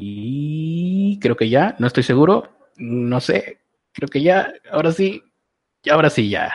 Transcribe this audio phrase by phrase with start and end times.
[0.00, 3.58] Y creo que ya, no estoy seguro, no sé,
[3.92, 5.24] creo que ya, ahora sí,
[5.90, 6.52] ahora sí ya.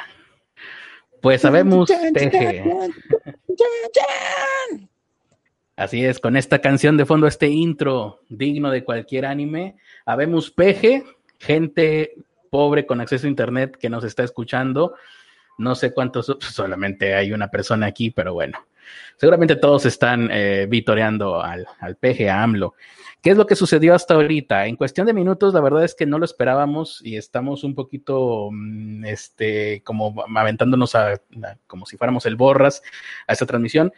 [1.22, 2.64] Pues sabemos, Peje.
[5.76, 9.76] Así es, con esta canción de fondo, este intro digno de cualquier anime,
[10.06, 11.04] habemos Peje,
[11.38, 12.16] gente
[12.50, 14.96] pobre con acceso a internet que nos está escuchando.
[15.58, 18.58] No sé cuántos, solamente hay una persona aquí, pero bueno,
[19.18, 22.76] seguramente todos están eh, vitoreando al, al peje, a AMLO.
[23.24, 24.68] ¿Qué es lo que sucedió hasta ahorita?
[24.68, 28.50] En cuestión de minutos, la verdad es que no lo esperábamos y estamos un poquito,
[28.52, 31.22] mm, este, como aventándonos a,
[31.66, 32.82] como si fuéramos el borras
[33.26, 33.94] a esta transmisión.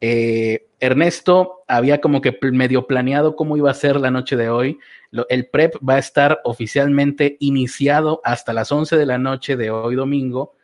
[0.00, 4.80] Eh, Ernesto había como que medio planeado cómo iba a ser la noche de hoy.
[5.28, 9.94] el prep va a estar oficialmente iniciado hasta las 11 de la noche de hoy
[9.94, 10.55] domingo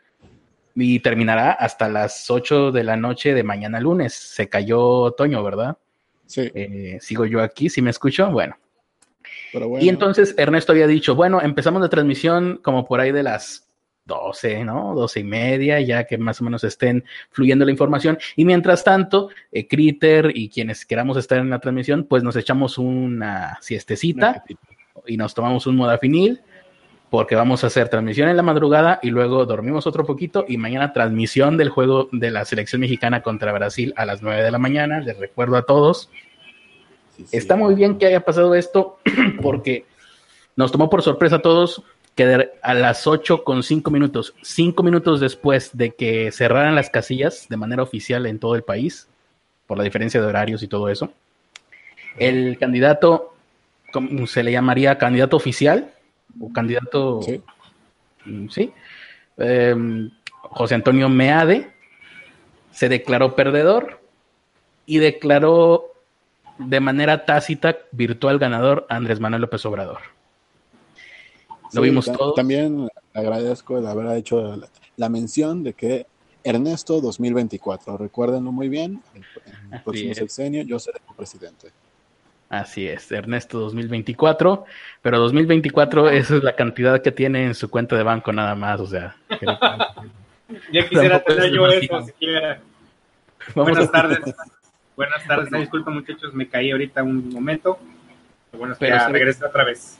[0.75, 4.15] y terminará hasta las 8 de la noche de mañana lunes.
[4.15, 5.77] Se cayó Toño, ¿verdad?
[6.27, 6.51] Sí.
[6.55, 8.57] Eh, sigo yo aquí, si me escucho, bueno.
[9.81, 13.69] Y entonces Ernesto había dicho, bueno, empezamos la transmisión como por ahí de las
[14.06, 14.95] 12, ¿no?
[14.95, 18.19] 12 y media, ya que más o menos estén fluyendo la información.
[18.34, 22.79] Y mientras tanto, eh, Critter y quienes queramos estar en la transmisión, pues nos echamos
[22.79, 24.42] una siestecita
[25.07, 26.41] y nos tomamos un modafinil
[27.12, 30.94] porque vamos a hacer transmisión en la madrugada y luego dormimos otro poquito y mañana
[30.94, 34.98] transmisión del juego de la selección mexicana contra Brasil a las 9 de la mañana.
[34.98, 36.08] Les recuerdo a todos.
[37.30, 38.96] Está muy bien que haya pasado esto
[39.42, 39.84] porque
[40.56, 41.83] nos tomó por sorpresa a todos
[42.14, 47.46] que a las 8 con 5 minutos, 5 minutos después de que cerraran las casillas
[47.50, 49.06] de manera oficial en todo el país,
[49.66, 51.12] por la diferencia de horarios y todo eso,
[52.16, 53.34] el candidato,
[53.92, 54.96] ¿cómo se le llamaría?
[54.96, 55.92] Candidato oficial,
[56.41, 57.42] o candidato, sí,
[58.25, 58.47] mm,
[59.38, 60.11] em,
[60.42, 61.72] José Antonio Meade,
[62.70, 64.00] se declaró perdedor
[64.86, 65.92] y declaró
[66.58, 69.98] de manera tácita virtual ganador Andrés Manuel López Obrador.
[71.72, 72.34] Lo vimos todo.
[72.34, 74.61] También agradezco el haber hecho
[74.96, 76.07] la, mención de que
[76.45, 79.02] Ernesto 2024, recuérdenlo muy bien,
[79.70, 81.70] el, próximo sexenio yo seré el presidente.
[82.52, 84.67] Así es, Ernesto 2024,
[85.01, 88.79] pero 2024 esa es la cantidad que tiene en su cuenta de banco nada más,
[88.79, 89.17] o sea.
[90.70, 92.61] ya quisiera tener yo eso siquiera.
[93.55, 94.35] Buenas tardes.
[94.95, 97.79] Buenas tardes, disculpa muchachos, me caí ahorita un momento.
[98.52, 99.98] Bueno, pero ya regreso otra vez.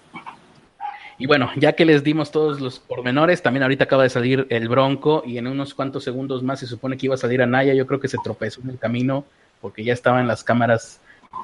[1.16, 4.69] Y bueno, ya que les dimos todos los pormenores, también ahorita acaba de salir el
[4.69, 7.72] Bronco y en unos cuantos segundos más se supone que iba a salir Anaya.
[7.72, 9.24] Yo creo que se tropezó en el camino
[9.62, 11.00] porque ya estaban las cámaras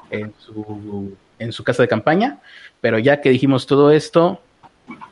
[0.09, 2.39] en su, en su casa de campaña.
[2.81, 4.41] Pero ya que dijimos todo esto,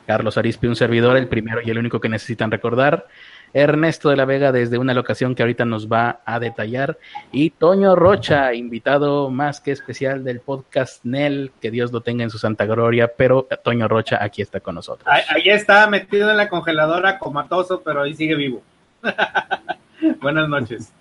[0.06, 3.06] Carlos Arispe, un servidor, el primero y el único que necesitan recordar.
[3.54, 6.98] Ernesto de la Vega desde una locación que ahorita nos va a detallar.
[7.32, 12.30] Y Toño Rocha, invitado más que especial del podcast Nel, que Dios lo tenga en
[12.30, 15.08] su santa gloria, pero Toño Rocha aquí está con nosotros.
[15.08, 18.62] Ahí, está metido en la congeladora comatoso, pero ahí sigue vivo.
[20.20, 20.92] Buenas noches.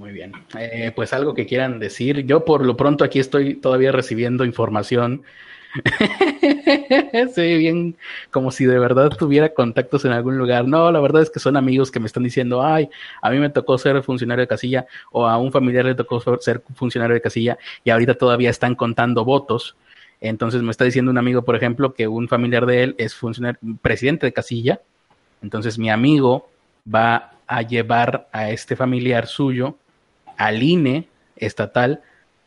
[0.00, 0.32] Muy bien.
[0.58, 2.24] Eh, pues algo que quieran decir.
[2.24, 5.24] Yo por lo pronto aquí estoy todavía recibiendo información.
[7.34, 7.96] sí, bien,
[8.30, 10.66] como si de verdad tuviera contactos en algún lugar.
[10.66, 12.88] No, la verdad es que son amigos que me están diciendo, ay,
[13.20, 16.62] a mí me tocó ser funcionario de casilla o a un familiar le tocó ser
[16.74, 19.76] funcionario de casilla y ahorita todavía están contando votos.
[20.22, 23.60] Entonces me está diciendo un amigo, por ejemplo, que un familiar de él es funcionario,
[23.82, 24.80] presidente de casilla.
[25.42, 26.48] Entonces mi amigo
[26.92, 29.76] va a llevar a este familiar suyo
[30.40, 31.06] al INE
[31.36, 32.02] estatal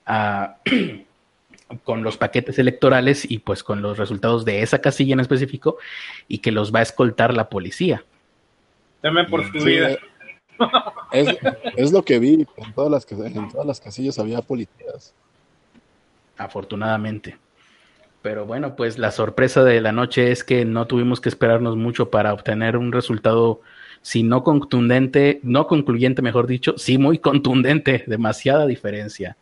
[1.83, 5.77] con los paquetes electorales y pues con los resultados de esa casilla en específico
[6.27, 8.03] y que los va a escoltar la policía.
[9.03, 9.95] Deme por tu vida.
[11.11, 15.13] Es, lo que vi, en todas, las, en todas las casillas había policías.
[16.37, 17.37] Afortunadamente.
[18.23, 22.09] Pero bueno, pues la sorpresa de la noche es que no tuvimos que esperarnos mucho
[22.09, 23.61] para obtener un resultado
[24.03, 29.35] si no contundente, no concluyente, mejor dicho, sí muy contundente, demasiada diferencia.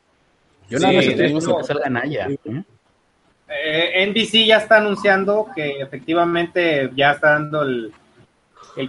[0.69, 2.29] Yo nada más estoy que salga Naya.
[2.29, 2.63] ¿eh?
[3.49, 7.91] Eh, NBC ya está anunciando que efectivamente ya está dando el,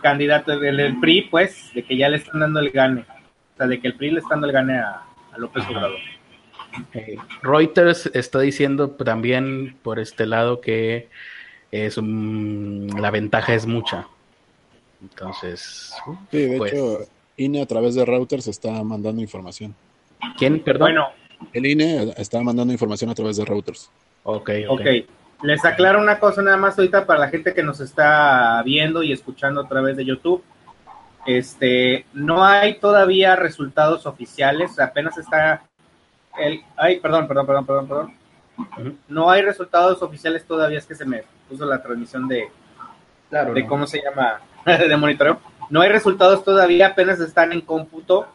[0.00, 3.00] candidato del PRI, pues, de que ya le están dando el gane.
[3.00, 5.02] O sea, de que el PRI le está dando el gane a,
[5.38, 5.99] López Obrador.
[6.93, 11.08] Eh, Reuters está diciendo también por este lado que
[11.70, 14.06] es la ventaja es mucha.
[15.02, 15.94] Entonces,
[16.31, 16.99] sí, de pues hecho,
[17.37, 19.75] INE a través de routers está mandando información.
[20.38, 20.93] ¿Quién, perdón?
[20.93, 21.08] Bueno,
[21.52, 23.90] el INE está mandando información a través de routers.
[24.22, 24.81] Ok, ok.
[24.81, 25.06] okay.
[25.43, 29.12] Les aclaro una cosa nada más ahorita para la gente que nos está viendo y
[29.12, 30.43] escuchando a través de YouTube.
[31.26, 35.64] Este, no hay todavía resultados oficiales, apenas está
[36.38, 38.99] el, ay, perdón, perdón, perdón, perdón, perdón.
[39.08, 42.49] No hay resultados oficiales todavía, es que se me puso la transmisión de,
[43.54, 44.40] de cómo se llama,
[44.88, 45.41] de monitoreo.
[45.70, 48.29] No hay resultados todavía, apenas están en cómputo.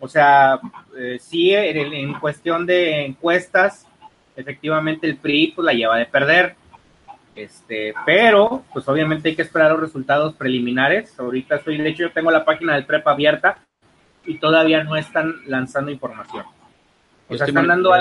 [0.00, 0.58] O sea,
[0.98, 3.86] eh, sí, en, cuestión de encuestas,
[4.34, 6.56] efectivamente el PRI pues, la lleva de perder.
[7.34, 11.18] Este, pero, pues obviamente hay que esperar los resultados preliminares.
[11.18, 13.58] Ahorita estoy, de hecho, yo tengo la página del PREP abierta
[14.26, 16.44] y todavía no están lanzando información.
[17.28, 17.94] O sea, están dando,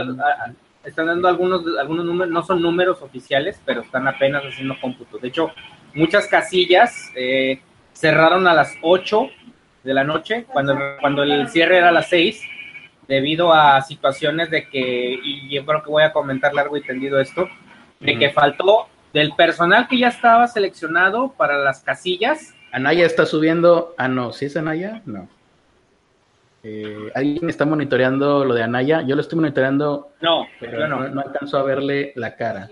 [0.84, 5.22] están dando algunos, algunos números, no son números oficiales, pero están apenas haciendo cómputos.
[5.22, 5.52] De hecho,
[5.94, 7.62] muchas casillas eh,
[7.94, 9.30] cerraron a las 8
[9.84, 12.42] de la noche, cuando, cuando el cierre era a las 6,
[13.08, 17.20] debido a situaciones de que, y yo creo que voy a comentar largo y tendido
[17.20, 17.50] esto,
[18.00, 22.56] de que faltó del personal que ya estaba seleccionado para las casillas.
[22.72, 25.02] Anaya está subiendo, ah no, ¿sí es Anaya?
[25.06, 25.28] No.
[26.64, 29.02] Eh, ¿Alguien está monitoreando lo de Anaya?
[29.02, 31.10] Yo lo estoy monitoreando, no, pero no.
[31.10, 32.70] no, alcanzo a verle la cara.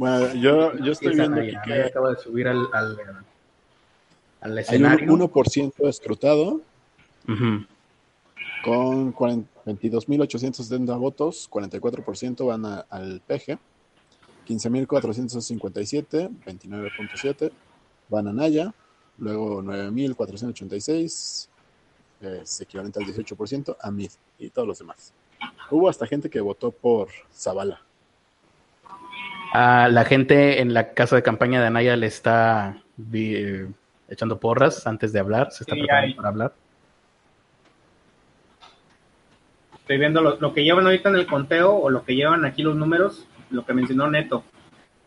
[0.00, 2.96] Bueno, yo, yo estoy viendo que acaba de subir al, al,
[4.40, 4.98] al escenario.
[4.98, 6.62] Hay un 1% escrutado
[8.64, 13.58] con 22.870 votos, 44% van al PG,
[14.48, 17.52] 15.457, 29.7
[18.08, 18.72] van a Naya,
[19.18, 21.48] luego 9.486,
[22.22, 25.12] es equivalente al 18%, a MID y todos los demás.
[25.70, 27.82] Hubo hasta gente que votó por Zavala.
[29.52, 32.76] La gente en la casa de campaña de Anaya le está
[33.12, 33.68] eh,
[34.08, 36.52] echando porras antes de hablar, se está preparando para hablar.
[39.74, 42.76] Estoy viendo lo, que llevan ahorita en el conteo o lo que llevan aquí los
[42.76, 44.44] números, lo que mencionó Neto.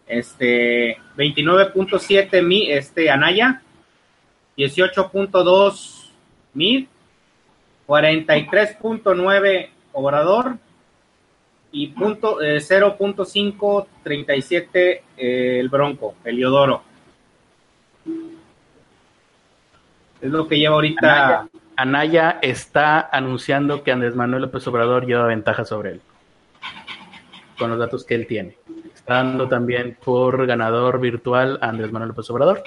[0.08, 3.62] Este 29.7 mi este Anaya,
[4.58, 6.10] 18.2
[6.54, 6.90] mil,
[7.88, 10.58] 43.9 Obrador
[11.74, 16.84] y punto, 0.537 eh, eh, el Bronco, Eliodoro.
[20.22, 21.48] Es lo que lleva ahorita.
[21.76, 26.02] Anaya, está anunciando que Andrés Manuel López Obrador lleva ventaja sobre él.
[27.58, 28.56] Con los datos que él tiene.
[28.94, 32.62] Está dando también por ganador virtual a Andrés Manuel López Obrador.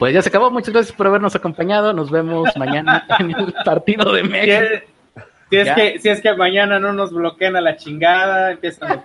[0.00, 0.50] Pues ya se acabó.
[0.50, 1.92] Muchas gracias por habernos acompañado.
[1.92, 4.92] Nos vemos mañana en el partido de México.
[5.62, 9.04] Si es, que, si es que mañana no nos bloquean a la chingada, empiezan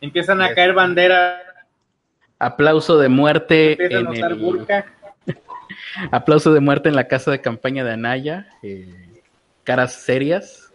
[0.00, 1.42] empiezan a caer banderas
[2.38, 3.76] Aplauso de muerte.
[3.94, 4.06] En
[6.12, 8.48] Aplauso de muerte en la casa de campaña de Anaya.
[8.62, 9.22] Eh,
[9.64, 10.72] caras serias.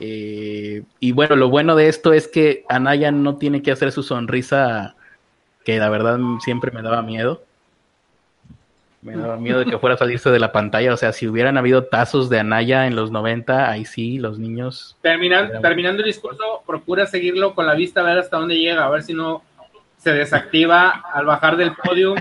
[0.00, 4.02] Eh, y bueno, lo bueno de esto es que Anaya no tiene que hacer su
[4.02, 4.94] sonrisa,
[5.64, 7.42] que la verdad siempre me daba miedo.
[9.00, 10.92] Me daba miedo de que fuera a salirse de la pantalla.
[10.92, 14.96] O sea, si hubieran habido tazos de Anaya en los 90, ahí sí, los niños.
[15.02, 18.90] Terminando, terminando el discurso, procura seguirlo con la vista, a ver hasta dónde llega, a
[18.90, 19.42] ver si no
[19.98, 22.14] se desactiva al bajar del podio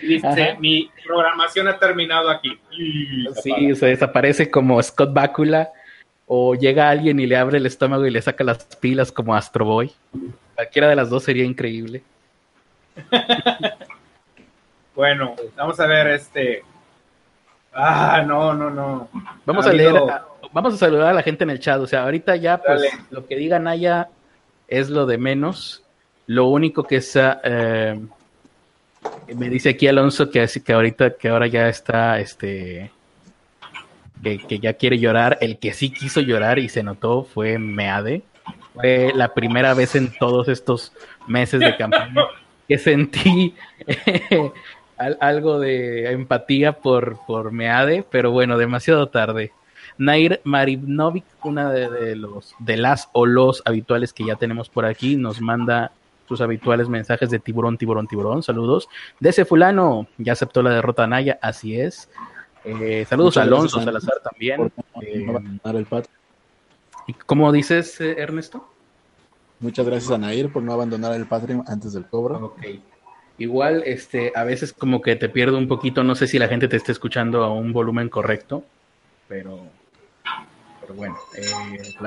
[0.00, 2.58] y dice, mi programación ha terminado aquí.
[3.42, 5.70] sí, se desaparece como Scott Bakula
[6.26, 9.64] o llega alguien y le abre el estómago y le saca las pilas como Astro
[9.64, 9.90] Boy.
[10.54, 12.02] Cualquiera de las dos sería increíble.
[14.98, 16.64] bueno, vamos a ver este...
[17.72, 19.08] Ah, no, no, no.
[19.46, 19.94] Vamos a leer,
[20.52, 21.80] vamos a saludar a la gente en el chat.
[21.80, 24.08] O sea, ahorita ya, pues, lo que diga Naya
[24.66, 25.84] es lo de menos.
[26.26, 28.00] Lo único que está, eh,
[29.36, 32.90] me dice aquí Alonso que, que ahorita, que ahora ya está, este,
[34.20, 35.38] que, ya quiere llorar.
[35.40, 38.22] El que sí quiso llorar y se notó fue Meade.
[38.74, 40.92] Fue la primera vez en todos estos
[41.28, 42.24] meses de campaña
[42.68, 43.54] que sentí
[44.98, 49.52] algo de empatía por, por Meade, pero bueno, demasiado tarde.
[49.96, 54.84] Nair Marivnovic, una de, de, los de las o los habituales que ya tenemos por
[54.84, 55.92] aquí, nos manda
[56.28, 58.42] sus habituales mensajes de tiburón, tiburón, tiburón.
[58.42, 58.88] Saludos.
[59.18, 62.10] De ese fulano, ya aceptó la derrota Naya, así es.
[62.64, 64.70] Eh, saludos a Alonso Salazar también.
[65.00, 65.26] Eh,
[67.06, 68.68] ¿Y cómo dices, eh, Ernesto?
[69.60, 72.36] Muchas gracias a Nair por no abandonar el Patreon antes del cobro.
[72.46, 72.60] Ok.
[73.38, 76.68] Igual, este, a veces como que te pierdo un poquito, no sé si la gente
[76.68, 78.64] te está escuchando a un volumen correcto,
[79.28, 79.60] pero,
[80.80, 81.16] pero bueno.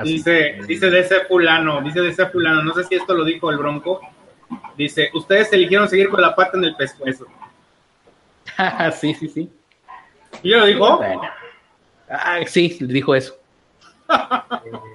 [0.04, 3.50] dice, dice de ese fulano, dice de ese fulano, no sé si esto lo dijo
[3.50, 4.00] el Bronco,
[4.76, 7.26] Dice, ustedes eligieron seguir con la pata en el pescuezo.
[9.00, 9.50] sí, sí, sí.
[10.42, 11.00] ¿Y lo dijo?
[12.08, 13.36] Ah, sí, dijo eso.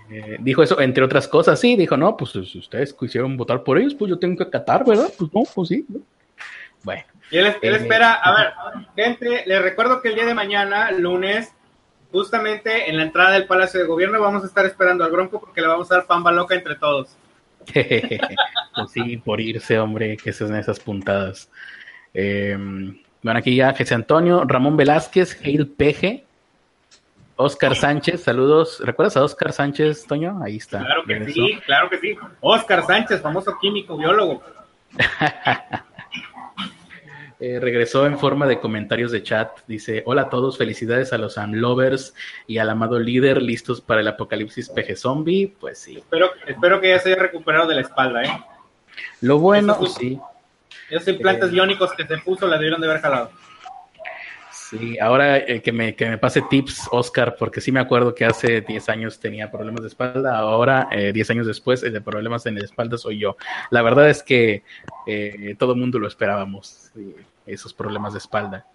[0.10, 3.78] Eh, dijo eso, entre otras cosas, sí, dijo, no, pues si ustedes quisieron votar por
[3.78, 5.12] ellos, pues yo tengo que acatar, ¿verdad?
[5.18, 5.86] Pues no, pues sí.
[6.84, 7.04] Bueno.
[7.30, 8.54] Y él, eh, espera, a ver,
[8.96, 11.54] gente, les recuerdo que el día de mañana, lunes,
[12.12, 15.62] justamente en la entrada del Palacio de Gobierno vamos a estar esperando al Bronco porque
[15.62, 17.18] le vamos a dar pamba loca entre todos.
[17.74, 21.50] pues sí, por irse, hombre, que son esas puntadas.
[22.14, 26.24] Em, bueno, aquí ya José Antonio, Ramón Velázquez, Heil Peje,
[27.36, 28.80] Oscar Sánchez, saludos.
[28.84, 30.42] ¿Recuerdas a Oscar Sánchez, Toño?
[30.42, 30.80] Ahí está.
[30.80, 32.18] Claro que sí, claro que sí.
[32.40, 34.42] Oscar Sánchez, famoso químico, biólogo.
[37.40, 39.60] Eh, regresó en forma de comentarios de chat.
[39.68, 42.16] Dice: Hola a todos, felicidades a los Amlovers
[42.48, 45.54] y al amado líder, listos para el apocalipsis peje zombie.
[45.60, 45.98] Pues sí.
[45.98, 48.44] Espero, espero que ya se haya recuperado de la espalda, ¿eh?
[49.22, 50.20] Lo bueno, sí.
[50.90, 53.32] Esos implantes biónicos que se puso la debieron de haber jalado.
[54.70, 58.26] Sí, ahora eh, que, me, que me pase tips, Oscar, porque sí me acuerdo que
[58.26, 62.46] hace 10 años tenía problemas de espalda, ahora, eh, 10 años después, el de problemas
[62.48, 63.38] en la espalda soy yo.
[63.70, 64.64] La verdad es que
[65.06, 66.92] eh, todo el mundo lo esperábamos,
[67.46, 68.66] esos problemas de espalda.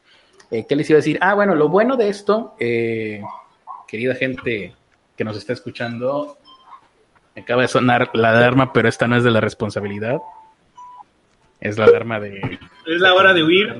[0.51, 1.19] Eh, ¿Qué les iba a decir?
[1.21, 4.75] Ah, bueno, lo bueno de esto, querida gente
[5.15, 6.39] que nos está escuchando,
[7.35, 10.23] me acaba de sonar la alarma, pero esta no es de la responsabilidad.
[11.63, 12.59] Es la alarma de.
[12.87, 13.73] Es la hora de huir.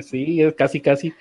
[0.00, 1.12] sí, es casi, casi.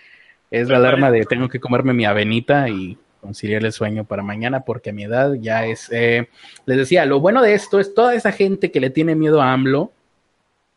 [0.50, 4.62] Es la alarma de tengo que comerme mi avenita y conciliar el sueño para mañana
[4.62, 5.90] porque a mi edad ya es...
[5.92, 6.30] Eh,
[6.66, 9.52] les decía, lo bueno de esto es toda esa gente que le tiene miedo a
[9.52, 9.92] AMLO,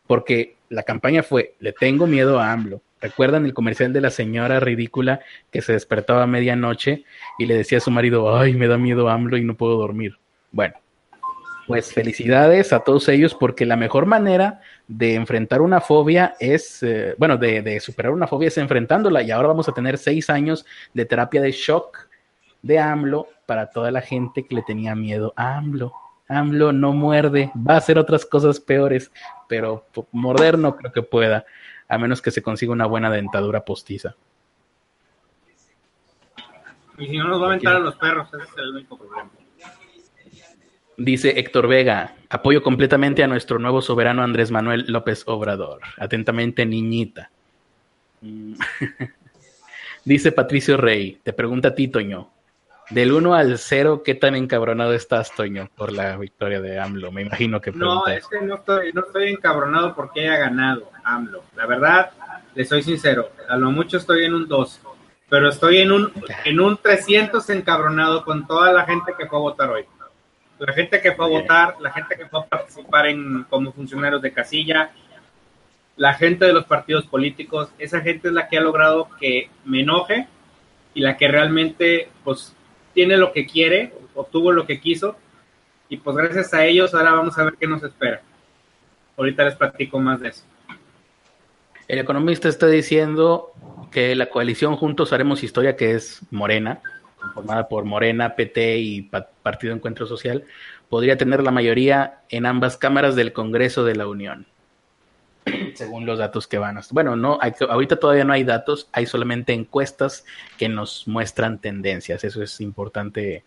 [0.07, 2.81] porque la campaña fue, le tengo miedo a AMLO.
[2.99, 5.21] ¿Recuerdan el comercial de la señora ridícula
[5.51, 7.05] que se despertaba a medianoche
[7.39, 10.17] y le decía a su marido, ay, me da miedo AMLO y no puedo dormir?
[10.51, 10.75] Bueno,
[11.67, 17.15] pues felicidades a todos ellos porque la mejor manera de enfrentar una fobia es, eh,
[17.17, 21.05] bueno, de, superar una fobia es enfrentándola y ahora vamos a tener seis años de
[21.05, 22.07] terapia de shock
[22.61, 25.93] de AMLO para toda la gente que le tenía miedo a AMLO.
[26.27, 29.11] AMLO no muerde, va a hacer otras cosas peores,
[29.47, 31.45] pero morder no creo que pueda,
[31.87, 34.15] a menos que se consiga una buena dentadura postiza.
[36.97, 39.29] Y si no nos va a aventar a los perros, ese es el único problema.
[40.97, 45.81] Dice Héctor Vega, apoyo completamente a nuestro nuevo soberano Andrés Manuel López Obrador.
[45.97, 47.29] Atentamente, niñita.
[50.05, 52.29] Dice Patricio Rey, te pregunta a ti, Toño.
[52.91, 57.11] Del 1 al 0, ¿qué tan encabronado estás, Toño, por la victoria de AMLO?
[57.11, 61.43] Me imagino que No, es que no estoy, no estoy encabronado porque haya ganado AMLO.
[61.55, 62.11] La verdad,
[62.53, 64.81] le soy sincero, a lo mucho estoy en un 2,
[65.27, 66.13] pero estoy en un,
[66.45, 69.85] en un 300 encabronado con toda la gente que fue a votar hoy
[70.59, 74.21] la gente que fue a votar, la gente que fue a participar en, como funcionarios
[74.21, 74.91] de casilla,
[75.97, 79.81] la gente de los partidos políticos, esa gente es la que ha logrado que me
[79.81, 80.27] enoje
[80.93, 82.53] y la que realmente pues
[82.93, 85.17] tiene lo que quiere, obtuvo lo que quiso
[85.89, 88.21] y pues gracias a ellos ahora vamos a ver qué nos espera.
[89.17, 90.43] Ahorita les platico más de eso.
[91.87, 93.53] El economista está diciendo
[93.91, 96.81] que la coalición Juntos Haremos Historia, que es Morena,
[97.33, 99.09] formada por Morena, PT y
[99.43, 100.43] Partido Encuentro Social,
[100.89, 104.45] podría tener la mayoría en ambas cámaras del Congreso de la Unión,
[105.73, 106.79] según los datos que van.
[106.91, 110.25] Bueno, no, hay, ahorita todavía no hay datos, hay solamente encuestas
[110.57, 112.23] que nos muestran tendencias.
[112.23, 113.43] Eso es importante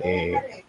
[0.00, 0.64] eh,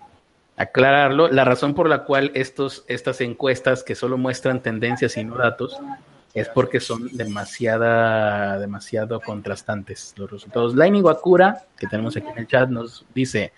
[0.58, 1.28] aclararlo.
[1.30, 5.80] La razón por la cual estos, estas encuestas que solo muestran tendencias y no datos
[6.34, 10.76] es porque son demasiada, demasiado contrastantes los resultados.
[10.76, 13.52] Laini Wakura, que tenemos aquí en el chat, nos dice,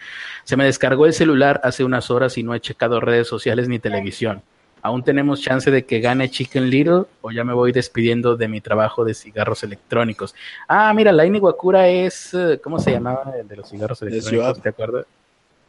[0.43, 3.79] se me descargó el celular hace unas horas y no he checado redes sociales ni
[3.79, 4.41] televisión.
[4.81, 8.59] ¿Aún tenemos chance de que gane Chicken Little o ya me voy despidiendo de mi
[8.59, 10.35] trabajo de cigarros electrónicos?
[10.67, 14.61] Ah, mira, Laini Wakura es, eh, ¿cómo se llamaba el de los cigarros electrónicos?
[14.61, 15.05] ¿Te acuerdas?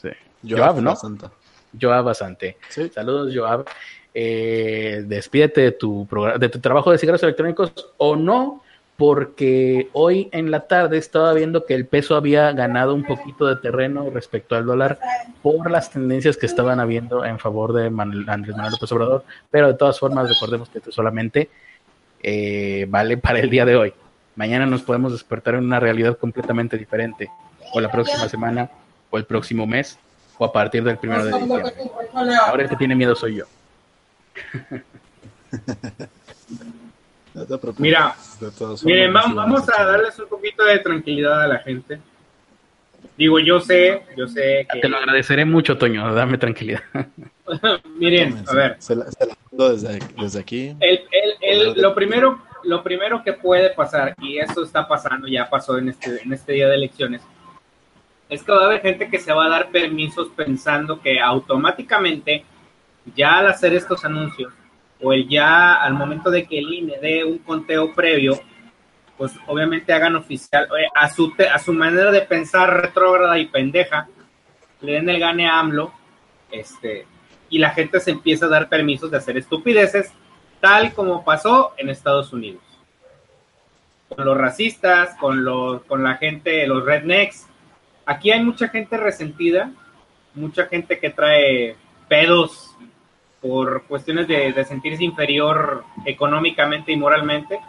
[0.02, 0.08] Sí.
[0.48, 0.96] Joab, ¿no?
[1.80, 2.56] Joab Basante.
[2.92, 3.66] Saludos, Joab
[4.14, 8.62] eh, despídete de tu, de tu trabajo de cigarros electrónicos o no,
[8.96, 13.56] porque hoy en la tarde estaba viendo que el peso había ganado un poquito de
[13.56, 15.00] terreno respecto al dólar
[15.42, 19.74] por las tendencias que estaban habiendo en favor de Andrés Manuel López Obrador, pero de
[19.74, 21.50] todas formas recordemos que esto solamente
[22.22, 23.92] eh, vale para el día de hoy.
[24.36, 27.28] Mañana nos podemos despertar en una realidad completamente diferente,
[27.72, 28.70] o la próxima semana,
[29.10, 29.98] o el próximo mes,
[30.38, 31.72] o a partir del primero de diciembre.
[32.46, 33.44] Ahora el que tiene miedo soy yo.
[37.78, 38.14] Mira,
[38.84, 41.98] miren, vamos, a darles un poquito de tranquilidad a la gente.
[43.18, 44.80] Digo, yo sé, yo sé que...
[44.80, 46.82] Te lo agradeceré mucho, Toño, dame tranquilidad.
[47.96, 48.76] miren, a ver.
[48.78, 49.06] Se la,
[49.50, 50.76] desde, aquí.
[51.76, 56.22] lo, primero, lo primero que puede pasar, y eso está pasando, ya pasó en este,
[56.22, 57.22] en este día de elecciones,
[58.28, 62.44] es que va a haber gente que se va a dar permisos pensando que automáticamente
[63.14, 64.52] ya al hacer estos anuncios,
[65.00, 68.40] o el ya al momento de que el INE dé un conteo previo,
[69.16, 74.08] pues obviamente hagan oficial, eh, a su, a su manera de pensar retrógrada y pendeja,
[74.80, 75.92] le den el gane a AMLO,
[76.50, 77.06] este,
[77.48, 80.12] y la gente se empieza a dar permisos de hacer estupideces,
[80.60, 82.62] tal como pasó en Estados Unidos.
[84.08, 87.46] Con los racistas, con, los, con la gente, los rednecks.
[88.06, 89.72] Aquí hay mucha gente resentida,
[90.34, 91.76] mucha gente que trae
[92.08, 92.73] pedos
[93.44, 97.60] por cuestiones de, sentirse inferior económicamente y moralmente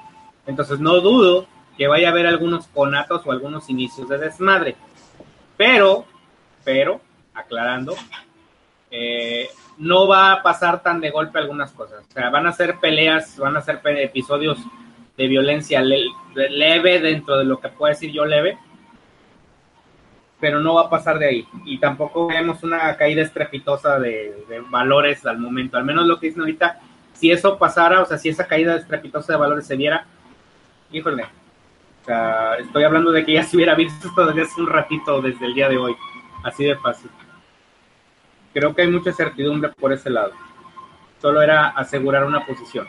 [0.48, 4.78] entonces no dudo que vaya a haber algunos conatos o algunos inicios de desmadre.
[5.58, 6.06] Pero,
[6.64, 7.02] pero,
[7.34, 7.94] aclarando,
[8.90, 12.06] eh, no va a pasar tan de golpe algunas cosas.
[12.10, 14.58] O sea, van a ser peleas, van a ser episodios
[15.18, 18.58] de violencia leve dentro de lo que puedo decir yo leve,
[20.40, 21.48] pero no va a pasar de ahí.
[21.66, 25.78] Y tampoco vemos una caída estrepitosa de, valores al momento.
[25.78, 26.80] Al menos lo que dicen ahorita,
[27.14, 30.06] si eso pasara, o sea, si esa caída estrepitosa de valores se viera,
[30.92, 35.22] híjole, o sea, estoy hablando de que ya se hubiera visto desde hace un ratito,
[35.22, 35.96] desde el día de hoy,
[36.44, 37.10] así de fácil.
[38.54, 40.32] Creo que hay mucha certidumbre por ese lado.
[41.22, 42.88] Solo era asegurar una posición.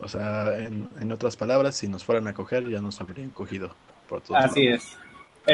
[0.00, 3.74] O sea, en, otras palabras, si nos fueran a coger, ya nos habrían cogido.
[4.10, 4.98] Por Así es.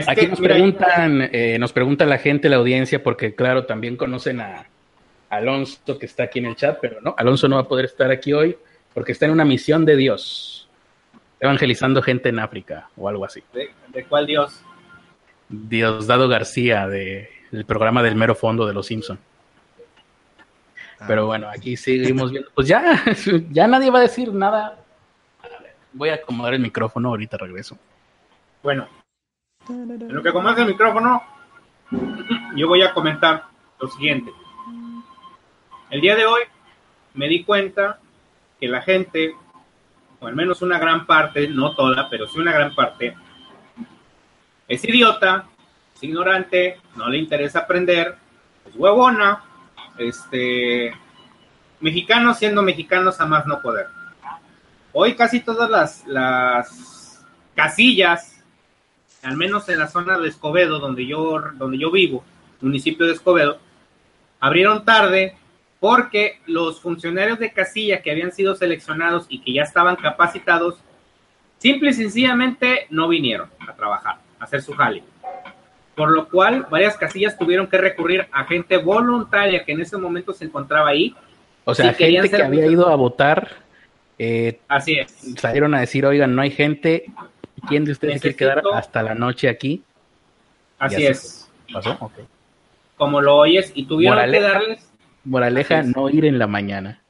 [0.07, 4.67] Aquí nos preguntan, eh, nos pregunta la gente, la audiencia, porque claro, también conocen a
[5.29, 8.11] Alonso que está aquí en el chat, pero no, Alonso no va a poder estar
[8.11, 8.57] aquí hoy
[8.95, 10.69] porque está en una misión de Dios,
[11.39, 13.43] evangelizando gente en África o algo así.
[13.53, 14.63] ¿De, cuál Dios?
[15.51, 19.19] Diosdado García, de, del programa del mero fondo de Los Simpson.
[21.07, 21.27] Pero ah.
[21.27, 22.51] bueno, aquí seguimos viendo.
[22.55, 23.03] Pues ya,
[23.51, 24.79] ya nadie va a decir nada.
[25.93, 27.79] Voy a acomodar el micrófono, ahorita regreso.
[28.63, 28.89] Bueno,
[29.69, 31.23] en lo que acomodas el micrófono,
[32.55, 33.45] yo voy a comentar
[33.81, 34.33] lo siguiente.
[35.91, 36.43] El día de hoy
[37.15, 37.99] me di cuenta
[38.61, 39.35] que la gente,
[40.21, 43.17] o al menos una gran parte, no toda, pero sí una gran parte,
[44.69, 45.47] es idiota,
[45.95, 48.17] es ignorante, no le interesa aprender,
[48.67, 49.45] es huevona,
[49.99, 50.93] este,
[51.81, 53.87] mexicanos siendo mexicanos a más no poder.
[54.93, 58.36] Hoy casi todas las, las casillas,
[59.27, 62.25] al menos en la zona de Escobedo, donde yo, donde yo vivo,
[62.61, 63.59] municipio de Escobedo,
[64.39, 65.35] abrieron tarde
[65.81, 70.77] porque los funcionarios de casilla que habían sido seleccionados y que ya estaban capacitados,
[71.59, 75.03] simple y sencillamente no vinieron a trabajar, a hacer su jale.
[75.97, 80.33] Por lo cual, varias casillas tuvieron que recurrir a gente voluntaria que en ese momento
[80.35, 81.17] se encontraba ahí.
[81.65, 83.51] O sea, gente que había ido a votar.
[84.21, 85.11] Eh, Así es.
[85.37, 87.07] Salieron a decir, oigan, no hay gente.
[87.69, 89.83] ¿Quién de ustedes quiere quedar hasta la noche aquí?
[90.79, 91.51] Así, es.
[91.73, 92.11] ¿Pasó?
[92.97, 94.87] Como lo oyes, y tuvieron que darles
[95.27, 97.01] Moraleja, no ir en la mañana.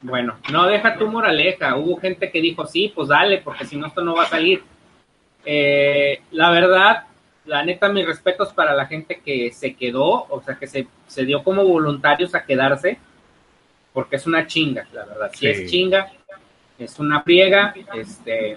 [0.00, 1.76] Bueno, no deja tu moraleja.
[1.76, 4.62] Hubo gente que dijo, sí, pues dale, porque si no, esto no va a salir.
[5.44, 7.04] Eh, la verdad,
[7.46, 11.24] la neta, mis respetos para la gente que se quedó, o sea, que se, se
[11.24, 12.98] dio como voluntarios a quedarse,
[13.92, 15.30] porque es una chinga, la verdad.
[15.34, 16.12] Si es chinga,
[16.78, 18.56] es una priega, este,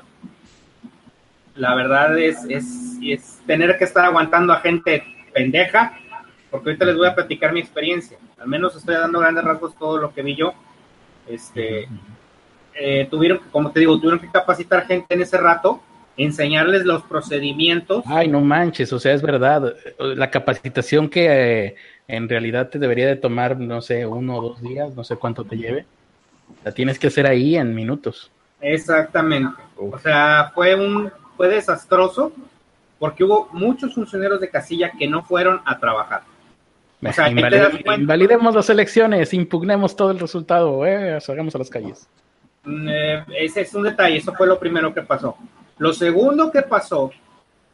[1.56, 5.98] la verdad es, es, es tener que estar aguantando a gente pendeja
[6.54, 8.16] porque ahorita les voy a platicar mi experiencia.
[8.40, 10.54] Al menos estoy dando grandes rasgos todo lo que vi yo.
[11.28, 11.88] Este,
[12.76, 15.82] eh, tuvieron, como te digo, tuvieron que capacitar gente en ese rato,
[16.16, 18.04] enseñarles los procedimientos.
[18.06, 19.74] Ay, no manches, o sea, es verdad.
[19.98, 21.26] La capacitación que
[21.66, 21.76] eh,
[22.08, 25.46] en realidad te debería de tomar, no sé, uno o dos días, no sé cuánto
[25.46, 25.88] te lleve,
[26.64, 28.30] la tienes que hacer ahí en minutos.
[28.62, 29.60] Exactamente.
[29.76, 32.32] O sea, fue un, fue desastroso
[33.00, 36.24] porque hubo muchos funcionarios de casilla que no fueron a trabajar
[37.98, 42.08] invalidemos las elecciones, impugnemos todo el resultado, eh, salgamos a las calles.
[42.64, 45.36] Mm, eh, ese es un detalle, eso fue lo primero que pasó.
[45.78, 47.12] Lo segundo que pasó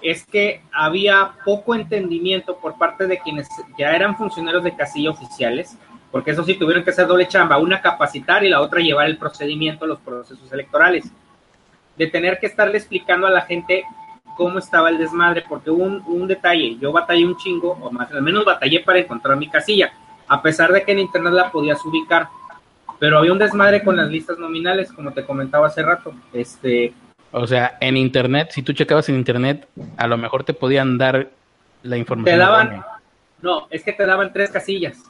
[0.02, 5.78] es que había poco entendimiento por parte de quienes ya eran funcionarios de casilla oficiales,
[6.12, 9.18] porque eso sí tuvieron que hacer doble chamba, una capacitar y la otra llevar el
[9.18, 11.06] procedimiento, los procesos electorales,
[12.00, 13.84] de tener que estarle explicando a la gente
[14.38, 18.22] cómo estaba el desmadre, porque hubo un, detalle, yo batallé un chingo, o más al
[18.22, 19.92] menos batallé para encontrar mi casilla,
[20.30, 22.30] a pesar de que en internet la podías ubicar,
[23.00, 26.94] pero había un desmadre con las listas nominales, como te comentaba hace rato, este...
[27.32, 31.28] O sea, en internet, si tú checabas en internet, a lo mejor te podían dar
[31.84, 32.34] la información.
[32.34, 32.82] Te daban,
[33.42, 35.04] no, es que te daban tres casillas,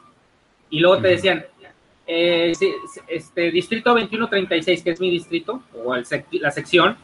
[0.71, 1.45] y luego te decían,
[2.11, 2.53] eh,
[3.07, 6.97] este, distrito 2136, que es mi distrito, o la sección,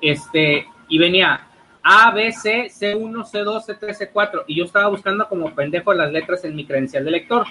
[0.00, 1.46] este, y venía
[1.82, 4.44] a, B, C, C1, C2, C3, C4.
[4.46, 7.46] Y yo estaba buscando como pendejo las letras en mi credencial de lector.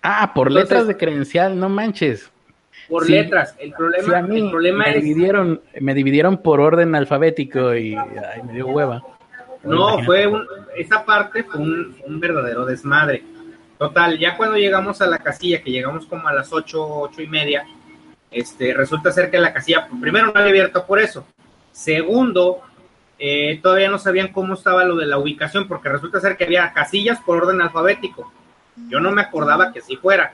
[0.00, 2.30] Ah, por letras de credencial, no manches.
[2.88, 3.56] por letras.
[3.58, 7.96] El problema, el problema me Dividieron, me dividieron por orden alfabético y
[8.46, 9.02] me dio hueva.
[9.64, 13.24] No, fue un, esa parte fue un, un, verdadero desmadre.
[13.78, 17.28] Total, ya cuando llegamos a la casilla, que llegamos como a las ocho, ocho y
[17.28, 17.64] media,
[18.30, 21.24] este, resulta ser que la casilla, primero no había abierto por eso.
[21.70, 22.60] Segundo,
[23.18, 26.72] eh, todavía no sabían cómo estaba lo de la ubicación, porque resulta ser que había
[26.72, 28.32] casillas por orden alfabético.
[28.88, 30.32] Yo no me acordaba que así fuera.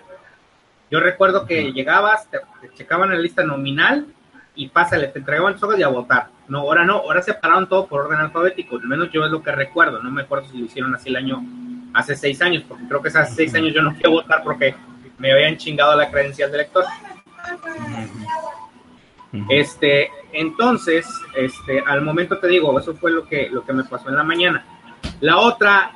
[0.91, 2.39] Yo recuerdo que llegabas, te,
[2.75, 4.07] checaban la lista nominal
[4.55, 6.29] y pásale, te entregaban sogas y a votar.
[6.49, 9.51] No, ahora no, ahora separaron todo por orden alfabético, al menos yo es lo que
[9.51, 11.43] recuerdo, no me acuerdo si lo hicieron así el año,
[11.95, 14.75] hace seis años, porque creo que hace seis años yo no fui a votar porque
[15.19, 16.85] me habían chingado la credencial de elector.
[19.49, 24.09] Este, entonces, este, al momento te digo, eso fue lo que, lo que me pasó
[24.09, 24.65] en la mañana.
[25.21, 25.93] La otra,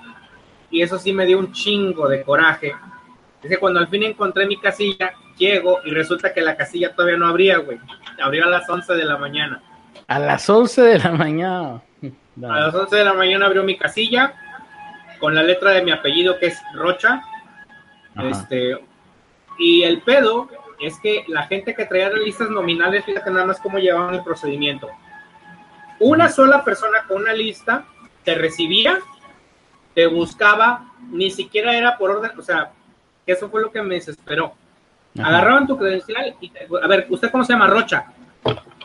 [0.70, 2.74] y eso sí me dio un chingo de coraje,
[3.42, 7.16] es que cuando al fin encontré mi casilla, llego y resulta que la casilla todavía
[7.16, 7.78] no abría, güey.
[8.20, 9.62] Abrió a las 11 de la mañana.
[10.08, 11.82] A las 11 de la mañana.
[12.42, 14.34] A las 11 de la mañana abrió mi casilla
[15.18, 17.22] con la letra de mi apellido que es Rocha.
[18.16, 18.76] Este,
[19.58, 20.48] y el pedo
[20.80, 24.22] es que la gente que traía las listas nominales, fíjate nada más cómo llevaban el
[24.22, 24.88] procedimiento.
[26.00, 27.84] Una sola persona con una lista
[28.24, 28.98] te recibía,
[29.94, 32.70] te buscaba, ni siquiera era por orden, o sea,
[33.26, 34.54] eso fue lo que me desesperó.
[35.18, 37.66] Agarraban tu credencial y, a ver, ¿usted cómo se llama?
[37.66, 38.06] Rocha.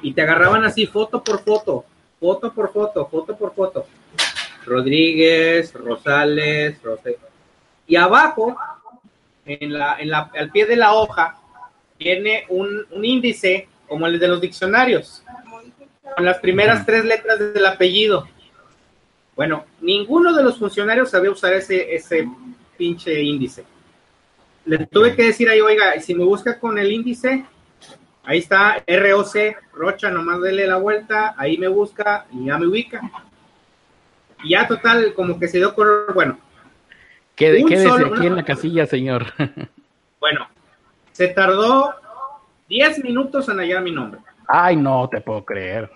[0.02, 1.86] Y te agarraban así, foto por foto,
[2.20, 3.86] foto por foto, foto por foto.
[4.66, 7.18] Rodríguez, Rosales, Rosales.
[7.88, 8.56] Y abajo,
[9.46, 11.38] en la, en la, al pie de la hoja,
[11.98, 15.24] tiene un, índice como el de los diccionarios,
[16.16, 18.28] con las primeras tres letras del apellido.
[19.36, 22.28] Bueno, ninguno de los funcionarios sabía usar ese, ese
[22.78, 23.64] pinche índice.
[24.66, 27.46] Le tuve que decir ahí, oiga, si me busca con el índice,
[28.24, 29.36] ahí está ROC,
[29.74, 33.02] Rocha, nomás dele la vuelta, ahí me busca y ya me ubica.
[34.44, 36.38] Y ya total, como que se dio color, bueno.
[37.36, 39.26] Quédese aquí en la casilla, señor.
[40.20, 40.48] Bueno,
[41.12, 41.94] se tardó
[42.70, 44.22] 10 minutos en hallar mi nombre.
[44.48, 45.92] Ay, no te puedo creer.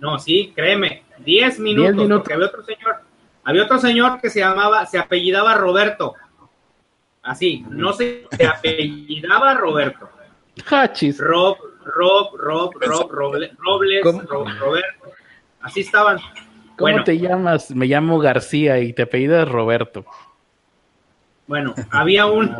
[0.00, 2.96] No, sí, créeme, 10 minutos, minutos, porque había otro señor,
[3.44, 6.14] había otro señor que se llamaba, se apellidaba Roberto.
[7.22, 10.08] Así, no se, se apellidaba Roberto.
[10.70, 11.18] Hachis.
[11.18, 15.12] Rob, Rob, Rob, Rob, Robles, Roberto.
[15.60, 16.18] Así estaban.
[16.78, 17.72] ¿Cómo te llamas?
[17.72, 20.06] Me llamo García y te apellidas Roberto.
[21.48, 22.54] Bueno, había un,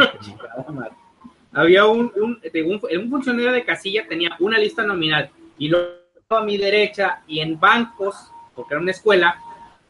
[1.52, 5.98] había un, un, un, funcionario de casilla tenía una lista nominal y luego
[6.30, 8.16] a mi derecha y en bancos,
[8.54, 9.38] porque era una escuela,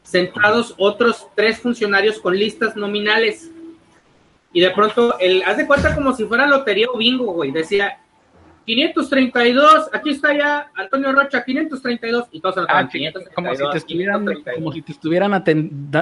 [0.03, 3.49] sentados otros tres funcionarios con listas nominales.
[4.53, 7.51] Y de pronto, el, haz de cuenta como si fuera lotería o bingo, güey.
[7.51, 7.99] Decía,
[8.75, 14.25] 532, aquí está ya Antonio Rocha, 532, y todos ah, 532, como si te estuvieran,
[14.55, 15.43] como si te estuvieran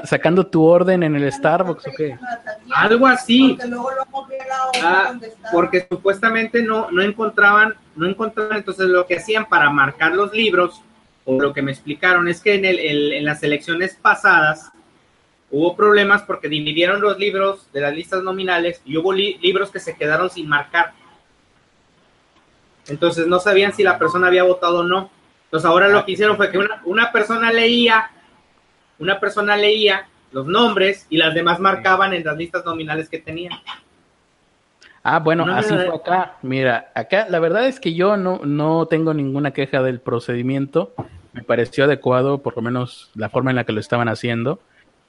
[0.03, 2.17] sacando tu orden en el Starbucks o qué.
[2.75, 3.57] Algo así.
[4.83, 5.17] Ah,
[5.53, 10.81] porque supuestamente no, no encontraban, no encontraban, entonces lo que hacían para marcar los libros,
[11.23, 14.73] o lo que me explicaron, es que en, el, en las elecciones pasadas
[15.51, 19.95] hubo problemas porque dividieron los libros de las listas nominales y hubo libros que se
[19.95, 20.91] quedaron sin marcar
[22.87, 25.09] entonces no sabían si la persona había votado o no.
[25.45, 28.11] Entonces ahora lo que hicieron fue que una, persona leía,
[28.99, 33.53] una persona leía los nombres y las demás marcaban en las listas nominales que tenían.
[35.03, 36.35] Ah, bueno, así fue acá.
[36.41, 40.93] Mira, acá la verdad es que yo no, no tengo ninguna queja del procedimiento.
[41.31, 44.59] Me pareció adecuado, por lo menos la forma en la que lo estaban haciendo.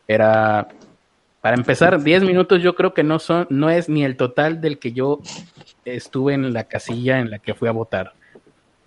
[0.07, 0.69] Era,
[1.49, 4.79] para empezar, 10 minutos yo creo que no son, no es ni el total del
[4.79, 5.21] que yo
[5.87, 8.13] estuve en la casilla en la que fui a votar.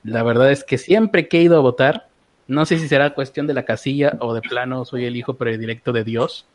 [0.03, 2.09] La verdad es que siempre que he ido a votar,
[2.45, 5.91] no sé si será cuestión de la casilla o de plano soy el hijo predilecto
[5.91, 6.45] de Dios,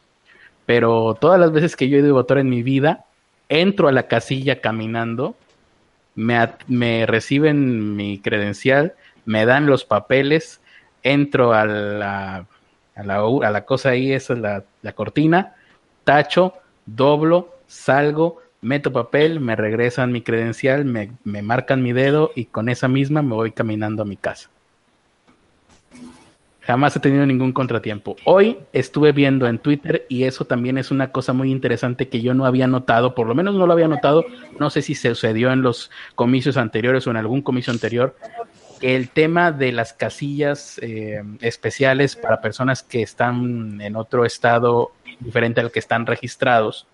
[0.65, 3.07] pero todas las veces que yo he ido a votar en mi vida,
[3.49, 5.35] entro a la casilla caminando,
[6.15, 10.61] me, reciben mi credencial, me dan los papeles,
[11.03, 12.47] entro a la,
[12.95, 15.57] a la, a la cosa ahí, esa es la, la cortina,
[16.07, 16.55] tacho,
[16.87, 21.11] doblo, salgo, meto papel, me regresan mi credencial, me,
[21.43, 24.49] marcan mi dedo y con esa misma me voy caminando a mi casa.
[26.61, 28.17] Jamás he tenido ningún contratiempo.
[28.25, 32.35] Hoy estuve viendo en Twitter y eso también es una cosa muy interesante que yo
[32.35, 34.25] no había notado, por lo menos no lo había notado,
[34.61, 38.17] no sé si sucedió en los comicios anteriores o en algún comicio anterior,
[38.81, 45.61] el tema de las casillas eh, especiales para personas que están en otro estado diferente
[45.61, 46.87] al que están registrados,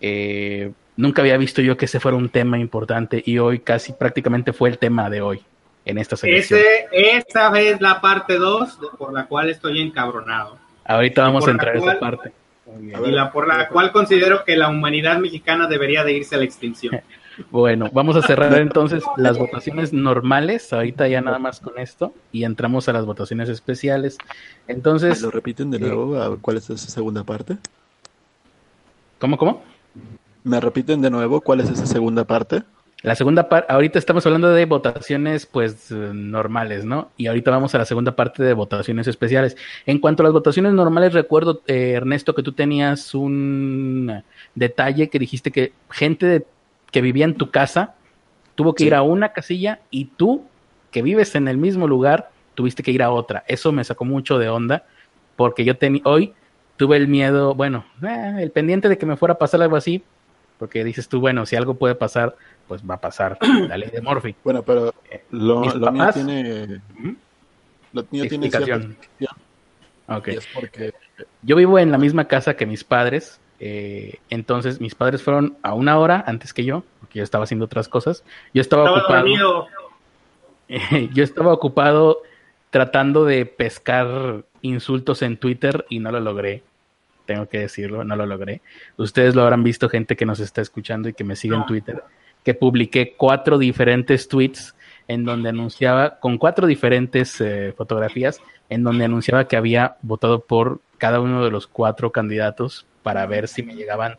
[0.00, 4.52] eh, nunca había visto yo que ese fuera un tema importante y hoy casi prácticamente
[4.52, 5.42] fue el tema de hoy
[5.84, 6.60] en esta selección.
[6.60, 10.58] Ese, esa es la parte 2 por la cual estoy encabronado.
[10.84, 12.32] Ahorita vamos a entrar a esa parte.
[12.82, 16.44] Y la por la cual considero que la humanidad mexicana debería de irse a la
[16.44, 17.00] extinción.
[17.50, 22.44] Bueno, vamos a cerrar entonces las votaciones normales, ahorita ya nada más con esto, y
[22.44, 24.16] entramos a las votaciones especiales.
[24.68, 25.20] Entonces...
[25.22, 26.38] ¿Lo repiten de nuevo?
[26.40, 27.58] ¿Cuál es esa segunda parte?
[29.18, 29.62] ¿Cómo, cómo?
[30.44, 32.62] ¿Me repiten de nuevo cuál es esa segunda parte?
[33.02, 37.10] La segunda parte, ahorita estamos hablando de votaciones pues normales, ¿no?
[37.16, 39.56] Y ahorita vamos a la segunda parte de votaciones especiales.
[39.84, 44.22] En cuanto a las votaciones normales, recuerdo, eh, Ernesto, que tú tenías un
[44.54, 46.46] detalle que dijiste que gente de
[46.96, 47.94] que vivía en tu casa
[48.54, 50.46] tuvo que ir a una casilla y tú,
[50.90, 53.44] que vives en el mismo lugar, tuviste que ir a otra.
[53.48, 54.86] Eso me sacó mucho de onda
[55.36, 56.32] porque yo tenía hoy
[56.78, 60.02] tuve el miedo, bueno, eh, el pendiente de que me fuera a pasar algo así,
[60.58, 62.34] porque dices tú, bueno, si algo puede pasar,
[62.66, 63.36] pues va a pasar
[63.68, 64.34] la ley de Morphy.
[64.42, 66.80] Bueno, pero eh, lo, mío tiene,
[67.92, 68.48] lo mío tiene
[70.08, 70.38] Okay.
[70.54, 70.94] porque...
[71.42, 75.74] Yo vivo en la misma casa que mis padres, eh, entonces mis padres fueron a
[75.74, 78.24] una hora antes que yo, porque yo estaba haciendo otras cosas.
[78.52, 79.68] Yo estaba, ocupado.
[81.12, 82.22] yo estaba ocupado
[82.70, 86.62] tratando de pescar insultos en Twitter y no lo logré.
[87.24, 88.60] Tengo que decirlo, no lo logré.
[88.96, 92.02] Ustedes lo habrán visto, gente que nos está escuchando y que me sigue en Twitter,
[92.44, 94.74] que publiqué cuatro diferentes tweets
[95.08, 100.80] en donde anunciaba, con cuatro diferentes eh, fotografías, en donde anunciaba que había votado por
[100.98, 104.16] cada uno de los cuatro candidatos para ver si me llegaban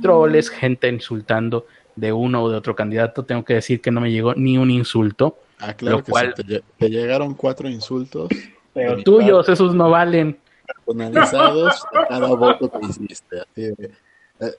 [0.00, 3.26] troles, gente insultando de uno o de otro candidato.
[3.26, 5.36] Tengo que decir que no me llegó ni un insulto.
[5.58, 8.30] Ah, claro que te, llegaron cuatro insultos.
[8.72, 10.38] Pero tuyos, esos no valen.
[10.86, 13.42] Personalizados a cada voto que hiciste.
[13.54, 14.54] Eh,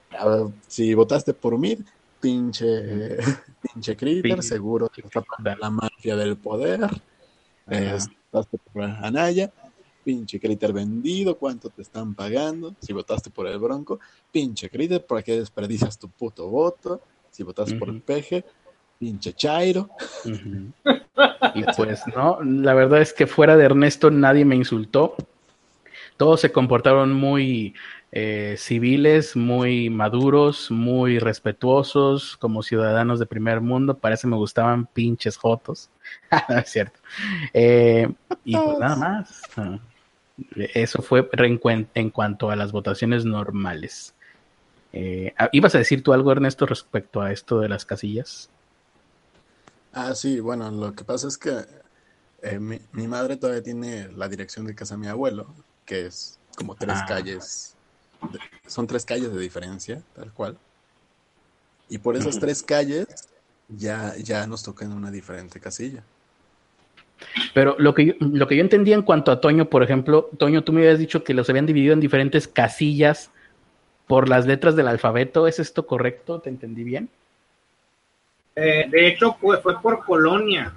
[0.68, 1.76] si votaste por mí,
[2.20, 3.16] pinche,
[3.60, 5.24] pinche Critter, seguro que está
[5.58, 6.88] la mafia del poder.
[7.66, 9.50] votaste por Anaya,
[10.04, 13.98] pinche Critter vendido, cuánto te están pagando, si votaste por el Bronco,
[14.30, 17.00] pinche Critter, ¿por qué desperdicias tu puto voto?
[17.30, 18.44] Si votaste por el Peje,
[18.98, 19.90] pinche Chairo.
[21.54, 25.16] Y pues no, la verdad es que fuera de Ernesto nadie me insultó.
[26.16, 27.74] Todos se comportaron muy
[28.12, 33.98] eh, civiles, muy maduros, muy respetuosos, como ciudadanos de primer mundo.
[33.98, 35.90] Parece me gustaban pinches fotos.
[36.48, 37.00] es cierto.
[37.52, 38.08] Eh,
[38.44, 39.42] y pues nada más.
[40.56, 44.14] Eso fue en cuanto a las votaciones normales.
[44.92, 48.48] Eh, ah, ¿Ibas a decir tú algo, Ernesto, respecto a esto de las casillas?
[49.92, 51.66] Ah, sí, bueno, lo que pasa es que
[52.42, 55.46] eh, mi, madre todavía tiene la dirección de casa de mi abuelo,
[55.84, 57.06] que es como tres ah.
[57.08, 57.74] calles,
[58.66, 60.58] son tres calles de diferencia, tal cual.
[61.88, 63.06] Y por esas tres calles
[63.68, 66.04] ya, ya nos toca en una diferente casilla.
[67.52, 70.62] Pero lo que, yo, lo que yo entendía en cuanto a Toño, por ejemplo, Toño,
[70.62, 73.30] tú me habías dicho que los habían dividido en diferentes casillas
[74.06, 75.46] por las letras del alfabeto.
[75.46, 76.40] ¿Es esto correcto?
[76.40, 77.08] ¿Te entendí bien?
[78.56, 80.72] Eh, de hecho, fue, fue por colonia.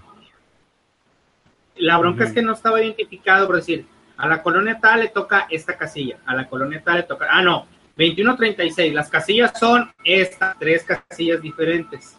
[1.76, 3.86] La bronca es que no estaba identificado, por decir,
[4.17, 7.41] a la colonia tal le toca esta casilla, a la colonia tal le toca, ah,
[7.43, 12.17] no, 2136, las casillas son estas tres casillas diferentes.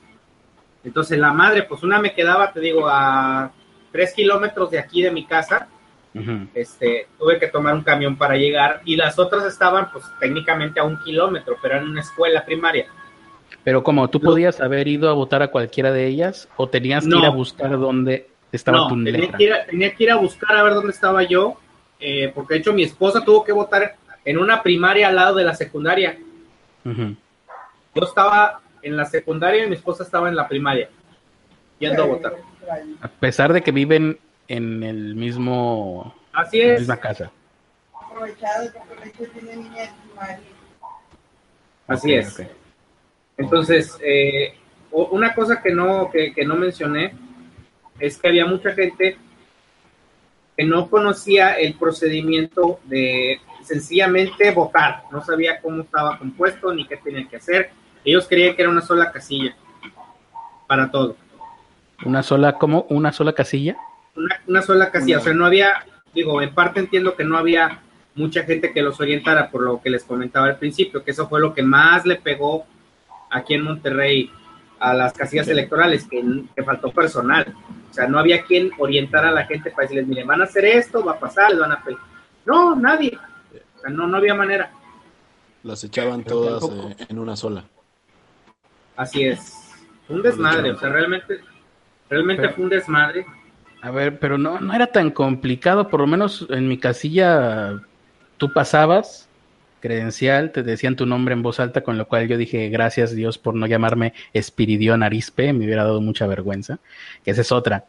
[0.85, 3.51] Entonces la madre, pues una me quedaba, te digo, a
[3.93, 5.69] tres kilómetros de aquí de mi casa.
[6.53, 10.83] Este, tuve que tomar un camión para llegar y las otras estaban pues técnicamente a
[10.83, 12.87] un kilómetro, pero en una escuela primaria.
[13.63, 17.17] Pero como tú podías haber ido a votar a cualquiera de ellas o tenías que
[17.17, 20.57] ir a buscar dónde estaba tu tenía que, ir a, tenía que ir a buscar
[20.57, 21.59] a ver dónde estaba yo,
[22.01, 25.45] eh, porque de hecho mi esposa tuvo que votar en una primaria al lado de
[25.45, 26.19] la secundaria.
[26.85, 30.89] Yo estaba en la secundaria y mi esposa estaba en la primaria,
[31.79, 32.35] yendo a votar.
[33.01, 36.15] A pesar de que viven en el mismo.
[36.33, 36.81] Así es.
[36.81, 37.31] misma casa.
[41.87, 42.43] Así es.
[43.37, 44.55] Entonces, eh,
[44.91, 47.15] una cosa que no, que, no mencioné
[47.99, 49.17] es que había mucha gente
[50.57, 56.97] que no conocía el procedimiento de sencillamente votar, no sabía cómo estaba compuesto ni qué
[56.97, 57.71] tenía que hacer.
[58.05, 59.55] Ellos creían que era una sola casilla
[60.67, 61.17] para todo.
[62.05, 63.77] ¿Una sola, como ¿Una sola casilla?
[64.47, 67.81] Una, sola casilla, o sea, no había, digo, en parte entiendo que no había
[68.15, 71.41] mucha gente que los orientara por lo que les comentaba al principio, que eso fue
[71.41, 72.67] lo que más le pegó
[73.31, 74.31] aquí en Monterrey
[74.81, 76.23] a las casillas electorales, que,
[76.55, 77.55] que faltó personal.
[77.91, 80.65] O sea, no había quien orientara a la gente para decirles, miren, van a hacer
[80.65, 81.99] esto, va a pasar, les van a pedir.
[82.45, 83.19] No, nadie.
[83.77, 84.71] O sea, no, no había manera.
[85.63, 87.65] Las echaban todas eh, en una sola.
[88.97, 89.55] Así es.
[90.09, 91.41] Un desmadre, o sea, realmente,
[92.09, 93.27] realmente fue un desmadre.
[93.81, 97.81] A ver, pero no, no era tan complicado, por lo menos en mi casilla
[98.37, 99.29] tú pasabas
[99.81, 103.39] credencial, te decían tu nombre en voz alta, con lo cual yo dije, gracias Dios
[103.39, 106.79] por no llamarme Espiridión Arispe, me hubiera dado mucha vergüenza,
[107.25, 107.85] que esa es otra.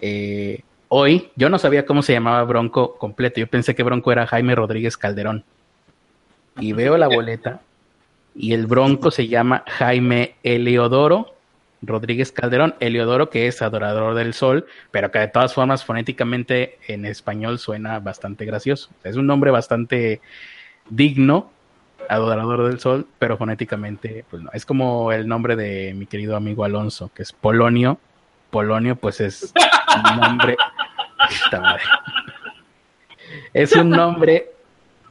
[0.00, 4.26] Eh, hoy yo no sabía cómo se llamaba Bronco completo, yo pensé que Bronco era
[4.26, 5.44] Jaime Rodríguez Calderón.
[6.60, 7.60] Y veo la boleta
[8.34, 11.34] y el Bronco se llama Jaime Eleodoro
[11.82, 17.04] Rodríguez Calderón, Eleodoro que es adorador del sol, pero que de todas formas fonéticamente en
[17.04, 18.90] español suena bastante gracioso.
[19.04, 20.20] Es un nombre bastante
[20.88, 21.50] digno,
[22.08, 24.50] adorador del sol, pero fonéticamente, pues no.
[24.52, 27.98] Es como el nombre de mi querido amigo Alonso, que es Polonio.
[28.50, 29.52] Polonio, pues es
[29.96, 30.56] un nombre.
[33.54, 34.50] es un nombre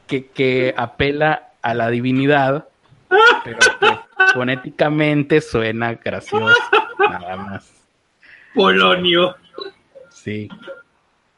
[0.07, 2.67] que, que apela a la divinidad,
[3.43, 3.59] pero
[4.33, 6.55] fonéticamente suena gracioso,
[6.99, 7.87] nada más.
[8.53, 9.35] Polonio.
[10.09, 10.49] Sí.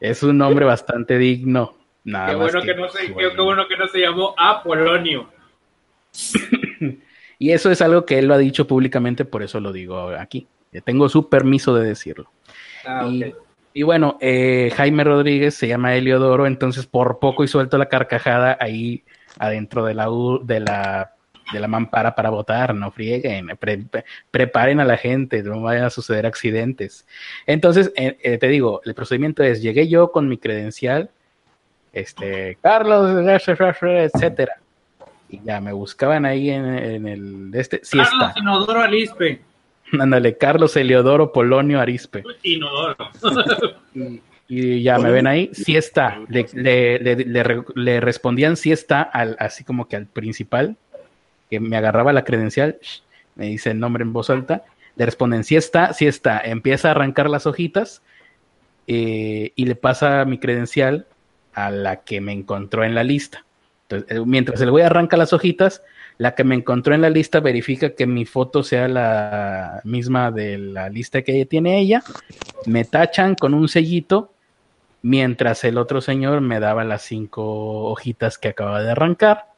[0.00, 1.74] Es un nombre bastante digno.
[2.04, 5.30] Nada qué, bueno que, no se, qué, bueno que no se llamó Apolonio.
[7.38, 10.46] y eso es algo que él lo ha dicho públicamente, por eso lo digo aquí.
[10.84, 12.30] Tengo su permiso de decirlo.
[12.84, 13.08] Ah,
[13.72, 18.58] y, bueno, eh, Jaime Rodríguez se llama Heliodoro, entonces por poco y suelto la carcajada
[18.60, 19.04] ahí
[19.38, 20.08] adentro de la,
[20.42, 21.14] de la
[21.54, 23.50] de la mampara para votar, no frieguen,
[24.30, 27.06] preparen a la gente, no vayan a suceder accidentes.
[27.46, 31.10] Entonces, eh, eh, te digo, el procedimiento es, llegué yo con mi credencial,
[31.92, 34.58] este, Carlos, etcétera,
[35.28, 39.40] y ya me buscaban ahí en, el, este, sí Carlos Inodoro Arispe.
[39.98, 42.24] Ándale, Carlos Eliodoro Polonio Arispe.
[42.42, 42.96] Inodoro.
[44.48, 46.20] y, ya me ven ahí, sí está.
[46.28, 46.98] Le,
[47.74, 50.76] le, respondían sí está, al, así como que al principal,
[51.50, 52.78] que me agarraba la credencial,
[53.34, 54.64] me dice el nombre en voz alta,
[54.96, 58.02] le responden, si está, si está, empieza a arrancar las hojitas
[58.86, 61.06] eh, y le pasa mi credencial
[61.52, 63.44] a la que me encontró en la lista.
[63.88, 65.82] Entonces, eh, mientras el güey arranca las hojitas,
[66.16, 70.58] la que me encontró en la lista verifica que mi foto sea la misma de
[70.58, 72.02] la lista que tiene ella,
[72.66, 74.32] me tachan con un sellito,
[75.02, 79.53] mientras el otro señor me daba las cinco hojitas que acaba de arrancar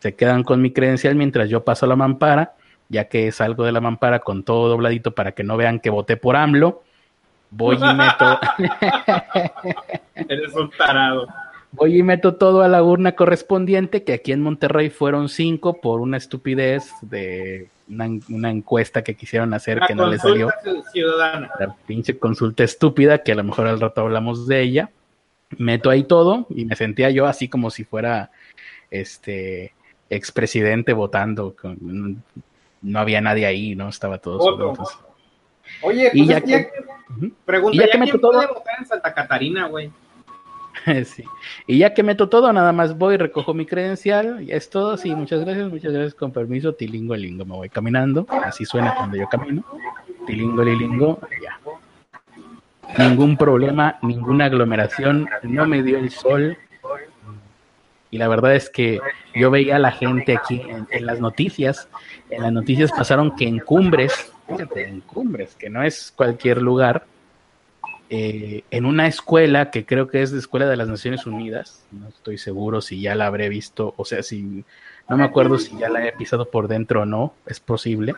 [0.00, 2.54] se quedan con mi credencial mientras yo paso la mampara,
[2.88, 6.16] ya que salgo de la mampara con todo dobladito para que no vean que voté
[6.16, 6.82] por AMLO.
[7.50, 8.40] Voy y meto.
[10.14, 11.28] Eres un tarado.
[11.72, 16.00] Voy y meto todo a la urna correspondiente, que aquí en Monterrey fueron cinco por
[16.00, 20.50] una estupidez de una, encuesta que quisieron hacer que no le salió.
[20.92, 21.50] Ciudadana.
[21.58, 24.90] La pinche consulta estúpida, que a lo mejor al rato hablamos de ella.
[25.58, 28.30] Meto ahí todo y me sentía yo así como si fuera
[28.90, 29.72] este
[30.10, 31.56] expresidente votando.
[31.56, 32.22] Con,
[32.82, 33.88] no había nadie ahí, ¿no?
[33.88, 34.74] Estaba todo solo.
[35.82, 36.68] Oye, y pues ya, que,
[37.44, 38.32] pregunta, ya, que meto todo...
[38.32, 39.90] puede votar en Santa Catarina, güey?
[41.04, 41.24] sí.
[41.66, 44.96] Y ya que meto todo, nada más voy, recojo mi credencial, y es todo.
[44.96, 46.74] Sí, muchas gracias, muchas gracias, con permiso.
[46.74, 48.26] Tilingo, lingo, me voy caminando.
[48.44, 49.64] Así suena cuando yo camino.
[50.26, 51.58] Tilingo, lilingo, ya.
[52.98, 56.58] Ningún problema, ninguna aglomeración, no me dio el sol,
[58.10, 59.00] y la verdad es que
[59.34, 61.88] yo veía a la gente aquí en, las noticias,
[62.28, 67.04] en las noticias pasaron que en Cumbres, fíjate, en Cumbres, que no es cualquier lugar,
[68.08, 72.08] eh, en una escuela que creo que es de Escuela de las Naciones Unidas, no
[72.08, 74.64] estoy seguro si ya la habré visto, o sea, si
[75.08, 78.14] no me acuerdo si ya la he pisado por dentro o no, es posible,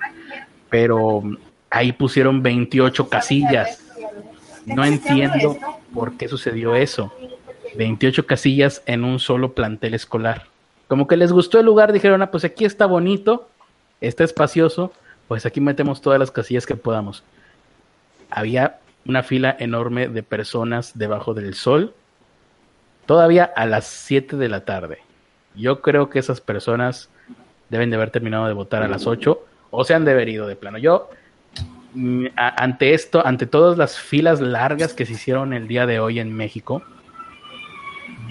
[0.70, 1.22] pero
[1.68, 3.82] ahí pusieron 28 casillas.
[4.64, 5.56] No entiendo
[5.92, 7.12] por qué sucedió eso.
[7.76, 10.46] 28 casillas en un solo plantel escolar.
[10.88, 13.48] Como que les gustó el lugar, dijeron, ah, pues aquí está bonito,
[14.00, 14.92] está espacioso,
[15.28, 17.24] pues aquí metemos todas las casillas que podamos.
[18.30, 21.94] Había una fila enorme de personas debajo del sol,
[23.06, 24.98] todavía a las 7 de la tarde.
[25.54, 27.08] Yo creo que esas personas
[27.68, 30.46] deben de haber terminado de votar a las 8 o se han de haber ido
[30.46, 30.78] de plano.
[30.78, 31.10] Yo,
[31.94, 36.20] mm, ante esto, ante todas las filas largas que se hicieron el día de hoy
[36.20, 36.82] en México,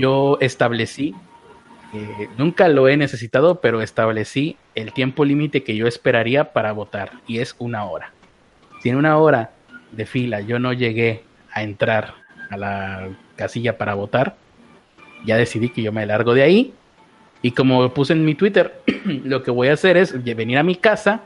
[0.02, 1.16] yo establecí,
[1.94, 7.12] eh, nunca lo he necesitado, pero establecí el tiempo límite que yo esperaría para votar
[7.28, 8.12] y es una hora.
[8.82, 9.52] Si en una hora
[9.92, 11.24] de fila yo no llegué
[11.54, 12.16] a entrar
[12.50, 14.36] a la casilla para votar,
[15.26, 16.74] ya decidí que yo me largo de ahí
[17.42, 20.76] y como puse en mi Twitter, lo que voy a hacer es venir a mi
[20.76, 21.22] casa,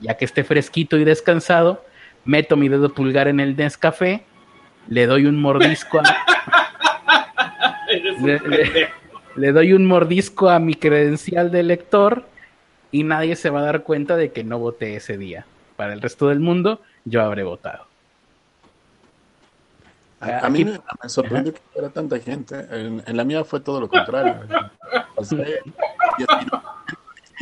[0.00, 1.84] ya que esté fresquito y descansado,
[2.24, 4.24] meto mi dedo pulgar en el Nescafé,
[4.88, 6.02] le doy un mordisco a,
[9.36, 12.24] le, doy un mordisco a mi credencial de lector
[12.92, 15.46] y nadie se va a dar cuenta de que no voté ese día.
[15.76, 17.86] Para el resto del mundo, yo habré votado.
[20.20, 22.66] A, mí me, sorprendió que fuera tanta gente.
[22.70, 24.36] En, la mía fue todo lo contrario.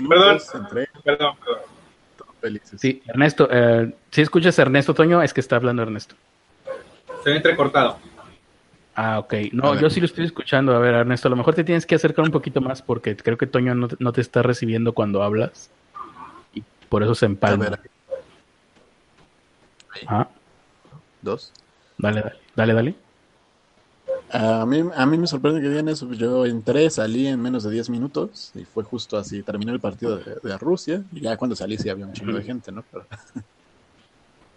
[0.09, 0.39] perdón,
[1.05, 1.37] perdón,
[2.77, 6.17] Sí, Ernesto, eh, si escuchas a Ernesto Toño, es que está hablando Ernesto.
[7.19, 7.99] Estoy entrecortado.
[8.95, 9.35] Ah, ok.
[9.53, 10.75] No, yo sí lo estoy escuchando.
[10.75, 13.39] A ver, Ernesto, a lo mejor te tienes que acercar un poquito más porque creo
[13.39, 15.71] que Toño no, te está recibiendo cuando hablas.
[16.55, 17.79] Y por eso se empalma.
[20.07, 20.29] Ah.
[21.23, 21.53] Dos.
[21.99, 22.95] Dale, dale, dale, dale.
[24.31, 26.11] A mí, a mí me sorprende que digan eso.
[26.13, 29.43] Yo entré, salí en menos de 10 minutos y fue justo así.
[29.43, 32.73] Terminé el partido de, Rusia y ya cuando salí sí había un chingo de gente,
[32.73, 32.83] ¿no?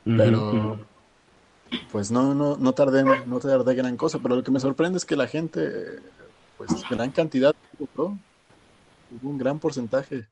[0.06, 0.80] Pero,
[1.92, 4.20] pues no, no, no tardé, no tardé gran cosa.
[4.22, 6.00] Pero lo que me sorprende es que la gente,
[6.58, 8.18] pues gran cantidad, hubo
[9.24, 10.26] un gran porcentaje.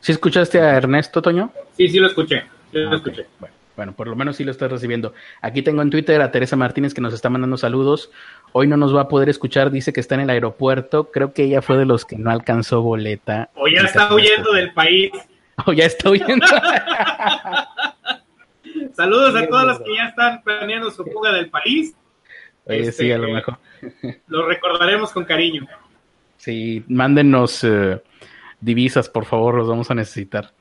[0.00, 1.52] ¿Sí escuchaste a Ernesto Toño?
[1.76, 2.44] Sí, sí lo escuché.
[2.72, 3.26] Sí lo ah, escuché.
[3.38, 3.60] Bueno.
[3.80, 5.14] Bueno, por lo menos sí lo estás recibiendo.
[5.40, 8.10] Aquí tengo en Twitter a Teresa Martínez que nos está mandando saludos.
[8.52, 11.10] Hoy no nos va a poder escuchar, dice que está en el aeropuerto.
[11.10, 13.48] Creo que ella fue de los que no alcanzó boleta.
[13.54, 15.12] O ya está huyendo del país.
[15.66, 16.46] O ya está huyendo.
[19.00, 21.94] saludos a todos los que ya están planeando su fuga del país.
[22.66, 23.58] Oye, sí, a lo este, mejor.
[24.28, 25.66] Lo recordaremos con cariño.
[26.36, 28.02] Sí, mándenos eh,
[28.60, 30.52] divisas, por favor, los vamos a necesitar.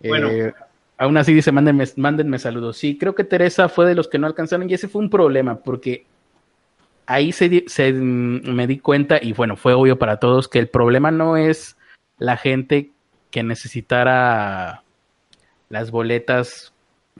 [0.00, 0.28] Bueno.
[0.28, 0.52] Eh,
[0.98, 2.76] Aún así dice, mándenme, mándenme saludos.
[2.76, 5.60] Sí, creo que Teresa fue de los que no alcanzaron y ese fue un problema
[5.60, 6.04] porque
[7.06, 10.68] ahí se, se, mm, me di cuenta y bueno, fue obvio para todos que el
[10.68, 11.78] problema no es
[12.18, 12.90] la gente
[13.30, 14.82] que necesitara
[15.70, 16.69] las boletas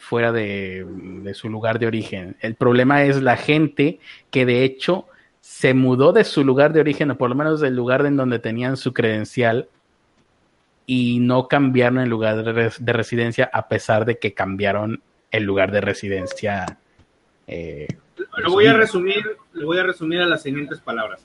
[0.00, 0.84] fuera de,
[1.22, 2.36] de, su lugar de origen.
[2.40, 5.06] El problema es la gente que de hecho
[5.40, 8.38] se mudó de su lugar de origen, o por lo menos del lugar en donde
[8.38, 9.68] tenían su credencial,
[10.92, 15.80] y no cambiaron el lugar de, residencia a pesar de que cambiaron el lugar de
[15.80, 16.78] residencia.
[17.46, 17.86] Eh,
[18.38, 21.24] lo voy a resumir, lo voy a resumir a las siguientes palabras.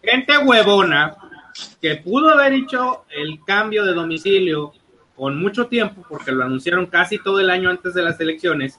[0.00, 1.16] Gente huevona
[1.82, 4.72] que pudo haber hecho el cambio de domicilio
[5.16, 8.78] con mucho tiempo porque lo anunciaron casi todo el año antes de las elecciones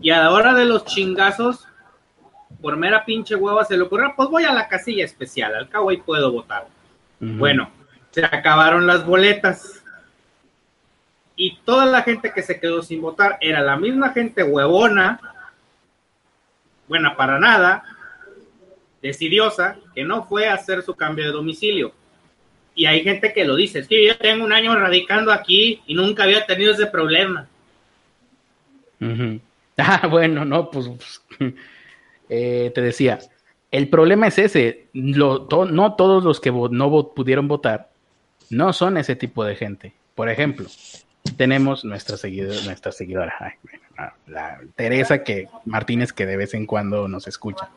[0.00, 1.66] y a la hora de los chingazos
[2.60, 5.90] por mera pinche hueva se le ocurrió, pues voy a la casilla especial, al cabo
[5.90, 6.66] ahí puedo votar.
[7.20, 7.70] Bueno,
[8.10, 9.82] se acabaron las boletas.
[11.36, 15.20] Y toda la gente que se quedó sin votar era la misma gente huevona,
[16.86, 17.84] buena para nada,
[19.02, 21.92] decidiosa, que no fue a hacer su cambio de domicilio.
[22.74, 25.94] Y hay gente que lo dice, es que yo tengo un año radicando aquí y
[25.94, 27.48] nunca había tenido ese problema.
[29.76, 31.22] Ah, bueno, no, pues, pues
[32.28, 33.18] eh, te decía,
[33.72, 37.90] el problema es ese, no todos los que no pudieron votar
[38.50, 39.92] no son ese tipo de gente.
[40.14, 40.66] Por ejemplo,
[41.36, 43.58] tenemos nuestra seguidora, nuestra seguidora,
[44.26, 47.68] la, Teresa que Martínez que de vez en cuando nos escucha.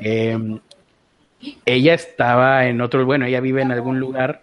[0.00, 0.60] Em,
[1.64, 4.42] ella estaba en otro, bueno, ella vive en algún lugar.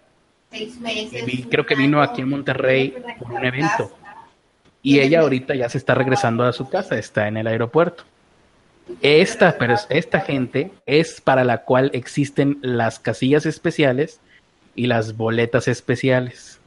[1.50, 3.90] creo que vino aquí en Monterrey por un evento.
[4.82, 8.04] Y ella ahorita ya se está regresando a su casa, está en el aeropuerto.
[9.00, 14.20] Esta, pero esta gente es para la cual existen las casillas especiales
[14.74, 16.60] y las boletas especiales.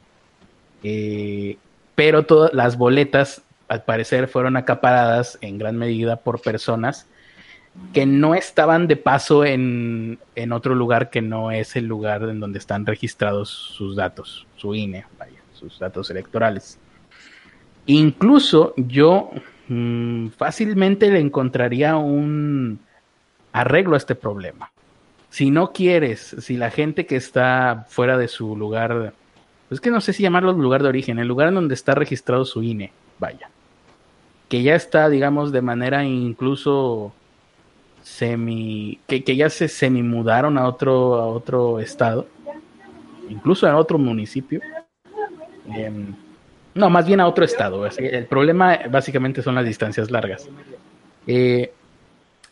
[0.82, 1.58] Eh,
[1.94, 7.06] pero todas las boletas, al parecer, fueron acaparadas en gran medida por personas
[7.92, 12.40] que no estaban de paso en, en, otro lugar que no es el lugar en
[12.40, 16.78] donde están registrados sus datos, su INE, vaya, sus datos electorales.
[17.86, 19.30] Incluso yo
[19.68, 22.80] mm, fácilmente le encontraría un
[23.52, 24.70] arreglo a este problema
[25.30, 29.12] si no quieres, si la gente que está fuera de su lugar,
[29.68, 31.94] pues es que no sé si llamarlo lugar de origen, el lugar en donde está
[31.94, 33.50] registrado su INE, vaya,
[34.48, 37.12] que ya está, digamos, de manera incluso
[38.08, 42.26] semi, que, ya se semi mudaron a otro, a otro estado,
[43.28, 44.60] incluso a otro municipio.
[45.68, 46.14] Em,
[46.74, 47.86] no, más bien a otro estado.
[47.86, 50.48] El problema básicamente son las distancias largas.
[51.26, 51.72] Eh,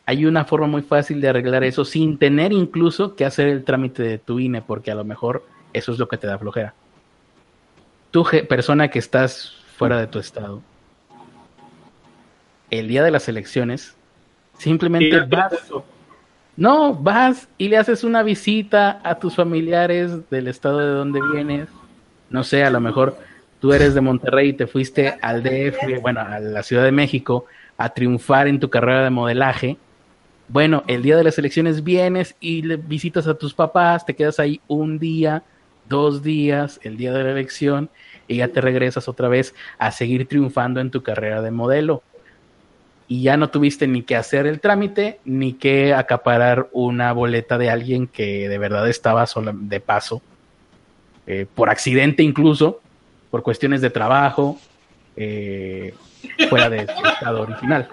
[0.04, 4.02] hay una forma muy fácil de arreglar eso sin tener incluso que hacer el trámite
[4.02, 6.74] de tu INE, porque a lo mejor eso es lo que te da flojera.
[8.10, 10.62] Tú, persona que estás fuera de tu estado,
[12.70, 13.95] el día de las elecciones,
[14.58, 15.52] simplemente vas.
[16.56, 21.68] No, vas y le haces una visita a tus familiares del estado de donde vienes.
[22.30, 23.18] No sé, a lo mejor
[23.60, 27.44] tú eres de Monterrey y te fuiste al DF, bueno, a la Ciudad de México,
[27.76, 29.76] a triunfar en tu carrera de modelaje
[30.48, 34.40] Bueno, el día de las elecciones vienes y le visitas a tus papás, te quedas
[34.40, 35.42] ahí un día,
[35.88, 37.90] dos días, el día de la elección,
[38.28, 42.02] y ya te regresas otra vez a seguir triunfando en tu carrera de modelo.
[43.08, 47.70] Y ya no tuviste ni que hacer el trámite, ni que acaparar una boleta de
[47.70, 50.22] alguien que de verdad estaba solo de paso,
[51.26, 52.80] eh, por accidente incluso,
[53.30, 54.58] por cuestiones de trabajo,
[55.16, 55.94] eh,
[56.48, 57.88] fuera de su estado original.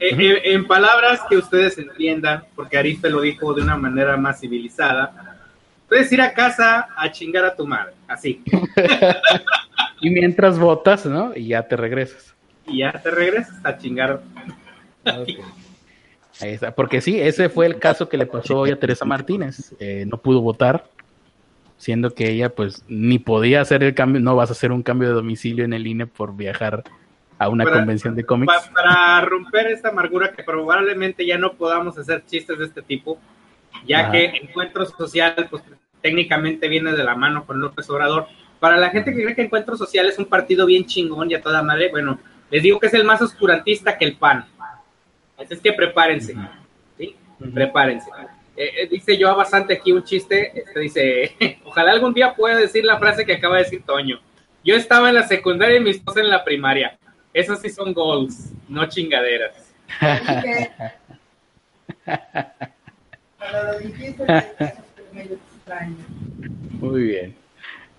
[0.00, 5.34] Eh, en palabras que ustedes entiendan, porque Ariste lo dijo de una manera más civilizada,
[5.88, 8.42] Puedes ir a casa a chingar a tu madre, así.
[10.00, 11.32] y mientras votas, ¿no?
[11.36, 12.33] Y ya te regresas.
[12.66, 14.22] Y ya te regresas a chingar.
[16.40, 16.74] Ahí está.
[16.74, 19.74] Porque sí, ese fue el caso que le pasó hoy a Teresa Martínez.
[19.78, 20.84] Eh, no pudo votar,
[21.76, 25.08] siendo que ella pues ni podía hacer el cambio, no vas a hacer un cambio
[25.08, 26.82] de domicilio en el INE por viajar
[27.38, 28.52] a una convención de cómics.
[28.72, 33.18] para romper esta amargura que probablemente ya no podamos hacer chistes de este tipo,
[33.86, 35.62] ya que Encuentro Social, pues
[36.00, 38.26] técnicamente viene de la mano con López Obrador.
[38.60, 41.42] Para la gente que cree que Encuentro Social es un partido bien chingón y a
[41.42, 42.18] toda madre, bueno,
[42.54, 44.46] les digo que es el más oscurantista que el PAN.
[45.36, 46.36] Así es que prepárense,
[46.96, 47.16] ¿sí?
[47.52, 48.08] Prepárense.
[48.56, 51.34] Eh, eh, dice yo bastante aquí un chiste, este dice,
[51.64, 54.20] ojalá algún día pueda decir la frase que acaba de decir Toño.
[54.62, 56.96] Yo estaba en la secundaria y mis dos en la primaria.
[57.32, 59.74] Esos sí son goals, no chingaderas.
[66.78, 67.34] Muy bien.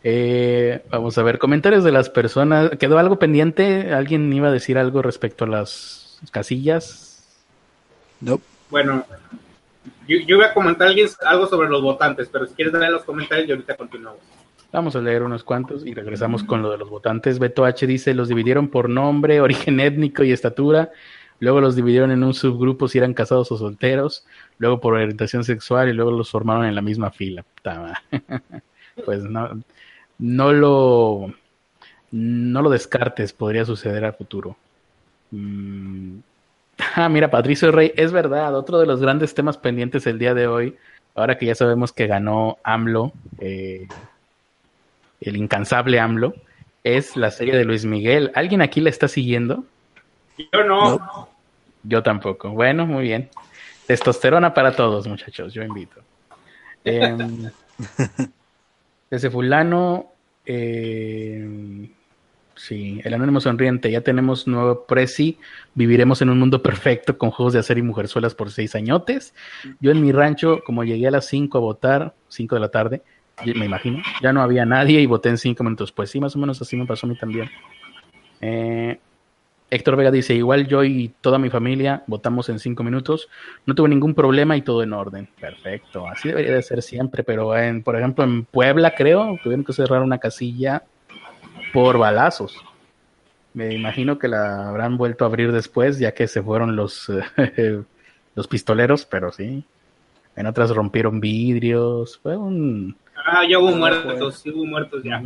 [0.08, 2.70] Eh, vamos a ver, comentarios de las personas.
[2.78, 3.92] ¿Quedó algo pendiente?
[3.92, 7.26] ¿Alguien iba a decir algo respecto a las casillas?
[8.22, 8.40] No.
[8.70, 9.04] Bueno,
[10.08, 10.90] yo, yo voy a comentar
[11.26, 14.22] algo sobre los votantes, pero si quieres darle los comentarios, yo ahorita continuamos.
[14.72, 17.40] Vamos a leer unos cuantos y regresamos con lo de los votantes.
[17.40, 20.92] Beto H dice, los dividieron por nombre, origen étnico y estatura.
[21.40, 24.24] Luego los dividieron en un subgrupo si eran casados o solteros
[24.60, 27.44] luego por orientación sexual y luego los formaron en la misma fila.
[29.06, 29.50] pues no,
[30.20, 31.34] no lo
[32.12, 34.56] no lo descartes, podría suceder a futuro.
[35.32, 36.20] Mm.
[36.98, 40.46] Ah, mira, Patricio Rey, es verdad, otro de los grandes temas pendientes el día de
[40.46, 40.76] hoy,
[41.16, 43.88] ahora que ya sabemos que ganó AMLO, eh,
[45.22, 46.34] el incansable AMLO,
[46.84, 48.30] es la serie de Luis Miguel.
[48.36, 49.64] ¿Alguien aquí la está siguiendo?
[50.38, 51.30] Yo no.
[51.84, 52.50] Yo tampoco.
[52.50, 53.30] Bueno, muy bien.
[53.88, 56.02] Testosterona para todos, muchachos, yo invito.
[56.88, 57.18] Eh,
[59.16, 60.12] ese fulano,
[60.46, 61.90] eh,
[62.56, 65.38] sí, el anónimo sonriente, ya tenemos nuevo presi,
[65.74, 69.34] viviremos en un mundo perfecto con juegos de hacer y mujerzuelas por seis añotes.
[69.80, 73.02] Yo en mi rancho, como llegué a las cinco a votar, cinco de la tarde,
[73.44, 75.92] me imagino, ya no había nadie y voté en cinco minutos.
[75.92, 77.50] Pues sí, más o menos así me pasó a mí también.
[78.42, 79.00] Eh,
[79.70, 83.30] Héctor Vega dice, igual yo y toda mi familia votamos en cinco minutos,
[83.66, 85.28] no tuve ningún problema y todo en orden.
[85.40, 89.74] Perfecto, así debería de ser siempre, pero en, por ejemplo en Puebla creo, tuvieron que
[89.74, 90.84] cerrar una casilla
[91.74, 92.56] por balazos.
[93.54, 97.12] Me imagino que la habrán vuelto a abrir después, ya que se fueron los,
[98.36, 99.64] los pistoleros, pero sí.
[100.36, 102.96] En otras rompieron vidrios, fue un...
[103.26, 105.24] Ah, ya hubo muertos, sí hubo muertos ya.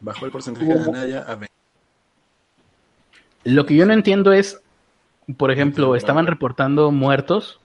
[0.00, 1.36] Bajó el porcentaje de Anaya a
[3.44, 4.60] lo que yo no entiendo es,
[5.36, 7.60] por ejemplo, estaban reportando muertos,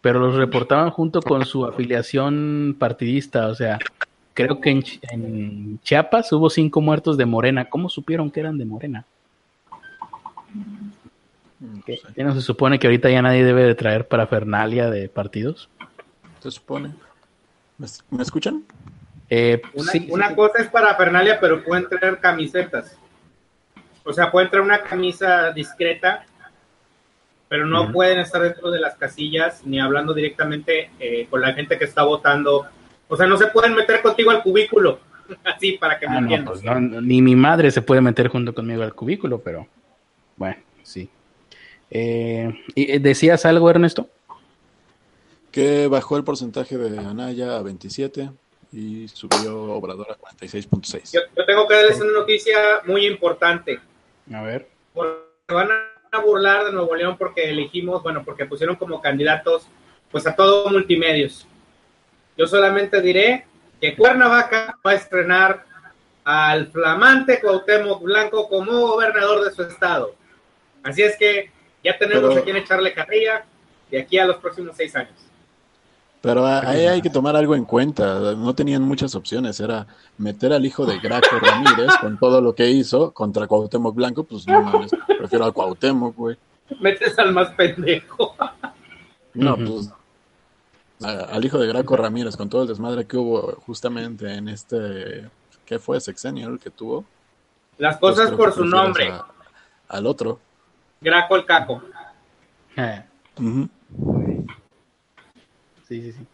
[0.00, 3.48] pero los reportaban junto con su afiliación partidista.
[3.48, 3.78] O sea,
[4.34, 7.68] creo que en, Chiapas hubo cinco muertos de Morena.
[7.68, 9.04] ¿Cómo supieron que eran de Morena?
[11.86, 15.68] ¿Qué no se supone que ahorita ya nadie debe de traer parafernalia de partidos?
[16.40, 16.92] Se supone.
[17.78, 18.64] ¿Me, escuchan?
[19.30, 22.96] Eh, una, una cosa es parafernalia, pero pueden traer camisetas.
[24.04, 26.24] O sea, pueden traer una camisa discreta,
[27.48, 31.78] pero no pueden estar dentro de las casillas ni hablando directamente eh, con la gente
[31.78, 32.66] que está votando.
[33.08, 35.00] O sea, no se pueden meter contigo al cubículo.
[35.44, 36.60] Así, para que me ah, entiendas.
[36.62, 39.66] Pues ni mi madre se puede meter junto conmigo al cubículo, pero
[40.36, 41.08] bueno, sí.
[41.90, 44.08] Eh, ¿y ¿Decías algo, Ernesto?
[45.50, 48.30] Que bajó el porcentaje de Anaya a 27
[48.72, 51.12] y subió Obrador a 46.6.
[51.12, 53.78] Yo, yo tengo que darles una noticia muy importante.
[54.32, 54.68] A ver.
[55.48, 59.66] Se van a burlar de Nuevo León porque elegimos, bueno, porque pusieron como candidatos
[60.10, 61.46] pues a todos multimedios.
[62.36, 63.46] Yo solamente diré
[63.80, 65.64] que Cuernavaca va a estrenar
[66.24, 70.14] al flamante Cuauhtémoc Blanco como gobernador de su estado.
[70.82, 71.50] Así es que
[71.82, 73.44] ya tenemos a quien echarle carrilla
[73.90, 75.31] de aquí a los próximos seis años.
[76.22, 78.34] Pero ahí hay que tomar algo en cuenta.
[78.36, 79.58] No tenían muchas opciones.
[79.58, 79.86] Era
[80.18, 84.22] meter al hijo de Graco Ramírez con todo lo que hizo contra Cuauhtémoc Blanco.
[84.22, 86.36] Pues no mames, prefiero al Cuauhtémoc, güey.
[86.80, 88.36] Metes al más pendejo.
[89.34, 89.90] No, pues
[91.04, 95.28] al hijo de Graco Ramírez, con todo el desmadre que hubo justamente en este,
[95.64, 96.00] ¿qué fue?
[96.00, 97.04] Sexenio el que tuvo.
[97.78, 99.12] Las cosas pues por su nombre.
[99.88, 100.38] al otro.
[101.00, 101.82] Graco el Caco.
[102.76, 103.04] Eh.
[105.92, 106.26] Sí, sí, sí.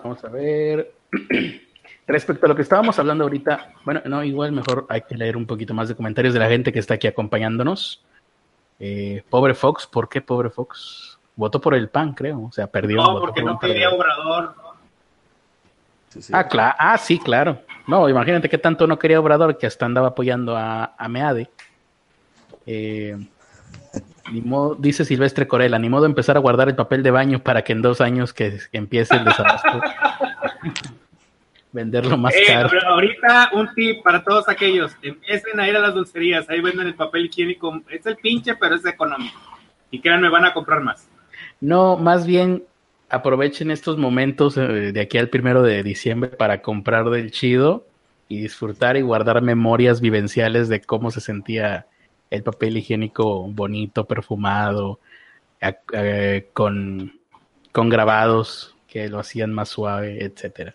[0.00, 0.92] Vamos a ver.
[2.06, 5.44] Respecto a lo que estábamos hablando ahorita, bueno, no, igual mejor hay que leer un
[5.44, 8.04] poquito más de comentarios de la gente que está aquí acompañándonos.
[8.78, 11.18] Eh, pobre Fox, ¿por qué pobre Fox?
[11.34, 12.98] Votó por el PAN, creo, o sea, perdió.
[12.98, 14.54] No, porque no quería Obrador.
[16.32, 17.60] Ah, claro, ah, sí, claro.
[17.88, 21.50] No, imagínate qué tanto no quería Obrador que hasta andaba apoyando a, a Meade.
[22.66, 23.16] Eh,
[24.78, 27.82] dice Silvestre Corella, ni modo empezar a guardar el papel de baño para que en
[27.82, 29.80] dos años que, empiece el desabasto.
[31.72, 32.68] venderlo más eh, caro.
[32.86, 36.94] ahorita un tip para todos aquellos, empiecen a ir a las dulcerías, ahí venden el
[36.94, 39.40] papel higiénico, es el pinche, pero es económico.
[39.90, 41.08] Y créanme, van a comprar más.
[41.60, 42.64] No, más bien
[43.08, 47.86] aprovechen estos momentos eh, de aquí al primero de diciembre para comprar del chido
[48.28, 51.86] y disfrutar y guardar memorias vivenciales de cómo se sentía
[52.32, 54.98] el papel higiénico bonito, perfumado,
[56.54, 57.20] con,
[57.70, 60.74] con grabados que lo hacían más suave, etcétera.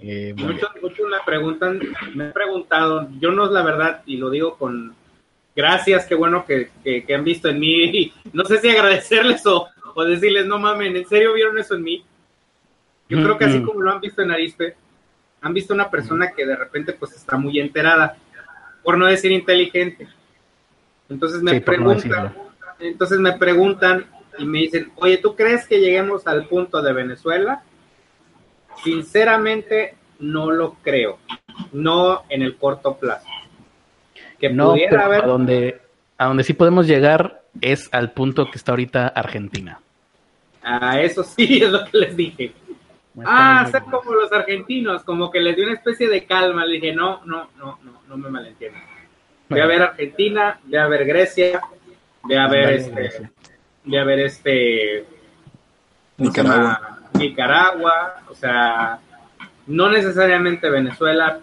[0.00, 1.80] Eh, muchos, me preguntan,
[2.14, 4.94] me he preguntado, yo no es la verdad, y lo digo con
[5.54, 6.70] gracias, qué bueno que,
[7.14, 9.68] han visto en mí, no sé si agradecerles o,
[10.04, 12.04] decirles, no mamen, ¿en serio vieron eso en mí?
[13.10, 14.74] Yo creo que así como lo han visto en Arispe,
[15.42, 18.16] han visto una persona que de repente pues está muy enterada,
[18.82, 20.08] por no decir inteligente.
[21.08, 22.34] Entonces me preguntan,
[22.78, 24.06] entonces me preguntan
[24.38, 27.62] y me dicen, oye, ¿tú crees que lleguemos al punto de Venezuela?
[28.82, 31.18] Sinceramente, no lo creo.
[31.72, 33.26] No en el corto plazo.
[34.40, 35.24] Que no, pudiera haber...
[35.24, 35.80] a donde,
[36.16, 39.80] a donde sí podemos llegar es al punto que está ahorita Argentina.
[40.62, 42.52] Ah, eso sí es lo que les dije.
[43.24, 46.64] Ah, ser como los argentinos, como que les dio una especie de calma.
[46.64, 48.82] Le dije, no, no, no, no, no me malentiendan.
[49.48, 51.60] Voy a ver Argentina, voy a ver Grecia,
[52.22, 53.30] voy a ver este,
[53.84, 55.04] voy a ver este,
[56.16, 56.98] Nicaragua.
[57.18, 58.98] Nicaragua, o sea,
[59.66, 61.38] no necesariamente Venezuela,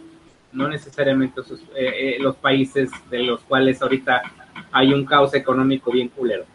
[0.51, 1.41] no necesariamente
[1.75, 4.23] eh, eh, los países de los cuales ahorita
[4.71, 6.45] hay un caos económico bien culero.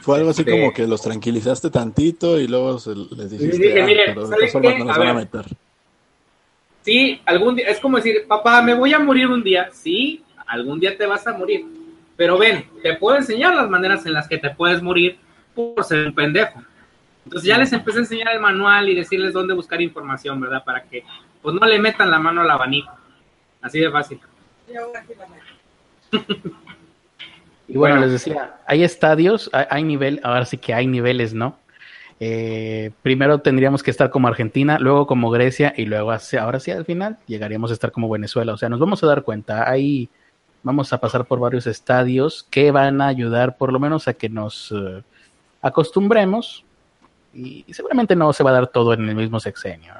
[0.00, 2.78] Fue algo así como que los tranquilizaste tantito y luego
[3.16, 5.44] les dijiste, ah, pero de formas no nos van a meter.
[6.82, 9.68] Sí, algún día, es como decir, papá, me voy a morir un día.
[9.72, 11.64] Sí, algún día te vas a morir.
[12.16, 15.18] Pero ven, te puedo enseñar las maneras en las que te puedes morir
[15.54, 16.62] por ser un pendejo.
[17.24, 20.64] Entonces ya les empecé a enseñar el manual y decirles dónde buscar información, ¿verdad?
[20.64, 21.04] Para que
[21.42, 22.92] pues no le metan la mano al abanico.
[23.60, 24.20] Así de fácil.
[27.72, 31.56] y bueno, les decía, hay estadios, hay, nivel, ahora sí que hay niveles, ¿no?
[32.18, 36.84] Eh, primero tendríamos que estar como Argentina, luego como Grecia y luego ahora sí al
[36.84, 38.52] final llegaríamos a estar como Venezuela.
[38.52, 40.10] O sea, nos vamos a dar cuenta, ahí
[40.64, 44.28] vamos a pasar por varios estadios que van a ayudar por lo menos a que
[44.28, 45.02] nos eh,
[45.62, 46.64] acostumbremos
[47.32, 49.94] y, seguramente no se va a dar todo en el mismo sexenio.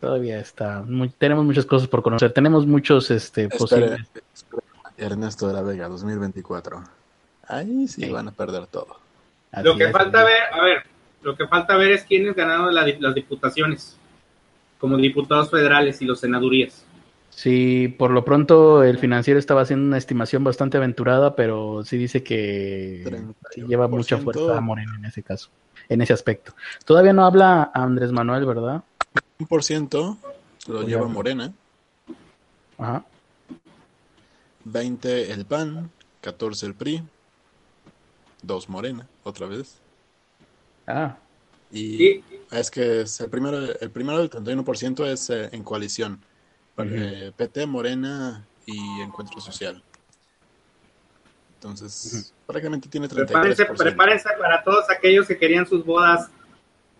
[0.00, 0.84] Todavía está,
[1.18, 3.98] tenemos muchas cosas por conocer, tenemos muchos este, posibles.
[4.96, 6.82] Ernesto de la Vega, 2024.
[7.48, 8.98] Ahí sí, van a perder todo.
[9.62, 10.82] lo que falta ver, a ver,
[11.22, 13.96] lo que falta ver es quiénes ganaron las diputaciones
[14.78, 16.84] como diputados federales y los senadurías.
[17.30, 22.22] Sí, por lo pronto el financiero estaba haciendo una estimación bastante aventurada, pero sí dice
[22.22, 23.04] que
[23.68, 25.50] lleva mucha fuerza a Morena en ese caso,
[25.88, 26.54] en ese aspecto.
[26.84, 28.82] Todavía no habla Andrés Manuel, ¿verdad?
[29.38, 30.16] Un por ciento
[30.66, 31.52] lo lleva Morena.
[32.78, 33.04] Ajá.
[34.66, 35.90] 20 el PAN,
[36.22, 37.02] 14 el PRI,
[38.42, 39.80] 2 Morena, otra vez.
[40.86, 41.16] Ah.
[41.70, 46.20] Y es que es el primero, el primero del 31% es eh, en coalición
[46.74, 49.82] PT, Morena y Encuentro Social.
[51.54, 53.26] Entonces, prácticamente tiene 33%.
[53.26, 56.28] Prepárense, prepárense para todos aquellos que querían sus bodas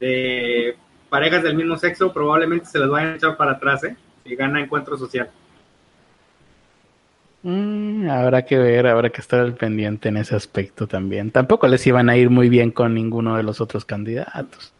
[0.01, 0.77] de
[1.09, 3.97] parejas del mismo sexo, probablemente se les vayan a echar para atrás, ¿eh?
[4.25, 5.31] Si gana Encuentro Social.
[7.49, 11.31] Mm, habrá que ver, habrá que estar al pendiente en ese aspecto también.
[11.31, 14.73] Tampoco les iban a ir muy bien con ninguno de los otros candidatos.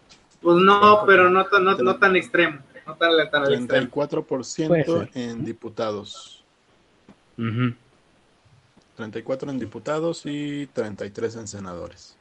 [0.43, 2.59] Pues no, pero no, no, no tan extremo.
[2.85, 6.43] 34% en diputados.
[8.97, 12.17] 34 en diputados y 33 en senadores.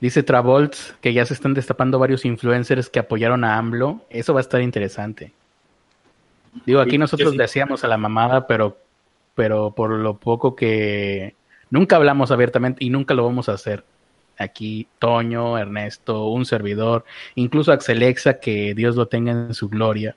[0.00, 4.00] Dice Travolt que ya se están destapando varios influencers que apoyaron a AMLO.
[4.08, 5.34] Eso va a estar interesante.
[6.66, 8.78] Digo, aquí nosotros le hacíamos a la mamada, pero,
[9.34, 11.34] pero por lo poco que
[11.72, 13.82] Nunca hablamos abiertamente y nunca lo vamos a hacer.
[14.38, 20.14] Aquí Toño, Ernesto, un servidor, incluso Axelexa, que Dios lo tenga en su gloria,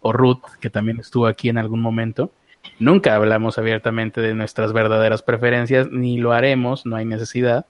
[0.00, 2.32] o Ruth, que también estuvo aquí en algún momento.
[2.78, 7.66] Nunca hablamos abiertamente de nuestras verdaderas preferencias, ni lo haremos, no hay necesidad,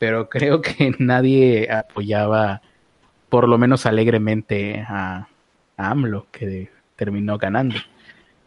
[0.00, 2.62] pero creo que nadie apoyaba,
[3.28, 5.28] por lo menos alegremente, a,
[5.76, 7.76] a AMLO, que terminó ganando.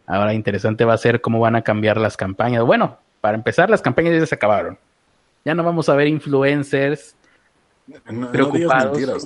[0.06, 2.64] Ahora interesante va a ser cómo van a cambiar las campañas.
[2.64, 4.78] Bueno, para empezar, las campañas ya se acabaron.
[5.44, 7.16] Ya no vamos a ver influencers
[8.32, 9.24] preocupados.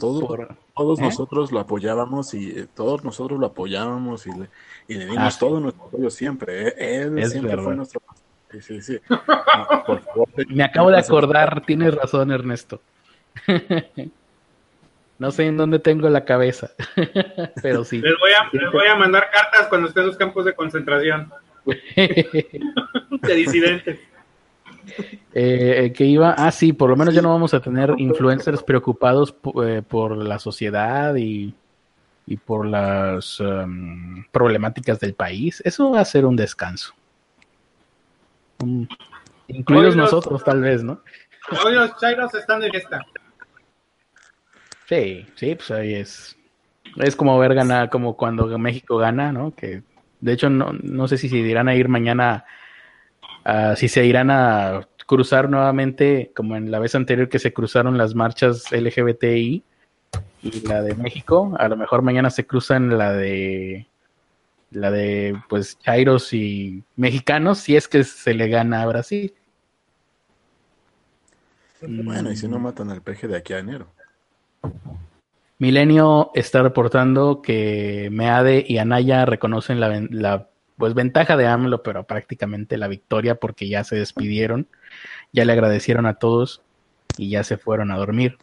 [0.75, 1.03] todos ¿eh?
[1.03, 4.49] nosotros lo apoyábamos y eh, todos nosotros lo apoyábamos y le,
[4.89, 6.69] y le dimos ah, todo nuestro apoyo siempre.
[6.69, 6.75] ¿eh?
[6.77, 8.03] Él siempre fue nuestro.
[8.51, 9.01] Sí, sí, sí.
[10.49, 12.81] Me acabo de acordar, tienes razón, Ernesto.
[15.21, 16.71] No sé en dónde tengo la cabeza,
[17.63, 18.01] pero sí.
[18.01, 21.31] Les voy, a, les voy a mandar cartas cuando estén en los campos de concentración.
[21.67, 24.01] de disidentes.
[25.35, 29.37] Eh, que iba, ah, sí, por lo menos ya no vamos a tener influencers preocupados
[29.63, 31.55] eh, por la sociedad y,
[32.27, 35.61] y por las um, problemáticas del país.
[35.67, 36.95] Eso va a ser un descanso.
[39.49, 41.03] incluidos nosotros, tal vez, ¿no?
[41.63, 43.05] Hoy los chairos están de fiesta.
[44.91, 46.37] Sí, sí, pues ahí es.
[46.97, 49.55] Es como ver ganar, como cuando México gana, ¿no?
[49.55, 49.85] Que
[50.21, 52.45] de hecho no, no sé si se irán a ir mañana,
[53.77, 58.17] si se irán a cruzar nuevamente, como en la vez anterior que se cruzaron las
[58.17, 59.63] marchas LGBTI
[60.43, 63.87] y la de México, a lo mejor mañana se cruzan la de
[64.73, 69.35] la de pues Chairos y mexicanos, si es que se le gana a Brasil.
[71.81, 73.87] Bueno, y si no matan al peje de aquí a enero.
[75.59, 80.49] Milenio está reportando que Meade y Anaya reconocen la,
[80.79, 84.69] pues, ventaja de AMLO, pero prácticamente la victoria porque ya se despidieron,
[85.33, 86.63] ya le agradecieron a todos
[87.19, 88.39] y ya se fueron a dormir.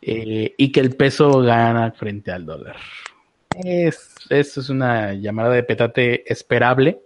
[0.00, 2.76] Eh, y que el peso gana frente al dólar.
[3.62, 7.00] Es, eso es una llamada de petate esperable,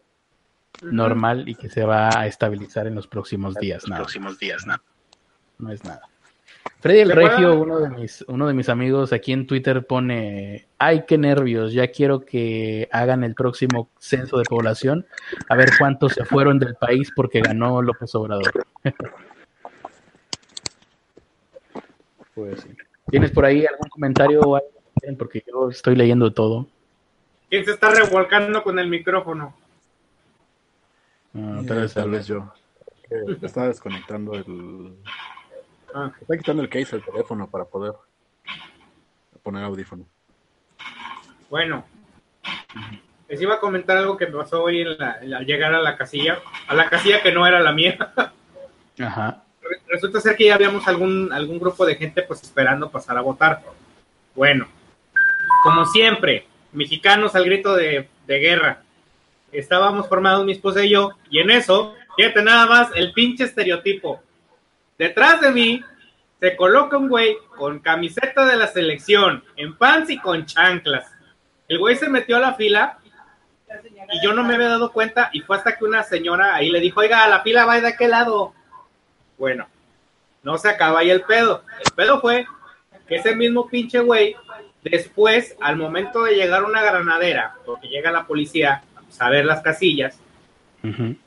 [0.82, 3.86] normal y que se va a estabilizar en los próximos días.
[3.88, 4.02] Nada.
[4.02, 4.64] Próximos días,
[5.58, 6.02] No es nada.
[6.80, 11.04] Freddy el Regio, uno de, mis, uno de mis amigos aquí en Twitter pone, ay,
[11.06, 15.06] qué nervios, ya quiero que hagan el próximo censo de población,
[15.50, 18.50] a ver cuántos se fueron del país porque ganó López Obrador.
[22.34, 22.70] pues sí.
[23.10, 24.68] ¿Tienes por ahí algún comentario o algo?
[25.18, 26.66] Porque yo estoy leyendo todo.
[27.50, 29.54] ¿Quién se está revolcando con el micrófono?
[31.34, 32.50] Ah, tal, vez, tal vez yo.
[33.42, 34.94] Estaba desconectando el,
[35.94, 37.92] Ah, está quitando el case del teléfono para poder
[39.42, 40.04] poner audífono.
[41.48, 41.84] Bueno,
[43.28, 45.96] les iba a comentar algo que me pasó hoy en la, al llegar a la
[45.96, 46.38] casilla,
[46.68, 47.96] a la casilla que no era la mía.
[49.00, 49.42] Ajá.
[49.88, 53.62] Resulta ser que ya habíamos algún, algún grupo de gente pues esperando pasar a votar.
[54.34, 54.68] Bueno,
[55.64, 58.82] como siempre, mexicanos al grito de, de guerra.
[59.52, 64.22] Estábamos formados mi esposa y yo, y en eso, fíjate nada más, el pinche estereotipo
[65.00, 65.82] Detrás de mí
[66.40, 71.10] se coloca un güey con camiseta de la selección, en pants y con chanclas.
[71.68, 72.98] El güey se metió a la fila
[74.12, 76.80] y yo no me había dado cuenta y fue hasta que una señora ahí le
[76.80, 78.52] dijo, oiga, la fila va de aquel lado.
[79.38, 79.68] Bueno,
[80.42, 81.64] no se acaba ahí el pedo.
[81.82, 82.44] El pedo fue
[83.08, 84.36] que ese mismo pinche güey,
[84.82, 88.82] después, al momento de llegar una granadera, porque llega la policía
[89.18, 90.20] a ver las casillas,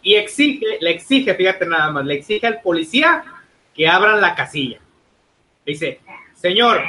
[0.03, 3.23] y exige, le exige, fíjate nada más, le exige al policía
[3.73, 4.79] que abran la casilla.
[5.65, 6.01] Dice,
[6.35, 6.81] señor,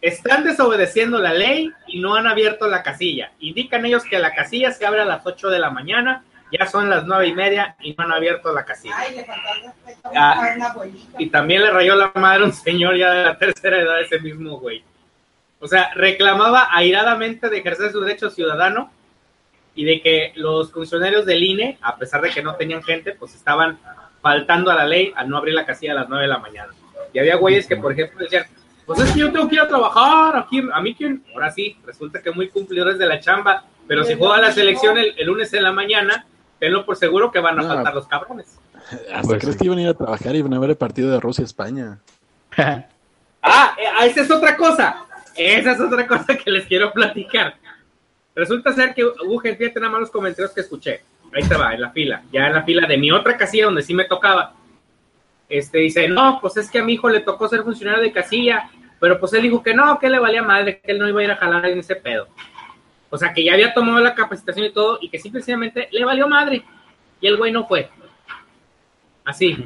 [0.00, 3.32] están desobedeciendo la ley y no han abierto la casilla.
[3.40, 6.88] Indican ellos que la casilla se abre a las 8 de la mañana, ya son
[6.88, 8.94] las nueve y media y no han abierto la casilla.
[10.14, 10.74] Ah,
[11.18, 14.58] y también le rayó la madre un señor ya de la tercera edad, ese mismo
[14.58, 14.84] güey.
[15.58, 18.92] O sea, reclamaba airadamente de ejercer su derecho ciudadano
[19.74, 23.34] y de que los funcionarios del INE, a pesar de que no tenían gente, pues
[23.34, 23.78] estaban
[24.26, 26.72] faltando a la ley al no abrir la casilla a las 9 de la mañana.
[27.12, 28.44] Y había güeyes que, por ejemplo, decían,
[28.84, 31.76] pues es que yo tengo que ir a trabajar, aquí, a mí quién, ahora sí,
[31.86, 35.62] resulta que muy cumplidores de la chamba, pero si juega la selección el, lunes en
[35.62, 36.26] la mañana,
[36.58, 38.58] tenlo por seguro que van a faltar los cabrones.
[39.14, 41.08] ¿Hasta pues crees que iban a ir a trabajar y iban a ver el partido
[41.12, 42.00] de Rusia-España?
[42.56, 45.04] ah, eh, esa es otra cosa,
[45.36, 47.54] esa es otra cosa que les quiero platicar.
[48.34, 51.02] Resulta ser que hubo gente, fíjate nada más los comentarios que escuché
[51.32, 53.94] ahí estaba, en la fila, ya en la fila de mi otra casilla donde sí
[53.94, 54.54] me tocaba.
[55.48, 58.68] Este dice, no, pues es que a mi hijo le tocó ser funcionario de casilla,
[58.98, 61.24] pero pues él dijo que no, que le valía madre, que él no iba a
[61.24, 62.28] ir a jalar en ese pedo.
[63.10, 66.26] O sea, que ya había tomado la capacitación y todo, y que simplemente le valió
[66.26, 66.64] madre.
[67.20, 67.88] Y el güey no fue.
[69.24, 69.56] Así.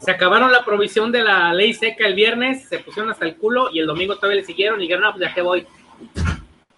[0.00, 3.68] Se acabaron la provisión de la ley seca el viernes, se pusieron hasta el culo
[3.70, 5.66] y el domingo todavía le siguieron y dijeron, no, pues ya que voy.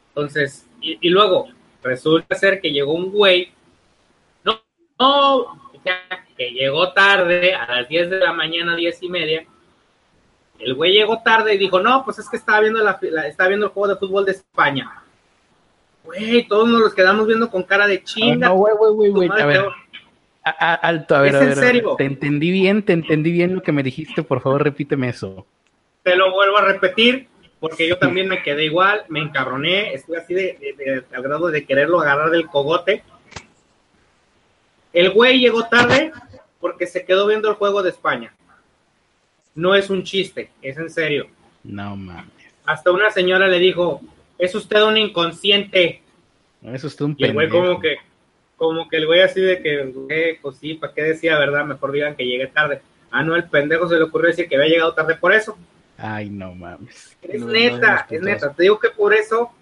[0.08, 1.48] Entonces, y, luego,
[1.82, 3.52] resulta ser que llegó un güey,
[4.98, 5.70] no,
[6.36, 9.46] que llegó tarde, a las 10 de la mañana, 10 y media.
[10.58, 13.66] El güey llegó tarde y dijo, no, pues es que estaba viendo, la, estaba viendo
[13.66, 14.90] el juego de fútbol de España.
[16.04, 18.48] Güey, todos nos los quedamos viendo con cara de chinga.
[18.48, 19.66] No, güey, güey, güey, a ver.
[20.42, 21.48] alto, a ver, a ver.
[21.48, 21.94] En serio?
[21.98, 25.46] Te entendí bien, te entendí bien lo que me dijiste, por favor, repíteme eso.
[26.02, 27.28] Te lo vuelvo a repetir,
[27.60, 32.00] porque yo también me quedé igual, me encarroné, estuve así de, al grado de quererlo
[32.00, 33.02] agarrar del cogote.
[34.96, 36.10] El güey llegó tarde
[36.58, 38.32] porque se quedó viendo el juego de España.
[39.54, 41.26] No es un chiste, es en serio.
[41.62, 42.32] No mames.
[42.64, 44.00] Hasta una señora le dijo,
[44.38, 46.00] es usted un inconsciente.
[46.62, 47.98] Es usted un y el güey como que,
[48.56, 51.66] como que el güey así de que, güey, pues sí, ¿para qué decía, verdad?
[51.66, 52.80] Mejor digan que llegue tarde.
[53.10, 55.58] Ah, no, el pendejo se le ocurrió decir que había llegado tarde por eso.
[55.98, 57.14] Ay, no mames.
[57.20, 58.50] Es neta, es neta.
[58.54, 59.52] Te digo que por eso,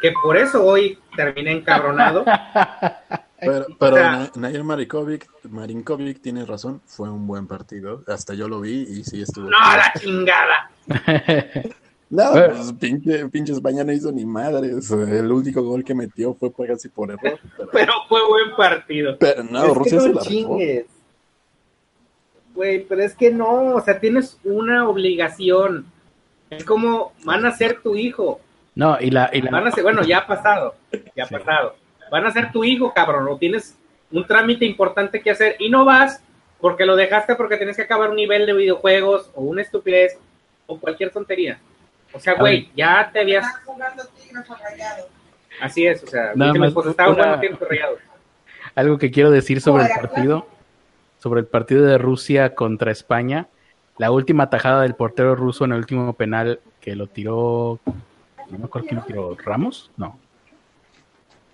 [0.00, 2.24] que por eso hoy terminé encabronado.
[3.44, 3.96] pero pero
[4.36, 8.02] Nair Marinkovic, Marinkovic tiene razón, fue un buen partido.
[8.06, 9.50] Hasta yo lo vi y sí estuvo.
[9.50, 10.70] ¡No, la chingada!
[12.12, 14.90] No, pues pinche, pinche España no hizo ni madres.
[14.90, 17.40] El único gol que metió fue casi por error.
[17.72, 19.16] Pero, fue buen partido.
[19.18, 20.84] Pero no, Rusia se la chingues.
[22.54, 25.86] Güey, pero es que no, o sea, tienes una obligación.
[26.50, 28.42] Es como, van a ser tu hijo.
[28.74, 29.30] No, y la...
[29.32, 29.50] Y la...
[29.50, 30.74] Van a ser, bueno, ya ha pasado,
[31.16, 31.76] ya ha pasado.
[32.12, 33.74] Van a ser tu hijo, cabrón, o tienes
[34.10, 36.22] un trámite importante que hacer y no vas
[36.60, 40.18] porque lo dejaste porque tienes que acabar un nivel de videojuegos o una estupidez
[40.66, 41.58] o cualquier tontería.
[42.12, 43.46] O sea, güey, ya te habías.
[45.58, 47.40] Así es, o sea, Nada más estaba jugando
[48.74, 50.46] Algo que quiero decir sobre el partido,
[51.18, 53.46] sobre el partido de Rusia contra España,
[53.96, 57.80] la última tajada del portero ruso en el último penal que lo tiró,
[58.50, 60.18] no me acuerdo quién lo tiró, Ramos, no,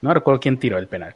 [0.00, 1.14] no recuerdo quién tiró el penal,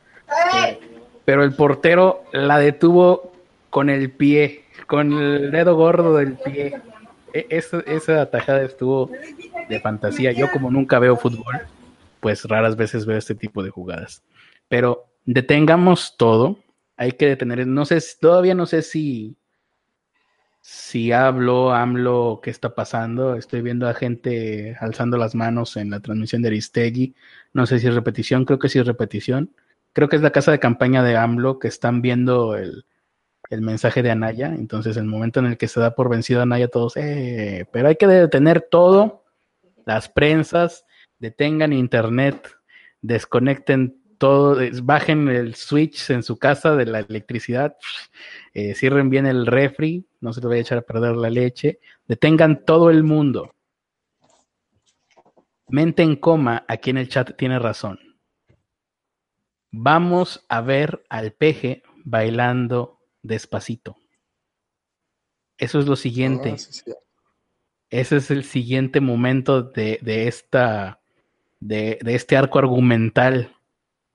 [1.24, 3.32] pero el portero la detuvo
[3.70, 6.80] con el pie, con el dedo gordo del pie
[7.32, 9.10] e, esa, esa tajada estuvo
[9.68, 10.32] de fantasía.
[10.32, 11.60] Yo como nunca veo fútbol,
[12.20, 14.22] pues raras veces veo este tipo de jugadas.
[14.68, 16.58] Pero detengamos todo.
[16.96, 19.36] Hay que detener, no sé, todavía no sé si
[20.62, 23.34] si hablo, hablo, qué está pasando.
[23.34, 27.16] Estoy viendo a gente alzando las manos en la transmisión de Aristegui.
[27.52, 29.50] No sé si es repetición, creo que sí es repetición.
[29.92, 32.86] Creo que es la casa de campaña de AMLO que están viendo el,
[33.50, 34.54] el mensaje de Anaya.
[34.54, 37.96] Entonces, el momento en el que se da por vencido Anaya, todos, eh, pero hay
[37.96, 39.24] que detener todo,
[39.84, 40.86] las prensas,
[41.18, 42.56] detengan internet,
[43.00, 47.76] desconecten todo, bajen el switch en su casa de la electricidad,
[48.54, 51.80] eh, cierren bien el refri, no se le vaya a echar a perder la leche,
[52.06, 53.54] detengan todo el mundo.
[55.68, 57.98] Mente en coma, aquí en el chat tiene razón.
[59.70, 63.96] Vamos a ver al peje bailando despacito.
[65.58, 66.56] Eso es lo siguiente.
[66.56, 66.92] Ah,
[67.90, 71.00] Ese es el siguiente momento de, esta,
[71.58, 73.56] de, este arco argumental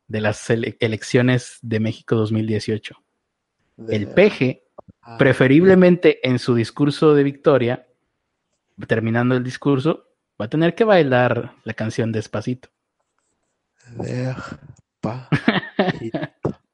[0.08, 2.95] de las elecciones de México 2018.
[3.89, 4.66] El peje,
[5.01, 5.17] ah.
[5.17, 7.88] preferiblemente en su discurso de victoria,
[8.88, 10.07] terminando el discurso,
[10.39, 12.69] va a tener que bailar la canción despacito.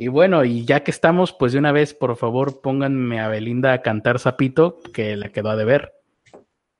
[0.00, 3.74] Y bueno, y ya que estamos, pues de una vez, por favor, pónganme a Belinda
[3.74, 5.92] a cantar Zapito, que le quedó a deber.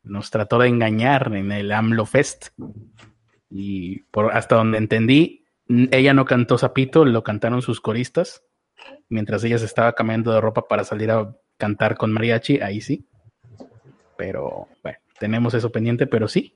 [0.03, 2.49] Nos trató de engañar en el AMLO Fest.
[3.51, 8.43] Y por, hasta donde entendí, ella no cantó Zapito, lo cantaron sus coristas.
[9.09, 13.07] Mientras ella se estaba cambiando de ropa para salir a cantar con mariachi, ahí sí.
[14.17, 16.55] Pero bueno, tenemos eso pendiente, pero sí.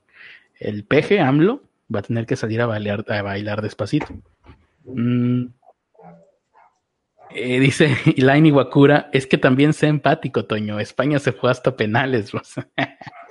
[0.59, 1.63] El peje AMLO
[1.95, 4.07] va a tener que salir a bailar, a bailar despacito.
[4.85, 5.47] Mm,
[7.31, 10.79] eh, dice Ilaini Wakura, es que también sé empático, Toño.
[10.81, 12.33] España se fue hasta penales,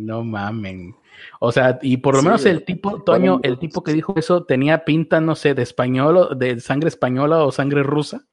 [0.00, 0.96] no mamen.
[1.40, 4.84] O sea, y por lo menos el tipo, Toño, el tipo que dijo eso tenía
[4.84, 8.26] pinta, no sé, de español, de sangre española o sangre rusa.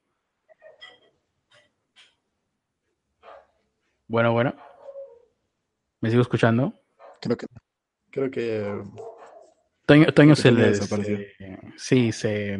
[4.08, 4.54] Bueno, bueno.
[6.00, 6.74] ¿Me sigo escuchando?
[7.20, 7.46] Creo que
[8.10, 8.82] creo que
[10.14, 10.74] Toño, se le
[11.76, 12.58] sí, se,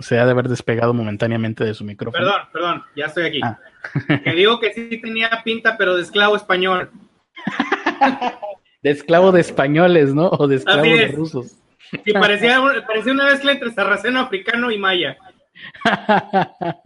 [0.00, 2.24] se, ha de haber despegado momentáneamente de su micrófono.
[2.24, 3.40] Perdón, perdón, ya estoy aquí.
[3.42, 3.58] Ah.
[4.24, 6.90] Que digo que sí tenía pinta, pero de esclavo español.
[8.82, 10.28] de esclavo de españoles, ¿no?
[10.28, 11.56] O de esclavo de rusos.
[12.04, 15.16] Sí, parecía, parecía una mezcla entre sarraceno africano y maya.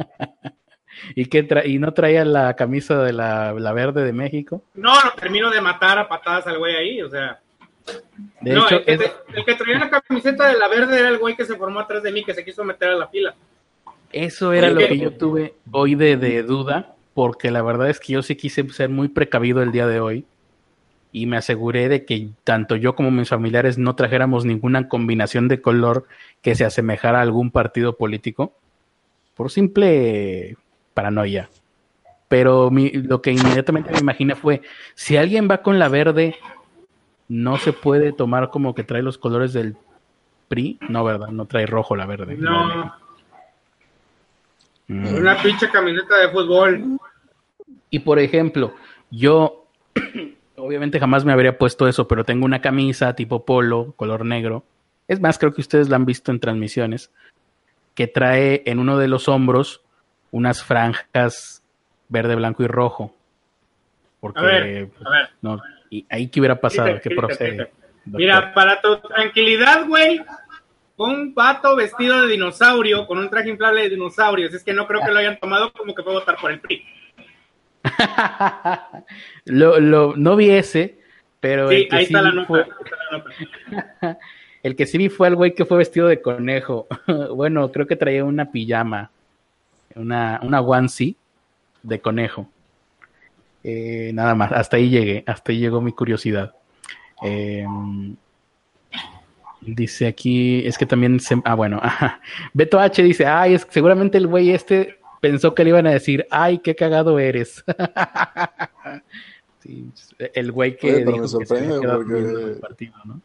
[1.15, 4.63] ¿Y, qué y no traía la camisa de la, verde de México?
[4.75, 7.41] No, lo termino de matar a patadas al güey ahí, o sea.
[8.41, 11.37] De hecho, el que, el que, traía la camiseta de la verde era el güey
[11.37, 13.35] que se formó atrás de mí, que se quiso meter a la fila.
[14.11, 18.15] Eso era lo que yo tuve hoy de, de duda, porque la verdad es que
[18.15, 20.25] yo sí quise ser muy precavido el día de hoy
[21.15, 25.61] y me aseguré de que tanto yo como mis familiares no trajéramos ninguna combinación de
[25.61, 26.09] color
[26.43, 28.53] que se asemejara a algún partido político,
[29.37, 30.57] por simple
[30.93, 31.49] paranoia.
[32.27, 34.63] Pero lo que inmediatamente me imaginé fue,
[34.97, 36.35] si alguien va con la verde,
[37.29, 39.77] no se puede tomar como que trae los colores del
[40.49, 40.81] PRI.
[40.89, 41.29] No, ¿verdad?
[41.29, 42.37] No trae rojo la verde.
[42.37, 42.93] No.
[44.89, 45.15] Mm.
[45.15, 46.99] Una pinche camioneta de fútbol.
[47.89, 48.75] Y por ejemplo,
[49.13, 49.69] yo
[50.57, 54.65] obviamente jamás me habría puesto eso, pero tengo una camisa tipo polo, color negro.
[55.09, 57.11] Es más, creo que ustedes la han visto en transmisiones,
[57.95, 59.83] que trae en uno de los hombros
[60.31, 61.63] unas franjas
[62.09, 63.15] verde, blanco y rojo.
[64.21, 65.29] Porque, a ver, pues, a ver.
[65.43, 67.71] No, y ahí qué hubiera pasado, qué procede.
[68.07, 70.21] Mira, para tu tranquilidad, güey,
[70.97, 74.49] un pato vestido de dinosaurio con un traje inflable de dinosaurio.
[74.49, 76.85] es que no creo que lo hayan tomado como que puede votar por el PRI.
[79.45, 80.99] lo, lo, no vi ese,
[81.41, 81.71] pero.
[81.71, 82.67] el que ahí, sí está la fue...
[84.63, 86.87] el que sí vi fue el güey que fue vestido de conejo.
[87.35, 89.11] bueno, creo que traía una pijama,
[89.95, 91.17] una, una onesie
[91.83, 92.49] de conejo.
[93.63, 96.55] Eh, nada más, hasta ahí llegué, hasta ahí llegó mi curiosidad.
[97.23, 98.17] Em,
[99.61, 101.81] dice aquí, es que también se, ah, bueno,
[102.53, 106.27] Beto H dice, ay, es seguramente el güey este pensó que le iban a decir,
[106.31, 107.65] ay, qué cagado eres.
[110.19, 111.03] el güey que...
[111.03, 113.23] me sorprende que partido, ¿no?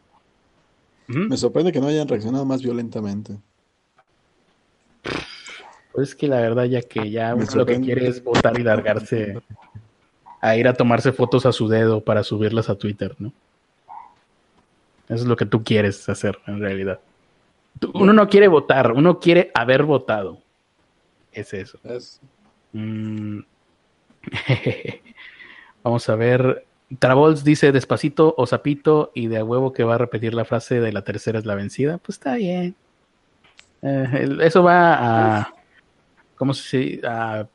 [1.06, 3.36] Me sorprende que no hayan reaccionado más violentamente.
[5.92, 9.38] Pues que la verdad ya que ya lo que quiere es votar y largarse
[10.40, 13.30] a ir a tomarse fotos a su dedo para subirlas a Twitter, ¿no?
[15.04, 16.98] Eso es lo que tú quieres hacer en realidad.
[17.92, 20.38] Uno no quiere votar, uno quiere haber votado
[21.32, 21.78] es eso.
[22.72, 23.40] Mm.
[25.82, 26.66] Vamos a ver.
[26.98, 30.80] Travols dice despacito o sapito y de a huevo que va a repetir la frase
[30.80, 31.98] de la tercera es la vencida.
[31.98, 32.74] Pues está bien.
[33.82, 35.54] Eh, eso va a.
[36.36, 37.46] ¿Cómo se a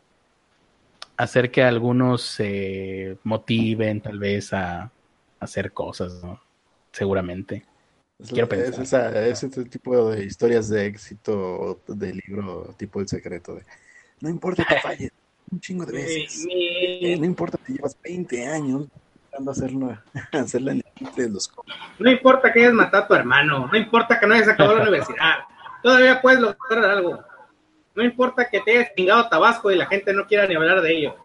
[1.17, 4.91] hacer que algunos se motiven tal vez a,
[5.39, 6.41] hacer cosas, ¿no?
[6.91, 7.65] Seguramente.
[8.29, 9.15] Quiero pensar.
[9.17, 13.55] Es ese tipo de historias de éxito de libro tipo El Secreto.
[13.55, 13.63] De,
[14.21, 15.11] no importa que falles
[15.51, 16.45] un chingo de veces.
[16.49, 18.87] Eh, no importa que llevas 20 años
[19.29, 19.97] tratando hacerlo,
[20.31, 20.83] hacerla en
[21.15, 21.51] de los
[21.99, 23.67] No importa que hayas matado a tu hermano.
[23.71, 25.39] No importa que no hayas acabado la universidad.
[25.83, 27.23] Todavía puedes lograr algo.
[27.95, 30.97] No importa que te hayas chingado Tabasco y la gente no quiera ni hablar de
[30.97, 31.15] ello.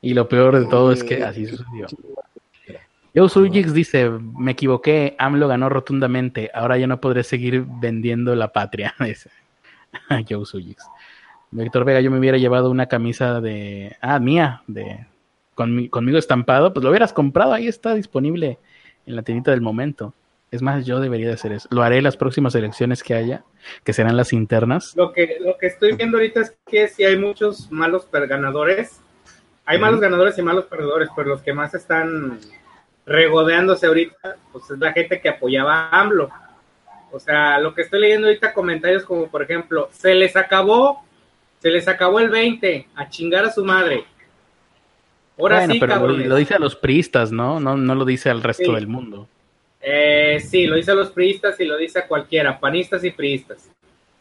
[0.00, 1.86] Y lo peor de todo es que así sucedió.
[3.14, 8.48] Joe Sujix dice, me equivoqué, AMLO ganó rotundamente, ahora ya no podré seguir vendiendo la
[8.48, 8.94] patria.
[9.00, 9.30] Dice
[10.28, 10.84] Joe Sujix.
[11.52, 15.06] Víctor Vega, yo me hubiera llevado una camisa de, ah, mía, de
[15.54, 18.58] conmigo estampado, pues lo hubieras comprado, ahí está disponible
[19.06, 20.12] en la tiendita del momento.
[20.50, 21.68] Es más, yo debería de hacer eso.
[21.70, 23.44] Lo haré en las próximas elecciones que haya,
[23.84, 24.94] que serán las internas.
[24.96, 29.00] Lo que, lo que estoy viendo ahorita es que si hay muchos malos ganadores,
[29.64, 32.40] hay malos ganadores y malos perdedores, pero los que más están
[33.06, 36.30] regodeándose ahorita, pues es la gente que apoyaba a AMLO.
[37.12, 41.04] O sea, lo que estoy leyendo ahorita comentarios como por ejemplo, se les acabó,
[41.60, 44.04] se les acabó el 20, a chingar a su madre.
[45.38, 47.58] Ahora sí, pero lo, dice a los priistas, ¿no?
[47.58, 47.76] ¿no?
[47.76, 49.28] No lo dice al resto del mundo.
[49.80, 53.70] Eh, sí, lo dice a los priistas y lo dice a cualquiera, panistas y priistas.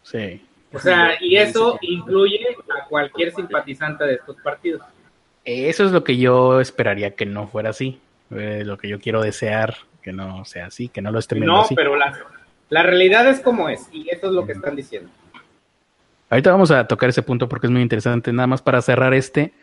[0.01, 0.41] Sí.
[0.73, 4.81] O sea, y eso incluye a cualquier simpatizante de estos partidos.
[5.45, 7.99] Eso es lo que yo esperaría que no fuera así.
[8.37, 11.65] Eh, lo que yo quiero desear, que no sea así, que no lo estén no,
[11.75, 12.17] pero la,
[12.69, 15.09] la realidad es como es, y eso es lo que están diciendo.
[16.29, 18.33] Ahorita vamos a tocar ese punto porque es muy interesante.
[18.33, 19.53] Nada más para cerrar este,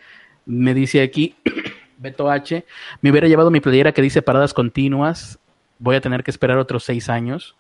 [0.46, 1.34] me dice aquí
[1.98, 2.64] Beto H,
[3.00, 5.38] me hubiera llevado mi playera que dice paradas continuas,
[5.78, 7.56] voy a tener que esperar otros seis años.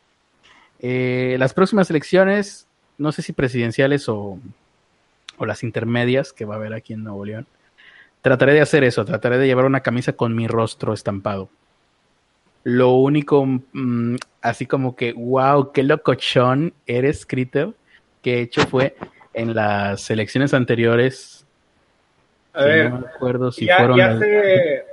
[0.78, 4.38] Eh, las próximas elecciones, no sé si presidenciales o,
[5.36, 7.46] o las intermedias que va a haber aquí en Nuevo León,
[8.22, 11.48] Trataré de hacer eso, trataré de llevar una camisa con mi rostro estampado.
[12.64, 17.70] Lo único, mm, así como que, wow, qué locochón eres, Critter,
[18.22, 18.94] que he hecho fue
[19.32, 21.46] en las elecciones anteriores.
[22.52, 23.96] A ver, no me acuerdo si ya, fueron.
[23.96, 24.84] Ya, sé,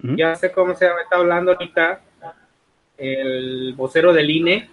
[0.00, 0.16] ¿Mm?
[0.16, 2.00] ya sé cómo se está hablando ahorita
[2.98, 4.70] el vocero del INE.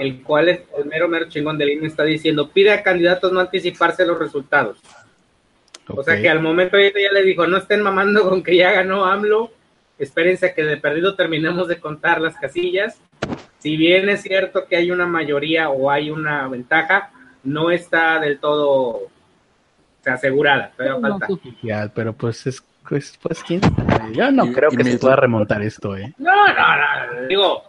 [0.00, 3.40] el cual es el mero mero chingón del INE está diciendo, pide a candidatos no
[3.40, 4.80] anticiparse los resultados.
[5.88, 9.04] O sea que al momento ya le dijo, no estén mamando con que ya ganó
[9.04, 9.50] AMLO,
[9.98, 12.98] espérense a que de perdido terminemos de contar las casillas.
[13.58, 17.10] Si bien es cierto que hay una mayoría o hay una ventaja,
[17.42, 19.08] no está del todo
[20.04, 21.28] asegurada, pero falta.
[21.94, 23.62] pero pues es pues, pues quién
[24.12, 26.12] Yo no creo que se pueda remontar esto, ¿eh?
[26.18, 27.62] No, no, no, digo,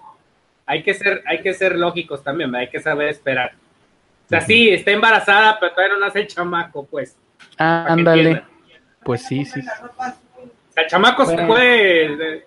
[0.65, 3.53] hay que ser, hay que ser lógicos también, hay que saber esperar.
[4.25, 7.15] O sea, sí, está embarazada, pero todavía no nace el chamaco, pues.
[7.57, 8.43] Ah, ándale.
[9.03, 9.61] Pues sí, sí.
[10.75, 12.45] el chamaco se puede.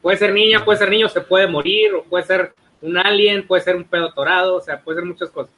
[0.00, 3.62] Puede ser niña, puede ser niño, se puede morir, o puede ser un alien, puede
[3.62, 5.54] ser un pedo torado, o sea, puede ser muchas cosas.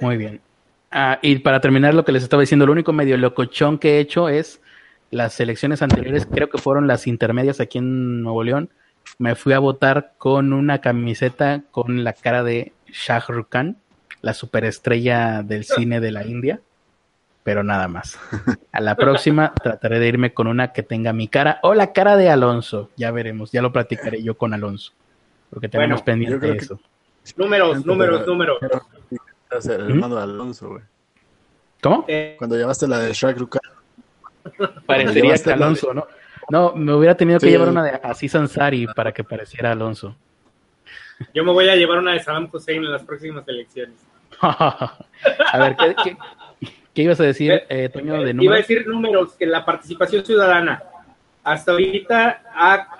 [0.00, 0.40] Muy bien.
[0.90, 4.00] Ah, y para terminar lo que les estaba diciendo, lo único medio locochón que he
[4.00, 4.60] hecho es
[5.10, 8.70] las elecciones anteriores, creo que fueron las intermedias aquí en Nuevo León.
[9.18, 13.76] Me fui a votar con una camiseta con la cara de Shah Rukh Khan,
[14.22, 16.60] la superestrella del cine de la India,
[17.42, 18.18] pero nada más.
[18.72, 22.16] A la próxima trataré de irme con una que tenga mi cara o la cara
[22.16, 22.90] de Alonso.
[22.96, 24.92] Ya veremos, ya lo platicaré yo con Alonso,
[25.50, 26.80] porque tenemos pendiente de eso.
[27.36, 28.58] Números, números, números.
[29.64, 30.82] El hermano de Alonso, güey.
[31.82, 32.04] ¿Cómo?
[32.08, 33.60] Eh, Cuando llevaste la de Shrek Ruka.
[34.86, 36.06] Parecería que Alonso, ¿no?
[36.48, 40.16] No, me hubiera tenido que llevar una de Aziz Ansari para que pareciera Alonso.
[41.34, 43.96] Yo me voy a llevar una de Saddam Hussein en las próximas elecciones.
[45.52, 45.76] a ver,
[46.94, 48.44] ¿qué, ibas a decir, eh, eh, Toño, de números?
[48.44, 50.82] Iba a decir números, que la participación ciudadana.
[51.44, 52.42] Hasta ahorita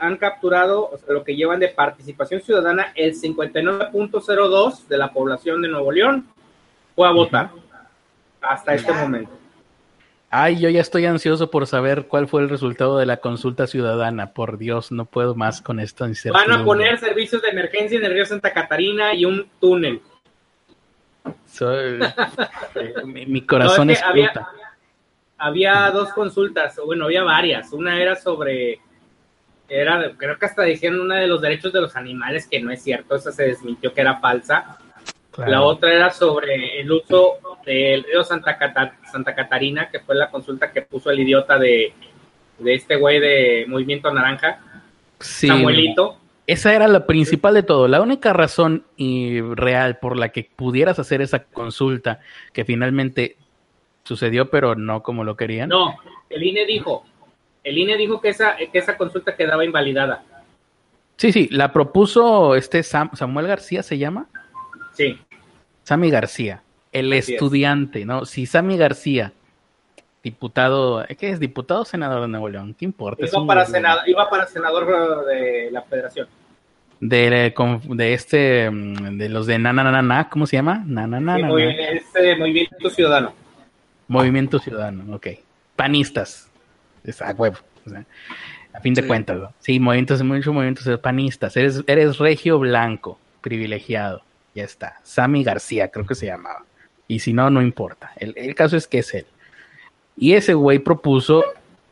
[0.01, 5.62] han capturado, o sea, lo que llevan de participación ciudadana, el 59.02 de la población
[5.62, 6.26] de Nuevo León
[6.97, 7.51] fue a votar.
[8.40, 9.30] Hasta este momento.
[10.34, 14.32] Ay, yo ya estoy ansioso por saber cuál fue el resultado de la consulta ciudadana.
[14.32, 16.07] Por Dios, no puedo más con esto.
[16.32, 20.01] Van a poner servicios de emergencia en el río Santa Catarina y un túnel.
[21.47, 22.01] Soy,
[22.75, 24.03] eh, mi, corazón es,
[25.39, 27.73] había, dos consultas, bueno, había varias.
[27.73, 28.81] Una era sobre,
[29.68, 32.83] era, creo que hasta dijeron una de los derechos de los animales, que no es
[32.83, 34.79] cierto, esa se desmintió que era falsa.
[35.39, 38.59] La otra era sobre el uso del río Santa,
[39.11, 41.93] Santa Catarina, que fue la consulta que puso el idiota de,
[42.64, 44.61] este güey de Movimiento Naranja,
[45.18, 46.22] Samuelito.
[46.53, 47.88] Esa era la principal de todo.
[47.88, 52.20] La única razón y real por la que pudieras hacer esa consulta,
[52.53, 53.36] que finalmente
[54.05, 55.70] sucedió, pero no como lo querían.
[55.70, 55.96] No,
[56.28, 57.07] el INE dijo,
[57.64, 60.24] el INE dijo que esa, que esa consulta quedaba invalidada.
[61.16, 64.26] Sí, sí, la propuso este Samuel García, ¿se llama?
[64.92, 65.18] Sí.
[65.84, 68.26] Sammy García, el estudiante, ¿no?
[68.26, 69.32] Si Sammy García,
[70.22, 71.40] diputado, ¿qué es?
[71.40, 73.24] Diputado o senador de Nuevo León, ¿qué importa?
[73.24, 76.28] Iba, para, senador, iba para senador de la federación.
[77.05, 77.53] De,
[77.88, 80.84] de este, mm, de los de Nananana, ¿cómo se llama?
[80.86, 81.48] Nananana.
[81.59, 83.34] este Movimiento Ciudadano.
[84.07, 85.26] Movimiento Ciudadano, ok.
[85.74, 86.48] Panistas.
[87.03, 87.57] Es a huevo.
[88.72, 89.53] a fin de cuentas, ¿no?
[89.59, 91.57] Sí, movimientos, muchos movimientos panistas.
[91.57, 94.22] Eres, eres regio blanco, privilegiado.
[94.55, 95.00] Ya está.
[95.03, 96.64] Sammy García, creo que se llamaba.
[97.09, 98.12] Y si no, no importa.
[98.16, 99.26] El, caso es que es él.
[100.16, 101.44] Y ese güey propuso,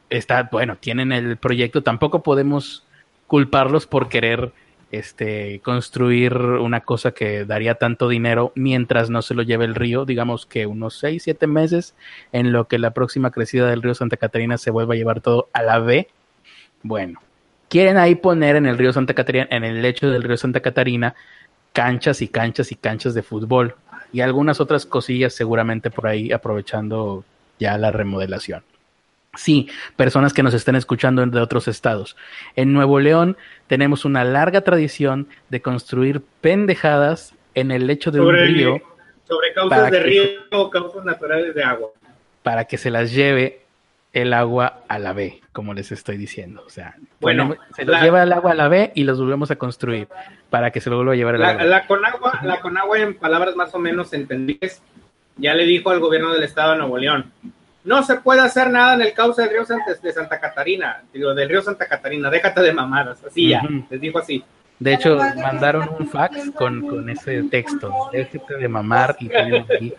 [0.08, 2.86] está, bueno, tienen el proyecto, tampoco podemos
[3.26, 4.52] culparlos por querer
[4.90, 10.04] este, construir una cosa que daría tanto dinero mientras no se lo lleve el río,
[10.04, 11.94] digamos que unos 6, 7 meses
[12.32, 15.48] en lo que la próxima crecida del río Santa Catarina se vuelva a llevar todo
[15.52, 16.08] a la B.
[16.82, 17.20] Bueno,
[17.68, 21.14] quieren ahí poner en el río Santa Catarina, en el lecho del río Santa Catarina,
[21.72, 23.76] canchas y canchas y canchas de fútbol
[24.12, 27.24] y algunas otras cosillas seguramente por ahí aprovechando
[27.58, 28.64] ya la remodelación.
[29.34, 32.16] Sí, personas que nos estén escuchando de otros estados.
[32.56, 33.36] En Nuevo León
[33.68, 38.82] tenemos una larga tradición de construir pendejadas en el lecho de un río.
[39.28, 41.90] Sobre causas de río o causas naturales de agua.
[42.42, 43.60] Para que se las lleve
[44.12, 46.64] el agua a la B, como les estoy diciendo.
[46.66, 49.56] O sea, bueno, se los lleva el agua a la B y los volvemos a
[49.56, 50.08] construir
[50.48, 51.64] para que se lo vuelva a llevar el la, agua.
[51.64, 54.82] La Conagua, la Conagua, en palabras más o menos entendidas,
[55.36, 57.32] ya le dijo al gobierno del estado de Nuevo León,
[57.84, 59.64] no se puede hacer nada en el cauce del río
[60.02, 64.18] de Santa Catarina, digo, del río Santa Catarina, déjate de mamadas, así ya, les dijo
[64.18, 64.44] así.
[64.78, 69.94] De hecho, mandaron un fax con, con ese texto, déjate de mamar y tenemos aquí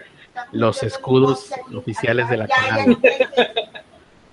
[0.52, 2.98] los escudos oficiales de la Conagua.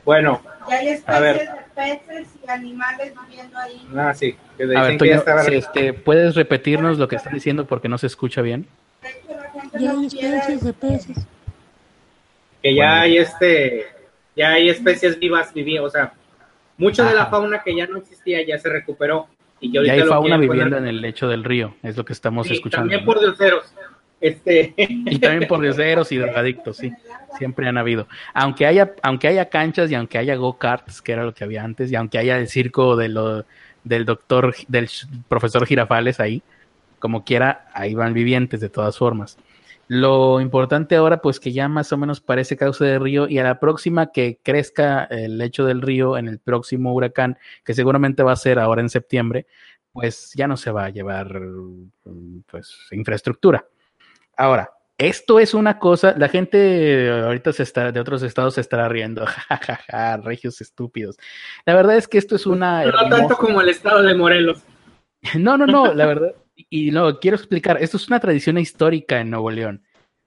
[0.04, 3.86] Bueno, y hay especies de peces y animales viviendo ahí.
[3.94, 4.36] Ah, sí.
[4.56, 8.06] Que a ver, Toño, si este, ¿puedes repetirnos lo que estás diciendo porque no se
[8.06, 8.66] escucha bien?
[9.78, 11.26] Ya hay especies de peces.
[12.68, 13.86] Que ya hay este,
[14.36, 16.12] ya hay especies vivas viviendo, o sea,
[16.76, 19.26] mucha de la fauna que ya no existía ya se recuperó.
[19.58, 22.82] Y, que hay fauna viviendo en el lecho del río, es lo que estamos escuchando.
[22.82, 23.72] También por dioseros.
[24.20, 24.74] Este...
[24.76, 26.92] Y también por dioseros y drogadictos, sí.
[27.38, 28.06] Siempre han habido.
[28.34, 31.90] Aunque haya, aunque haya canchas y aunque haya go-karts, que era lo que había antes,
[31.90, 33.46] y aunque haya el circo de lo,
[33.84, 34.90] del doctor, del
[35.26, 36.42] profesor Girafales ahí,
[36.98, 39.38] como quiera, ahí van vivientes de todas formas.
[39.88, 43.42] Lo importante ahora, pues que ya más o menos parece causa de río y a
[43.42, 48.32] la próxima que crezca el lecho del río en el próximo huracán, que seguramente va
[48.32, 49.46] a ser ahora en septiembre,
[49.92, 51.40] pues ya no se va a llevar
[52.46, 53.66] pues infraestructura.
[54.36, 58.88] Ahora, esto es una cosa, la gente ahorita se está, de otros estados se estará
[58.88, 61.16] riendo, jajaja, regios estúpidos.
[61.64, 62.84] La verdad es que esto es una...
[62.84, 64.62] No tanto como el estado de Morelos.
[65.38, 66.34] No, no, no, la verdad,
[66.70, 69.82] y no, quiero explicar, esto es una tradición histórica en Nuevo León.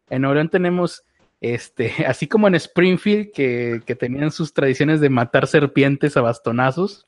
[0.10, 1.04] En Nuevo León tenemos,
[1.40, 7.08] este, así como en Springfield, que, que tenían sus tradiciones de matar serpientes a bastonazos,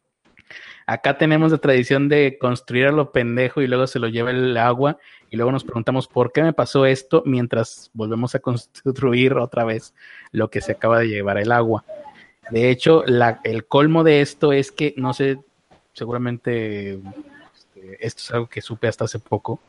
[0.86, 4.58] acá tenemos la tradición de construir a lo pendejo y luego se lo lleva el
[4.58, 4.98] agua
[5.30, 9.94] y luego nos preguntamos por qué me pasó esto mientras volvemos a construir otra vez
[10.32, 11.86] lo que se acaba de llevar el agua.
[12.52, 15.40] De hecho, la, el colmo de esto es que, no sé,
[15.94, 17.00] seguramente
[18.00, 19.60] esto es algo que supe hasta hace poco,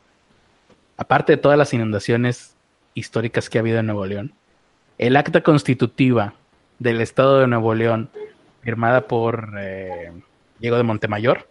[0.97, 2.55] aparte de todas las inundaciones
[2.93, 4.33] históricas que ha habido en Nuevo León,
[4.97, 6.33] el acta constitutiva
[6.79, 8.09] del Estado de Nuevo León,
[8.61, 10.11] firmada por eh,
[10.59, 11.47] Diego de Montemayor,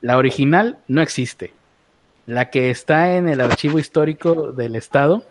[0.00, 1.52] la original no existe.
[2.26, 5.24] La que está en el archivo histórico del Estado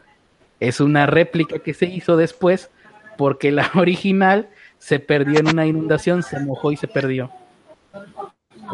[0.59, 2.69] es una réplica que se hizo después
[3.17, 4.49] porque la original
[4.79, 7.31] se perdió en una inundación, se mojó y se perdió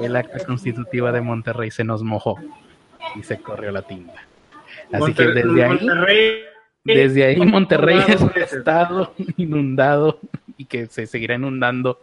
[0.01, 2.37] el acta constitutiva de Monterrey se nos mojó
[3.15, 4.25] y se corrió la tinta.
[4.91, 6.43] Así que desde ahí,
[6.83, 10.19] desde ahí Monterrey es un estado inundado
[10.57, 11.99] y que se seguirá inundando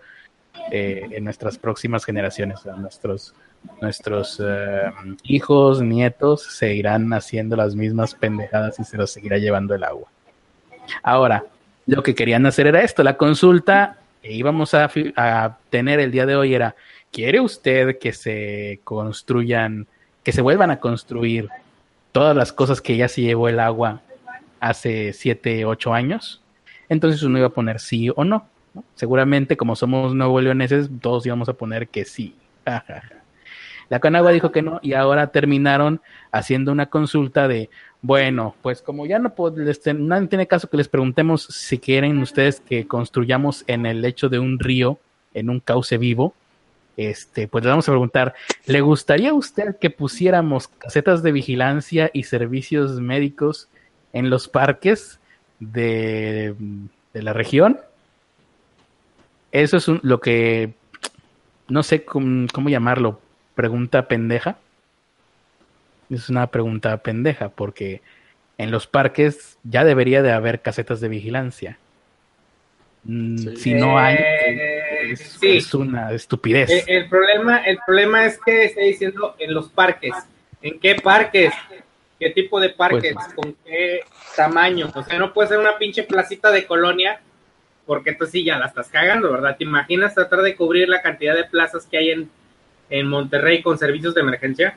[0.70, 2.64] eh, en nuestras próximas generaciones.
[2.64, 3.34] nuestros
[3.80, 4.90] nuestros eh,
[5.24, 10.08] hijos, nietos seguirán haciendo las mismas pendejadas y se los seguirá llevando el agua.
[11.02, 11.44] Ahora,
[11.86, 16.26] lo que querían hacer era esto, la consulta que íbamos a, a tener el día
[16.26, 16.74] de hoy era
[17.11, 19.87] ¿quiere usted que se construyan,
[20.23, 21.49] que se vuelvan a construir
[22.12, 24.03] todas las cosas que ya se llevó el agua
[24.61, 26.43] hace siete, ocho años?
[26.89, 28.47] Entonces uno iba a poner sí o no.
[28.95, 32.35] Seguramente, como somos nuevo leoneses, todos íbamos a poner que sí.
[33.89, 36.01] La Canagua dijo que no y ahora terminaron
[36.31, 37.70] haciendo una consulta de,
[38.03, 39.35] bueno, pues como ya no
[39.97, 44.39] nadie tiene caso que les preguntemos si quieren ustedes que construyamos en el lecho de
[44.39, 45.01] un río,
[45.35, 46.35] en un cauce vivo,
[46.96, 48.34] este, pues le vamos a preguntar,
[48.66, 53.68] ¿le gustaría a usted que pusiéramos casetas de vigilancia y servicios médicos
[54.12, 55.18] en los parques
[55.60, 56.54] de,
[57.12, 57.80] la región?
[59.52, 60.74] Eso es lo que,
[61.68, 63.20] no sé cómo, cómo llamarlo,
[63.54, 64.58] pregunta pendeja.
[66.08, 68.02] Es una pregunta pendeja porque
[68.58, 71.78] en los parques ya debería de haber casetas de vigilancia.
[73.04, 74.18] Mm, si no hay,
[75.02, 76.85] es, una estupidez.
[76.86, 80.14] El, problema, el problema es que está diciendo en los parques.
[80.62, 81.52] ¿En qué parques?
[82.18, 83.14] ¿Qué tipo de parques?
[83.14, 84.01] Pues, ¿Con qué
[84.36, 84.90] tamaño?
[84.94, 87.20] O sea, no puede ser una pinche placita de colonia,
[87.86, 89.56] porque entonces sí ya la estás cagando, ¿verdad?
[89.56, 92.31] ¿Te imaginas tratar de cubrir la cantidad de plazas que hay en,
[92.90, 94.77] en Monterrey con servicios de emergencia?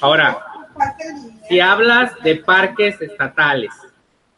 [0.00, 0.38] Ahora,
[1.48, 3.72] si hablas de parques estatales,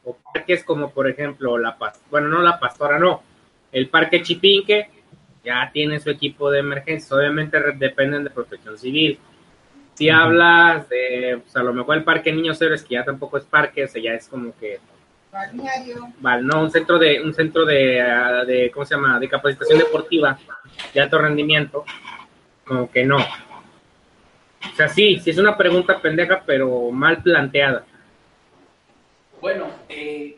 [0.04, 1.76] o parques como por ejemplo la
[2.10, 3.22] bueno no la pastora no
[3.72, 4.88] el parque Chipinque
[5.44, 9.18] ya tiene su equipo de emergencia obviamente dependen de protección civil
[9.94, 13.44] si hablas de pues, a lo mejor el parque Niños Héroes que ya tampoco es
[13.44, 14.78] parque o sea ya es como que
[16.20, 19.18] Vale, no, un centro de, un centro de, ah, de, ¿cómo se llama?
[19.18, 20.38] De capacitación deportiva
[20.94, 21.84] de alto rendimiento,
[22.64, 23.18] como que no.
[23.18, 27.84] O sea, sí, sí es una pregunta pendeja, pero mal planteada.
[29.40, 30.36] Bueno, eh,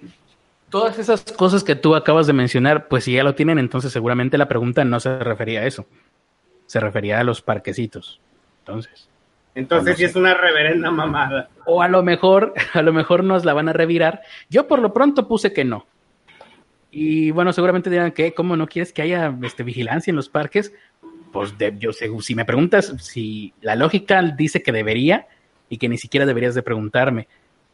[0.70, 4.38] todas esas cosas que tú acabas de mencionar, pues si ya lo tienen, entonces seguramente
[4.38, 5.86] la pregunta no se refería a eso.
[6.66, 8.20] Se refería a los parquecitos.
[8.60, 9.08] Entonces.
[9.54, 11.48] Entonces sí es una reverenda mamada.
[11.64, 14.22] O a lo mejor, a lo mejor nos la van a revirar.
[14.48, 15.86] Yo por lo pronto puse que no.
[16.90, 20.72] Y bueno, seguramente dirán que, ¿cómo no quieres que haya este, vigilancia en los parques?
[21.32, 25.26] Pues yo sé, si me preguntas si la lógica dice que debería
[25.68, 27.28] y que ni siquiera deberías de preguntarme.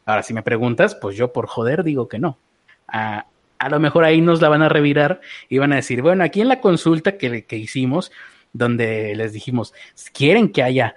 [0.05, 2.39] Ahora, si me preguntas, pues yo por joder digo que no.
[2.87, 6.41] A lo mejor ahí nos la van a revirar y van a decir, bueno, aquí
[6.41, 8.13] en la consulta que, que hicimos,
[8.53, 9.75] donde les dijimos,
[10.13, 10.95] ¿quieren que haya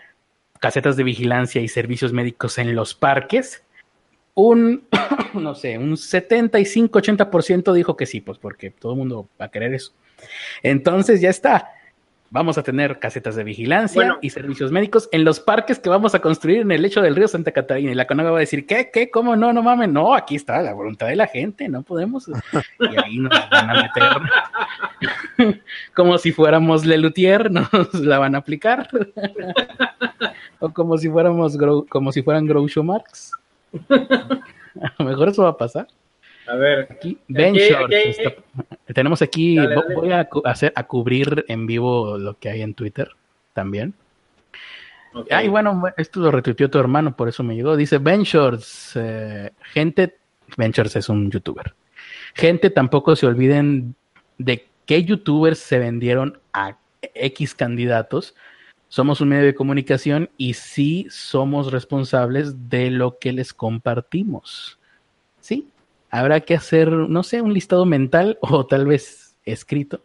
[0.59, 3.63] casetas de vigilancia y servicios médicos en los parques?
[4.33, 4.87] Un,
[5.33, 9.73] no sé, un 75-80% dijo que sí, pues porque todo el mundo va a querer
[9.73, 9.93] eso.
[10.63, 11.71] Entonces ya está.
[12.29, 16.19] Vamos a tener casetas de vigilancia y servicios médicos en los parques que vamos a
[16.19, 17.91] construir en el lecho del río Santa Catarina.
[17.91, 18.89] Y la CONAGO va a decir, ¿qué?
[18.91, 19.09] ¿Qué?
[19.09, 19.37] ¿Cómo?
[19.37, 19.89] No, no mames.
[19.89, 22.27] No, aquí está la voluntad de la gente, no podemos.
[22.79, 25.61] Y ahí nos van a meter.
[25.95, 28.89] como si fuéramos Lelutier, nos la van a aplicar.
[30.59, 31.57] o como si fuéramos,
[31.89, 33.31] como si fueran Groucho Marx.
[33.89, 35.87] a lo mejor eso va a pasar.
[36.47, 36.87] A ver.
[36.89, 37.55] Aquí, Ben
[38.93, 39.57] tenemos aquí,
[39.95, 43.09] voy a, hacer, a cubrir en vivo lo que hay en Twitter
[43.53, 43.93] también.
[45.29, 47.75] Ay, bueno, esto lo retuiteó tu hermano, por eso me llegó.
[47.75, 50.17] Dice Ben Shorts, eh, gente,
[50.55, 51.73] Ben Shorts es un youtuber.
[52.33, 53.95] Gente, tampoco se olviden
[54.37, 58.35] de qué youtubers se vendieron a X candidatos.
[58.89, 64.79] Somos un medio de comunicación y sí somos responsables de lo que les compartimos.
[65.41, 65.67] Sí,
[66.09, 70.01] habrá que hacer, no sé, un listado mental o tal vez escrito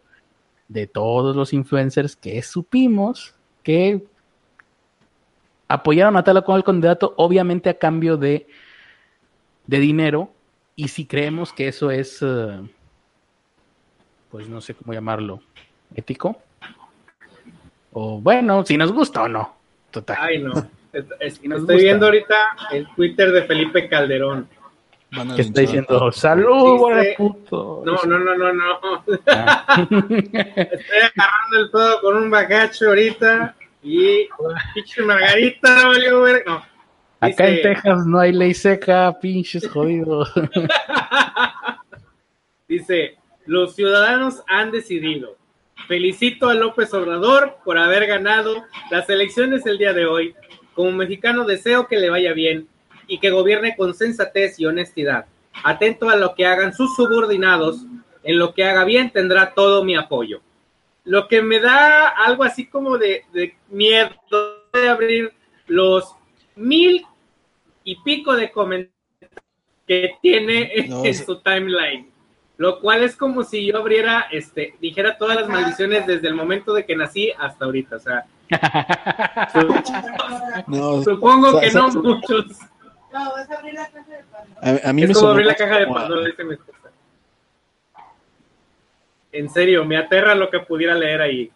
[0.67, 4.03] de todos los influencers que supimos que
[5.67, 8.47] apoyaron a tal o cual candidato, obviamente a cambio de,
[9.67, 10.31] de dinero,
[10.75, 12.59] y si creemos que eso es, eh,
[14.29, 15.41] pues no sé cómo llamarlo,
[15.95, 16.37] ético,
[17.91, 19.55] o bueno, si nos gusta o no,
[19.91, 20.17] total.
[20.19, 20.53] Ay, no.
[21.19, 22.35] Estoy viendo ahorita
[22.71, 24.47] el Twitter de Felipe Calderón
[25.35, 26.81] que está diciendo salud,
[27.17, 27.83] puto.
[27.85, 28.79] No, no, no, no, no.
[29.27, 29.77] Ah.
[29.79, 34.27] Estoy agarrando el todo con un bagacho ahorita y
[34.73, 36.43] pinche Margarita valió ver.
[36.45, 36.63] No.
[37.19, 40.31] Acá en Texas no hay ley seca, pinches jodidos.
[42.67, 45.37] Dice, los ciudadanos han decidido.
[45.87, 50.35] Felicito a López Obrador por haber ganado las elecciones el día de hoy.
[50.73, 52.67] Como mexicano deseo que le vaya bien
[53.07, 55.25] y que gobierne con sensatez y honestidad.
[55.63, 57.85] Atento a lo que hagan sus subordinados,
[58.23, 60.41] en lo que haga bien tendrá todo mi apoyo.
[61.05, 63.23] Lo que me da algo así como de,
[63.69, 64.09] miedo
[64.73, 65.33] de abrir
[65.67, 66.15] los
[66.55, 67.05] mil
[67.83, 68.93] y pico de comentarios
[69.85, 72.09] que tiene en su timeline.
[72.57, 76.73] Lo cual es como si yo abriera, este, dijera todas las maldiciones desde el momento
[76.73, 77.95] de que nací hasta ahorita.
[77.95, 78.25] O sea,
[81.03, 82.45] supongo que no muchos.
[83.13, 84.89] No, vas a abrir la caja de Pandora.
[84.89, 86.79] A, mí es me como abrir la caja de Pandora, dice mi esposa.
[89.31, 91.51] En serio, me aterra lo que pudiera leer ahí.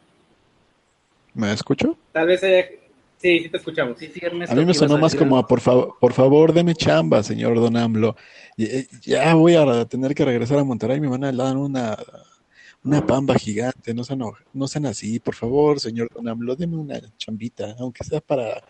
[1.34, 1.98] ¿Me escucho?
[2.12, 2.66] Tal vez haya...
[3.18, 3.98] Sí, sí te escuchamos.
[3.98, 7.24] Sí, sí, a mí me sonó más como a por, favor, por favor, deme chamba,
[7.24, 8.16] señor Don AMLO.
[8.60, 11.98] Eh, ya voy a tener que regresar a Monterrey, me van a dar una,
[12.84, 14.22] una pamba gigante, no sean,
[14.54, 18.64] no sean así, por favor, señor Don AMLO, deme una chambita, aunque sea para,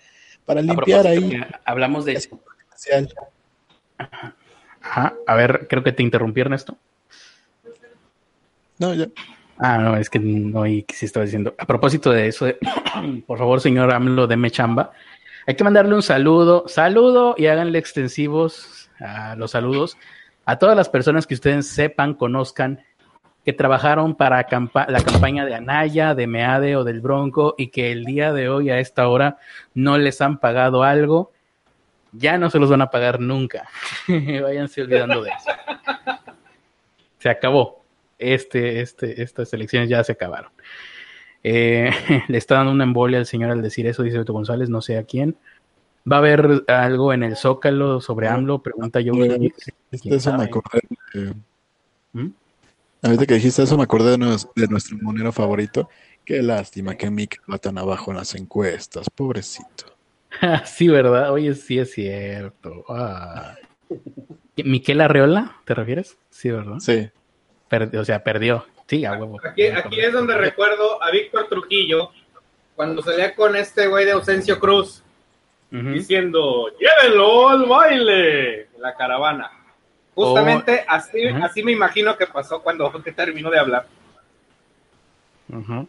[0.45, 1.41] para limpiar ahí.
[1.65, 2.13] Hablamos de
[5.25, 6.77] a ver, creo que te interrumpí, Ernesto.
[8.79, 9.07] No, ya.
[9.57, 11.55] Ah, no, es que no oí que sí estaba diciendo.
[11.57, 12.45] A propósito de eso,
[13.27, 14.91] por favor, señor AMLO, deme chamba.
[15.47, 19.97] Hay que mandarle un saludo, saludo y háganle extensivos a los saludos
[20.47, 22.81] a todas las personas que ustedes sepan, conozcan,
[23.43, 24.47] que trabajaron para
[24.87, 28.69] la campaña de Anaya, de Meade o del Bronco y que el día de hoy
[28.69, 29.39] a esta hora
[29.73, 31.33] no les han pagado algo
[32.11, 33.67] ya no se los van a pagar nunca.
[34.07, 35.51] Váyanse olvidando de eso.
[37.19, 37.83] Se acabó.
[38.17, 40.51] Este, este, estas elecciones ya se acabaron.
[41.43, 41.91] Eh,
[42.27, 44.97] le está dando una embolia al señor al decir eso, dice Beto González, no sé
[44.97, 45.37] a quién.
[46.09, 48.61] ¿Va a haber algo en el Zócalo sobre AMLO?
[48.61, 49.13] Pregunta yo.
[49.91, 50.81] eso me acordé.
[52.13, 52.29] ¿Mm?
[53.01, 55.89] Ahorita que dijiste eso me acordé de, nuestro monero favorito.
[56.23, 59.96] Qué lástima que Mick va tan abajo en las encuestas, pobrecito.
[60.65, 61.31] sí, ¿verdad?
[61.31, 62.85] Oye, sí es cierto.
[62.89, 63.55] Ah.
[64.57, 66.17] ¿Miquel Arreola, te refieres?
[66.29, 66.79] Sí, ¿verdad?
[66.79, 67.09] Sí.
[67.97, 68.65] o sea, perdió.
[68.87, 69.39] Sí, a huevo.
[69.43, 72.11] Aquí, es donde recuerdo a Víctor Trujillo
[72.75, 75.03] cuando salía con este güey de Ausencio Cruz
[75.69, 79.51] diciendo, llévenlo al baile, la caravana.
[80.15, 83.87] Justamente oh, así, así me imagino que pasó cuando terminó de hablar.
[85.53, 85.85] Ajá.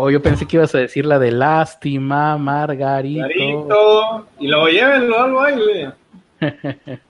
[0.00, 3.20] Oh, yo pensé que ibas a decir la de lástima, Margarito.
[3.22, 4.26] Margarito.
[4.38, 5.92] Y lo llévenlo al baile.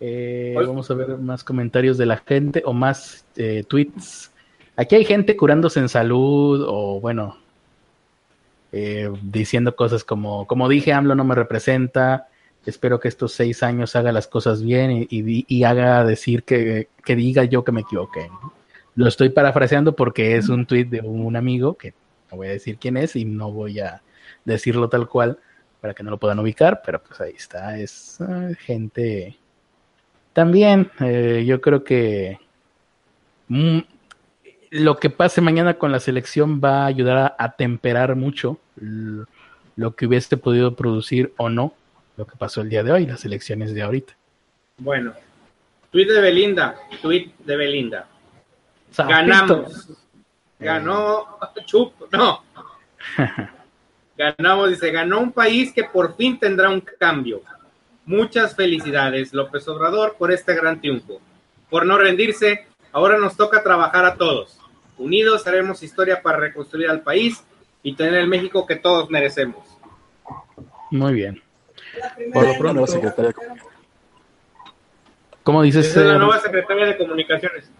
[0.00, 4.30] eh, vamos a ver más comentarios de la gente o más eh, tweets.
[4.76, 7.38] Aquí hay gente curándose en salud o bueno,
[8.72, 12.28] eh, diciendo cosas como, como dije, AMLO no me representa.
[12.66, 17.14] Espero que estos seis años haga las cosas bien y, y, haga decir que, que,
[17.16, 18.28] diga yo que me equivoqué.
[18.28, 18.53] ¿no?
[18.96, 21.94] Lo estoy parafraseando porque es un tweet de un amigo, que
[22.30, 24.02] no voy a decir quién es y no voy a
[24.44, 25.38] decirlo tal cual
[25.80, 29.36] para que no lo puedan ubicar, pero pues ahí está, es eh, gente...
[30.32, 32.38] También eh, yo creo que
[33.48, 33.80] mm,
[34.70, 40.06] lo que pase mañana con la selección va a ayudar a, temperar mucho lo que
[40.06, 41.74] hubiese podido producir o no
[42.16, 44.14] lo que pasó el día de hoy, las elecciones de ahorita.
[44.78, 45.12] Bueno,
[45.90, 48.08] tweet de Belinda, tweet de Belinda.
[48.96, 49.88] Ganamos.
[50.58, 52.42] Ganó Chup, no.
[54.16, 57.42] Ganamos, dice, ganó un país que por fin tendrá un cambio.
[58.06, 61.20] Muchas felicidades, López Obrador, por este gran triunfo.
[61.70, 64.58] Por no rendirse, ahora nos toca trabajar a todos.
[64.96, 67.42] Unidos haremos historia para reconstruir al país
[67.82, 69.64] y tener el México que todos merecemos.
[70.90, 71.42] Muy bien.
[72.32, 73.34] Por lo pronto, secretaria
[75.42, 75.94] ¿Cómo dices?
[75.94, 77.70] es la nueva secretaria de Comunicaciones.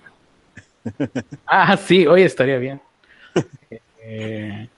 [1.46, 2.80] Ah, sí, hoy estaría bien.
[4.06, 4.68] Eh,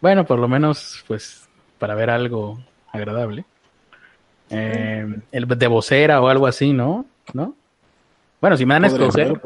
[0.00, 1.48] bueno, por lo menos, pues,
[1.78, 2.58] para ver algo
[2.92, 3.44] agradable.
[4.50, 7.06] Eh, el de vocera o algo así, ¿no?
[7.32, 7.54] ¿No?
[8.40, 9.40] Bueno, si me dan a escoger.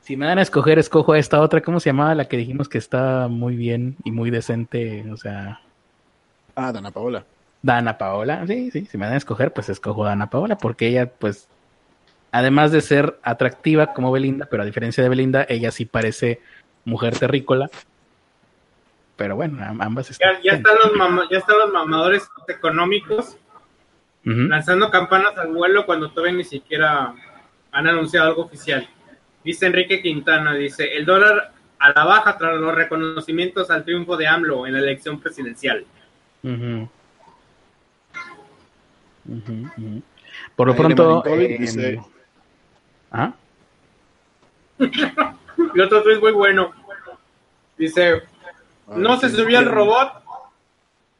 [0.00, 1.60] Si me dan a escoger, escojo a esta otra.
[1.60, 2.14] ¿Cómo se llamaba?
[2.14, 5.04] La que dijimos que está muy bien y muy decente.
[5.10, 5.60] O sea.
[6.54, 7.24] Ah, Dana Paola.
[7.62, 8.86] Dana Paola, sí, sí.
[8.86, 11.48] Si me dan a escoger, pues escojo a Dana Paola, porque ella, pues,
[12.36, 16.40] además de ser atractiva como Belinda, pero a diferencia de Belinda, ella sí parece
[16.84, 17.70] mujer terrícola.
[19.16, 20.42] Pero bueno, ambas están.
[20.42, 23.38] Ya, están, los ya están los mamadores económicos
[24.24, 27.14] lanzando campanas al vuelo cuando todavía ni siquiera
[27.70, 28.86] han anunciado algo oficial.
[29.42, 34.26] Dice Enrique Quintana, dice, el dólar a la baja tras los reconocimientos al triunfo de
[34.26, 35.86] AMLO en la elección presidencial.
[40.56, 41.24] Por lo pronto...
[41.26, 41.98] Eh,
[43.10, 43.32] ¿Ah?
[44.78, 46.72] y otro es muy bueno.
[47.78, 48.22] Dice,
[48.88, 50.22] ah, no se subió al robot,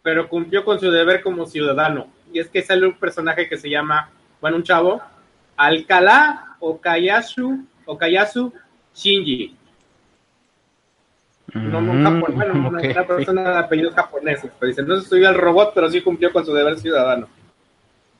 [0.02, 3.70] pero cumplió con su deber como ciudadano y es que sale un personaje que se
[3.70, 4.10] llama,
[4.40, 5.00] bueno, un chavo,
[5.56, 8.52] Alcalá Okayasu, Okayasu
[8.94, 9.56] Shinji.
[11.54, 15.36] No, no, mm, bueno, una persona de apellidos japoneses, pero dice, no se subió al
[15.36, 17.28] robot, pero sí cumplió con su deber ciudadano.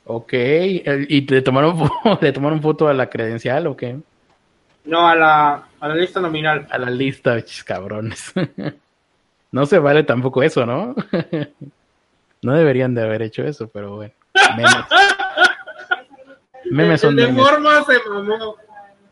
[0.08, 3.98] Ok, ¿y le tomaron, le tomaron foto a la credencial o qué?
[4.84, 6.66] No, a la, a la lista nominal.
[6.70, 8.32] A la lista, cabrones.
[9.50, 10.94] no se vale tampoco eso, ¿no?
[12.42, 14.12] No deberían de haber hecho eso, pero bueno.
[16.70, 17.00] Memes.
[17.00, 18.56] son El de forma se mamó.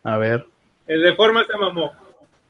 [0.03, 0.45] A ver.
[0.87, 1.91] El de forma se mamó.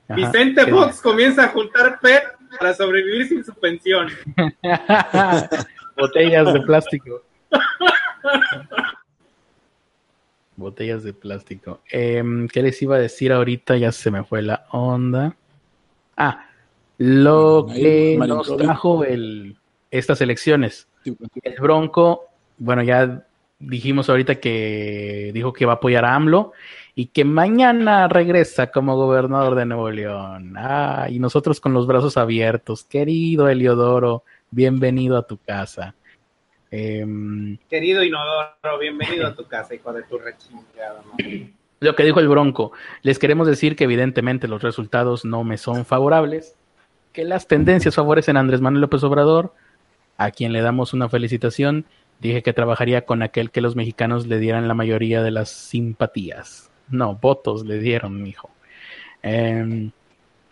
[0.10, 2.24] Vicente Fox comienza a juntar PET
[2.60, 4.10] para sobrevivir sin su pensión.
[5.98, 7.24] Botellas de plástico.
[10.58, 11.82] Botellas de plástico.
[11.90, 13.78] Em, ¿Qué les iba a decir ahorita?
[13.78, 15.36] Ya se me fue la onda.
[16.16, 16.46] Ah,
[16.98, 19.58] lo que nos trajo el,
[19.92, 20.88] estas elecciones.
[21.04, 22.26] Pues, el Bronco,
[22.58, 23.26] bueno, ya
[23.60, 26.54] dijimos ahorita que dijo que va a apoyar a AMLO
[26.94, 30.56] y que mañana regresa como gobernador de Nuevo León.
[30.58, 32.86] Ah, y nosotros con los brazos abiertos.
[32.86, 35.96] Querido Eliodoro, bienvenido a tu casa.
[36.78, 41.02] Em, Querido Inodoro, bienvenido a tu casa, hijo de tu rechingada.
[41.80, 45.86] Lo que dijo el Bronco, les queremos decir que evidentemente los resultados no me son
[45.86, 46.58] favorables,
[47.14, 49.54] que las tendencias favorecen a Andrés Manuel López Obrador,
[50.18, 51.86] a quien le damos una felicitación.
[52.20, 56.70] Dije que trabajaría con aquel que los mexicanos le dieran la mayoría de las simpatías.
[56.90, 58.50] No, votos le dieron, hijo.
[59.24, 59.92] Em,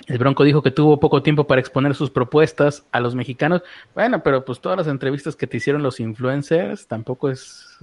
[0.07, 3.61] el Bronco dijo que tuvo poco tiempo para exponer sus propuestas a los mexicanos.
[3.93, 7.77] Bueno, pero pues todas las entrevistas que te hicieron los influencers tampoco es...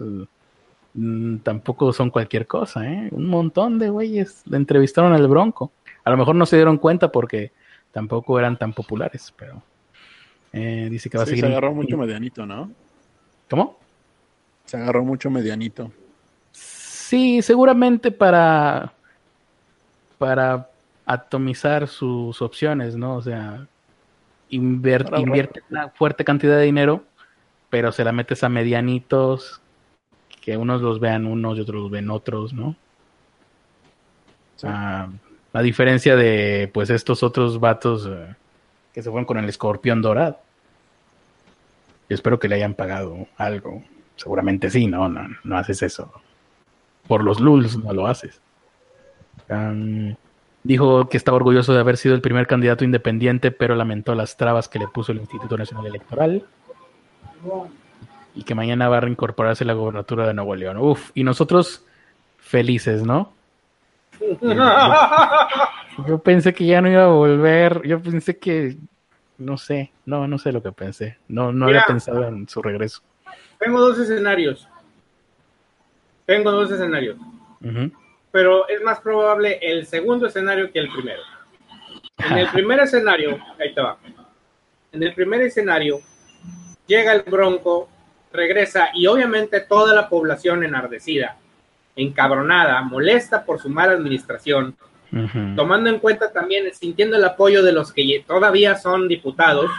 [0.94, 3.08] Mm, tampoco son cualquier cosa, ¿eh?
[3.12, 5.72] Un montón de güeyes le entrevistaron al Bronco.
[6.04, 7.52] A lo mejor no se dieron cuenta porque
[7.92, 9.62] tampoco eran tan populares, pero...
[10.52, 11.44] Eh, dice que va a seguir.
[11.44, 12.70] Se agarró mucho medianito, ¿no?
[13.48, 13.78] ¿Cómo?
[14.64, 15.92] Se agarró mucho medianito.
[16.52, 18.92] Sí, seguramente para.
[20.18, 20.69] para
[21.12, 23.16] atomizar sus opciones, ¿no?
[23.16, 23.66] O sea,
[24.48, 27.04] invierte una fuerte cantidad de dinero,
[27.68, 29.60] pero se la metes a medianitos,
[30.40, 32.76] que unos los vean unos y otros los ven otros, ¿no?
[34.62, 38.06] a diferencia de, pues, estos otros vatos.
[38.06, 38.34] Eh,
[38.92, 40.38] que se fueron con el escorpión dorado.
[42.08, 43.82] Yo espero que le hayan pagado algo.
[44.16, 46.12] Seguramente sí, no, no, no haces eso.
[47.06, 48.40] Por los lulz no lo haces.
[50.62, 54.68] Dijo que estaba orgulloso de haber sido el primer candidato independiente, pero lamentó las trabas
[54.68, 56.44] que le puso el Instituto Nacional Electoral.
[58.34, 60.76] Y que mañana va a reincorporarse la gobernatura de Nuevo León.
[60.78, 61.84] Uf, y nosotros
[62.38, 63.32] felices, ¿no?
[66.06, 67.82] Yo pensé que ya no iba a volver.
[67.86, 68.76] Yo pensé que.
[69.38, 69.92] No sé.
[70.04, 71.18] No, no sé lo que pensé.
[71.28, 73.00] No, no había pensado en su regreso.
[73.58, 74.68] Tengo dos escenarios.
[76.26, 77.16] Tengo dos escenarios.
[78.30, 81.22] Pero es más probable el segundo escenario que el primero.
[82.18, 83.98] En el primer escenario, ahí te va.
[84.92, 86.00] En el primer escenario,
[86.86, 87.88] llega el Bronco,
[88.32, 91.36] regresa y obviamente toda la población enardecida,
[91.96, 94.76] encabronada, molesta por su mala administración,
[95.56, 99.70] tomando en cuenta también, sintiendo el apoyo de los que todavía son diputados,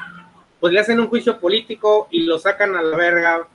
[0.59, 3.47] pues le hacen un juicio político y lo sacan a la verga.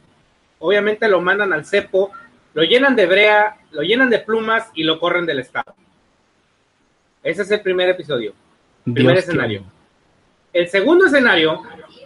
[0.58, 2.10] Obviamente lo mandan al cepo,
[2.56, 5.74] lo llenan de brea, lo llenan de plumas y lo corren del Estado.
[7.22, 8.32] Ese es el primer episodio,
[8.82, 9.62] primer escenario.
[10.54, 11.60] El segundo escenario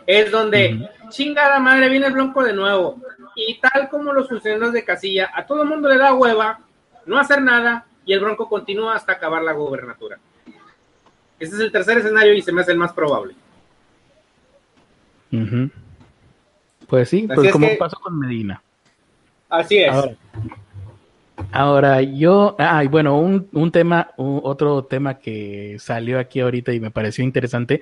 [0.05, 3.01] es donde chingada madre viene el blanco de nuevo
[3.37, 6.59] y tal como los funcionarios de casilla, a todo el mundo le da hueva
[7.07, 10.19] no hacer nada y el bronco continúa hasta acabar la gobernatura.
[11.39, 13.37] Ese es el tercer escenario y se me hace el más probable.
[16.89, 18.61] Pues sí, pues como pasó con Medina.
[19.49, 19.93] Así es.
[19.93, 20.17] Ahora,
[22.15, 27.81] yo, ah, bueno, un, tema, otro tema que salió aquí ahorita y me pareció interesante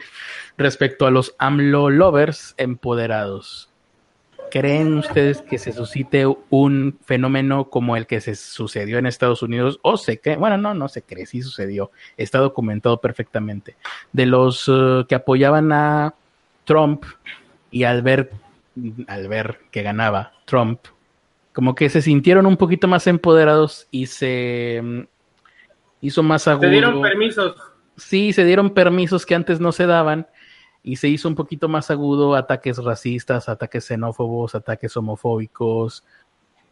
[0.56, 3.70] respecto a los AMLO lovers empoderados.
[4.50, 9.78] ¿Creen ustedes que se suscite un fenómeno como el que se sucedió en Estados Unidos?
[9.82, 13.76] O se cree, bueno, no, no se cree, sí sucedió, está documentado perfectamente.
[14.12, 16.14] De los uh, que apoyaban a
[16.64, 17.04] Trump
[17.70, 18.30] y al ver,
[19.06, 20.80] al ver que ganaba Trump,
[21.58, 25.00] como que se sintieron un poquito más empoderados y se mm,
[26.02, 26.68] hizo más agudo.
[26.68, 27.56] Se dieron permisos.
[27.96, 30.28] Sí, se dieron permisos que antes no se daban
[30.84, 36.04] y se hizo un poquito más agudo ataques racistas, ataques xenófobos, ataques homofóbicos,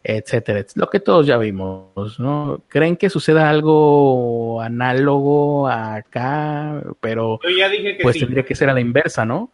[0.04, 2.62] etcétera, lo que todos ya vimos, ¿no?
[2.68, 6.80] ¿Creen que suceda algo análogo acá?
[7.00, 9.50] Pero Yo ya dije que pues tendría que ser a la inversa, ¿no?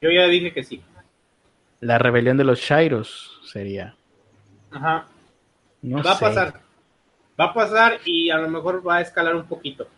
[0.00, 0.80] Yo ya dije que sí.
[1.80, 3.96] La rebelión de los Shairos sería.
[4.72, 5.06] Ajá.
[5.84, 6.60] va a pasar.
[7.38, 9.88] Va a pasar y a lo mejor va a escalar un poquito.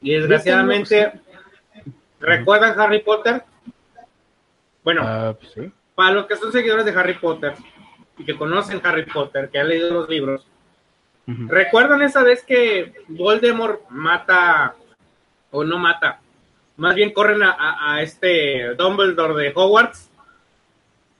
[0.00, 1.12] Y desgraciadamente,
[2.20, 3.42] ¿recuerdan Harry Potter?
[4.84, 7.54] Bueno, ah, pues para los que son seguidores de Harry Potter
[8.16, 10.46] y que conocen Harry Potter, que han leído los libros,
[11.26, 14.76] ¿recuerdan esa vez que Voldemort mata
[15.50, 16.20] o no mata?
[16.76, 20.07] Más bien corren a, este Dumbledore de Hogwarts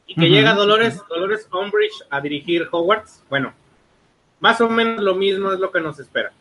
[0.08, 3.22] y que llega Dolores, Dolores Umbridge a dirigir Hogwarts.
[3.28, 3.52] Bueno,
[4.40, 6.32] más o menos lo mismo es lo que nos espera.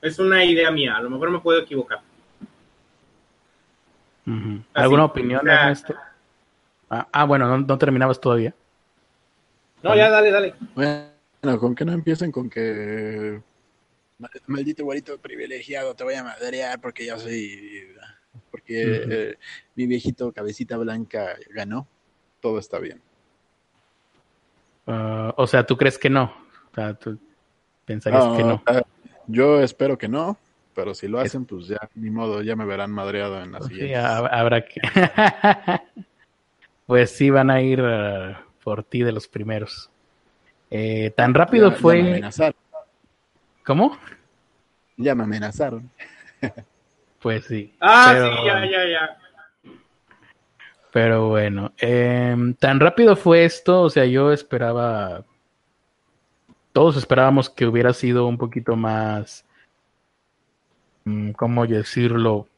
[0.00, 2.00] Es una idea mía, a lo mejor me puedo equivocar.
[4.72, 5.94] ¿Alguna opinión de esto?
[6.88, 8.54] Ah, ah, bueno, no, terminabas todavía.
[9.82, 10.54] No, ya dale, dale.
[10.74, 13.40] Bueno, con que no empiecen con que
[14.46, 17.86] maldito guarito privilegiado te voy a madrear porque ya soy
[18.50, 19.38] porque eh,
[19.74, 21.86] mi viejito cabecita blanca ganó,
[22.46, 23.00] todo está bien.
[24.86, 26.32] Ah, o sea, ¿tú crees que no?
[26.70, 27.18] O sea, ¿tú
[27.84, 28.62] pensarías que no?
[28.66, 28.82] Ah,
[29.26, 30.38] yo espero que no,
[30.72, 33.70] pero si lo hacen, pues ya, ni modo, ya me verán madreado en la pues
[33.70, 33.94] siguiente.
[33.94, 34.80] Sí, habrá que...
[36.86, 39.90] pues sí, van a ir ah, por ti de los primeros.
[40.70, 41.98] Eh, tan rápido fue...
[41.98, 42.54] Ya me amenazaron.
[43.64, 43.98] ¿Cómo?
[44.96, 45.90] Ya me amenazaron.
[47.18, 47.74] Pues sí.
[47.80, 49.25] Ah, sí, ya, ya, ya.
[50.96, 55.26] Pero bueno, em, tan rápido fue esto, o sea, yo esperaba,
[56.72, 59.44] todos esperábamos que hubiera sido un poquito más,
[61.04, 62.48] mm, ¿cómo decirlo?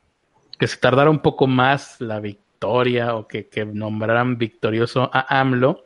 [0.56, 5.82] Que se tardara un poco más la victoria o que, que nombraran victorioso a AMLO,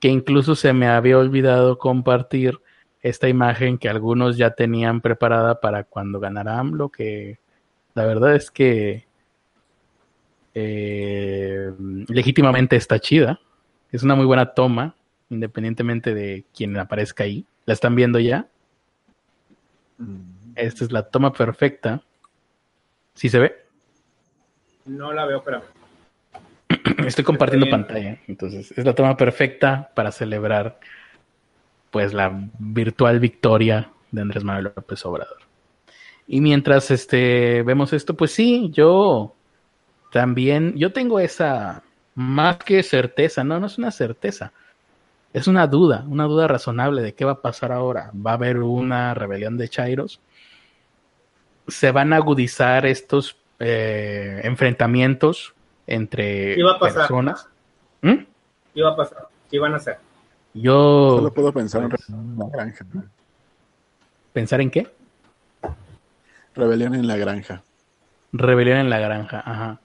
[0.00, 2.60] que incluso se me había olvidado compartir
[3.02, 7.40] esta imagen que algunos ya tenían preparada para cuando ganara AMLO, que
[7.94, 9.09] la verdad es que
[10.54, 11.72] eh,
[12.08, 13.40] legítimamente está chida.
[13.92, 14.94] Es una muy buena toma,
[15.28, 17.44] independientemente de quién aparezca ahí.
[17.66, 18.48] ¿La están viendo ya?
[19.98, 20.40] Mm.
[20.56, 22.02] Esta es la toma perfecta.
[23.14, 23.56] ¿Sí se ve?
[24.84, 25.62] No la veo, pero...
[27.06, 30.78] Estoy compartiendo pantalla, entonces es la toma perfecta para celebrar
[31.90, 35.38] pues la virtual victoria de Andrés Manuel López Obrador.
[36.26, 39.34] Y mientras este, vemos esto, pues sí, yo
[40.10, 41.82] también, yo tengo esa
[42.14, 44.52] más que certeza, no, no es una certeza,
[45.32, 48.10] es una duda, una duda razonable de qué va a pasar ahora.
[48.14, 50.20] ¿Va a haber una rebelión de Chairos?
[51.68, 55.54] ¿Se van a agudizar estos eh, enfrentamientos
[55.86, 57.48] entre personas?
[58.02, 58.24] ¿Mm?
[58.74, 59.28] ¿Qué va a pasar?
[59.48, 59.98] ¿Qué van a hacer?
[60.52, 61.16] Yo...
[61.18, 62.84] Solo puedo pensar en la granja.
[64.32, 64.88] ¿Pensar en qué?
[66.54, 67.62] Rebelión en la granja.
[68.32, 69.80] Rebelión en la granja, ajá.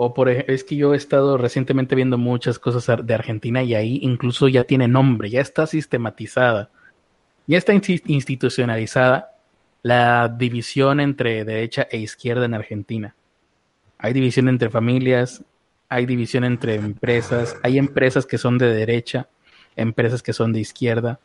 [0.00, 3.98] O por es que yo he estado recientemente viendo muchas cosas de Argentina y ahí
[4.02, 6.70] incluso ya tiene nombre, ya está sistematizada,
[7.48, 9.32] ya está institucionalizada
[9.82, 13.16] la división entre derecha e izquierda en Argentina.
[13.98, 15.42] Hay división entre familias,
[15.88, 19.26] hay división entre empresas, hay empresas que son de derecha,
[19.74, 21.18] empresas que son de izquierda,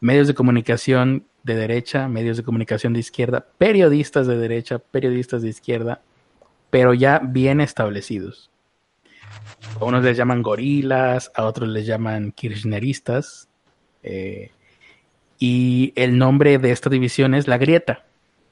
[0.00, 5.50] medios de comunicación de derecha, medios de comunicación de izquierda, periodistas de derecha, periodistas de
[5.50, 6.02] izquierda,
[6.70, 8.50] pero ya bien establecidos.
[9.80, 13.48] A unos les llaman gorilas, a otros les llaman kirchneristas.
[14.02, 14.50] Eh,
[15.38, 18.04] y el nombre de esta división es La Grieta.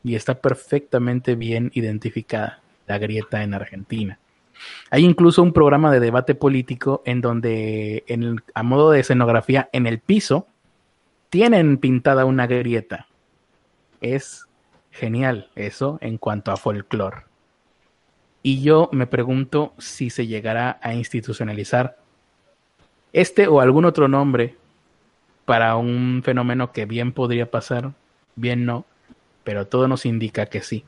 [0.02, 4.18] Y está perfectamente bien identificada, La Grieta en Argentina.
[4.90, 9.86] Hay incluso un programa de debate político en donde, en a modo de escenografía, en
[9.86, 10.46] el piso,
[11.28, 13.08] tienen pintada una grieta.
[14.00, 14.46] Es
[14.90, 17.25] genial eso en cuanto a folclore.
[18.46, 21.96] Y yo me pregunto si se llegará a institucionalizar
[23.12, 24.54] este o algún otro nombre
[25.44, 27.94] para un fenómeno que bien podría pasar,
[28.36, 28.84] bien no,
[29.42, 30.84] pero todo nos indica que sí.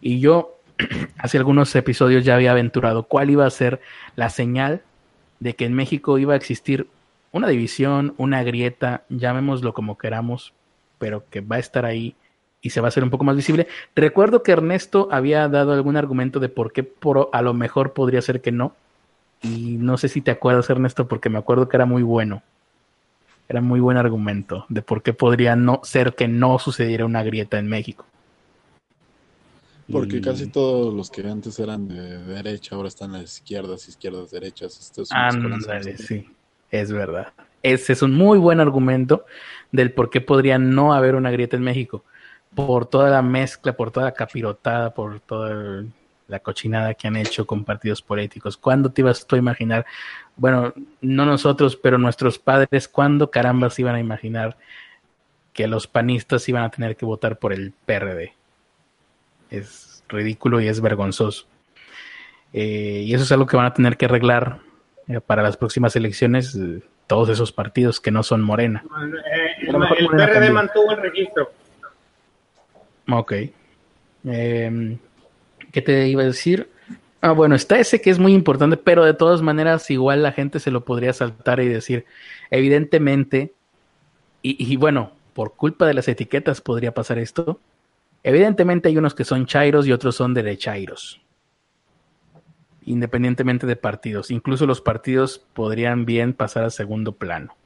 [0.00, 0.58] Y yo
[1.18, 3.82] hace algunos episodios ya había aventurado cuál iba a ser
[4.14, 4.80] la señal
[5.38, 6.88] de que en México iba a existir
[7.30, 10.54] una división, una grieta, llamémoslo como queramos,
[10.98, 12.16] pero que va a estar ahí
[12.66, 13.68] y se va a hacer un poco más visible.
[13.94, 18.20] Recuerdo que Ernesto había dado algún argumento de por qué por, a lo mejor podría
[18.20, 18.74] ser que no.
[19.40, 22.42] Y no sé si te acuerdas, Ernesto, porque me acuerdo que era muy bueno.
[23.48, 27.56] Era muy buen argumento de por qué podría no ser que no sucediera una grieta
[27.56, 28.04] en México.
[29.92, 34.32] Porque casi todos los que antes eran de derecha ahora están a las izquierdas, izquierdas,
[34.32, 34.92] derechas.
[35.10, 36.28] Ándale, sí,
[36.72, 37.28] es verdad.
[37.62, 39.24] Ese es un muy buen argumento
[39.70, 42.02] del por qué podría no haber una grieta en México
[42.56, 45.84] por toda la mezcla, por toda la capirotada, por toda
[46.26, 48.56] la cochinada que han hecho con partidos políticos.
[48.56, 49.84] ¿Cuándo te ibas tú a imaginar?
[50.36, 50.72] Bueno,
[51.02, 54.56] no nosotros, pero nuestros padres, ¿cuándo carambas iban a imaginar
[55.52, 58.32] que los panistas iban a tener que votar por el PRD?
[59.50, 61.46] Es ridículo y es vergonzoso.
[62.54, 64.60] Eh, y eso es algo que van a tener que arreglar
[65.08, 68.82] eh, para las próximas elecciones eh, todos esos partidos que no son Morena.
[69.60, 71.52] el PRD mantuvo el registro
[73.10, 73.32] Ok.
[74.24, 74.98] Em,
[75.72, 76.68] ¿Qué te iba a decir?
[77.20, 80.60] Ah, bueno, está ese que es muy importante, pero de todas maneras igual la gente
[80.60, 82.04] se lo podría saltar y decir,
[82.50, 83.52] evidentemente,
[84.42, 87.60] y, bueno, por culpa de las etiquetas podría pasar esto,
[88.22, 91.20] evidentemente hay unos que son chairos y otros son derechairos,
[92.84, 97.56] independientemente de partidos, incluso los partidos podrían bien pasar a segundo plano.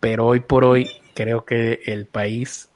[0.00, 2.68] Pero hoy por hoy creo que el país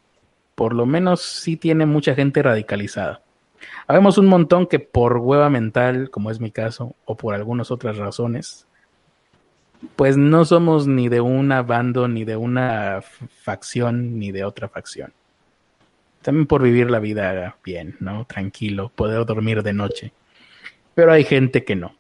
[0.58, 3.22] por lo menos sí tiene mucha gente radicalizada.
[3.86, 7.96] Habemos un montón que por hueva mental, como es mi caso, o por algunas otras
[7.96, 8.66] razones,
[9.94, 13.04] pues no somos ni de una bando, ni de una
[13.40, 15.12] facción, ni de otra facción.
[16.22, 18.24] También por vivir la vida bien, ¿no?
[18.24, 20.12] Tranquilo, poder dormir de noche.
[20.96, 21.94] Pero hay gente que no.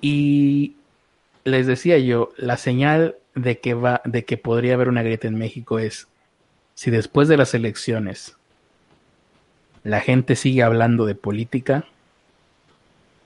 [0.00, 0.76] Y
[1.42, 5.34] les decía yo, la señal de que va, de que podría haber una grieta en
[5.34, 6.06] México es
[6.76, 8.36] si después de las elecciones
[9.82, 11.86] la gente sigue hablando de política,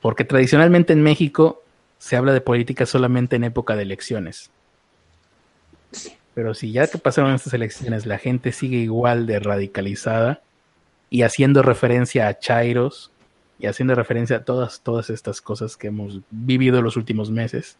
[0.00, 1.62] porque tradicionalmente en México
[1.98, 4.50] se habla de política solamente en época de elecciones.
[6.32, 10.40] Pero si ya que pasaron estas elecciones la gente sigue igual de radicalizada
[11.10, 13.10] y haciendo referencia a Chairos
[13.58, 17.76] y haciendo referencia a todas, todas estas cosas que hemos vivido los últimos meses,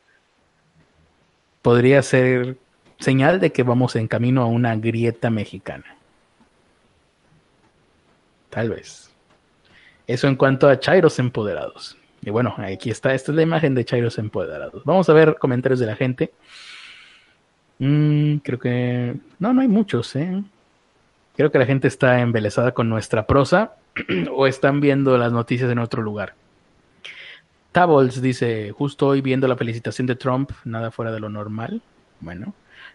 [1.63, 2.57] podría ser
[3.01, 5.97] señal de que vamos en camino a una grieta mexicana.
[8.51, 9.11] Tal vez.
[10.07, 11.97] Eso en cuanto a Chairos empoderados.
[12.23, 14.85] Y bueno, aquí está, esta es la imagen de Chairos empoderados.
[14.85, 16.33] Vamos a ver comentarios de la gente.
[17.79, 19.17] Mm, creo que...
[19.39, 20.43] No, no hay muchos, ¿eh?
[21.37, 23.77] Creo que la gente está embelesada con nuestra prosa
[24.35, 26.35] o están viendo las noticias en otro lugar.
[27.73, 31.81] Tables dice, justo hoy viendo la felicitación de Trump, nada fuera de lo normal.
[32.21, 32.53] Bueno,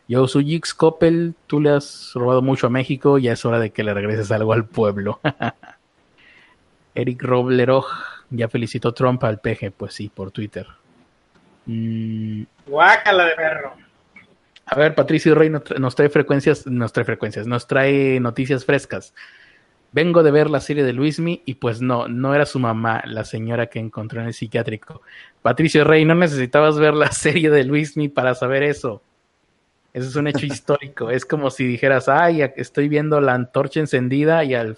[0.08, 3.72] yo soy X Coppel, tú le has robado mucho a México, ya es hora de
[3.72, 5.20] que le regreses algo al pueblo.
[6.96, 7.88] Eric Robleroj
[8.30, 10.68] ya felicitó Trump al peje, pues sí, por Twitter.
[11.66, 12.44] Mm.
[12.68, 13.74] Guácala de perro.
[14.68, 19.14] A ver, Patricio Rey nos trae frecuencias, nos trae frecuencias, nos trae noticias frescas.
[19.92, 23.24] Vengo de ver la serie de Luismi y pues no, no era su mamá, la
[23.24, 25.02] señora que encontró en el psiquiátrico.
[25.42, 29.02] Patricio Rey, no necesitabas ver la serie de Luismi para saber eso.
[29.96, 31.10] Eso es un hecho histórico.
[31.10, 34.78] Es como si dijeras, ay, estoy viendo la antorcha encendida y al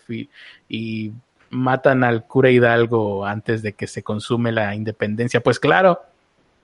[0.70, 1.12] y
[1.50, 5.42] matan al cura Hidalgo antes de que se consume la independencia.
[5.42, 6.00] Pues claro,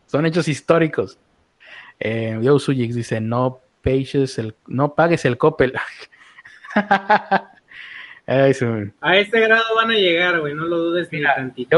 [0.05, 1.17] son hechos históricos.
[1.99, 5.73] Eh, Yo dice, no pages el, no pagues el copel.
[9.01, 11.75] A este grado van a llegar, güey, no lo dudes ni tantito.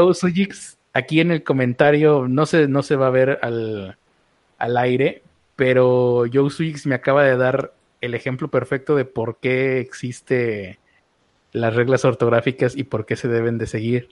[0.92, 3.96] aquí en el comentario, no se, no se va a ver al,
[4.58, 5.22] al aire,
[5.56, 10.78] pero Joe Sujix me acaba de dar el ejemplo perfecto de por qué existe
[11.52, 14.10] las reglas ortográficas y por qué se deben de seguir.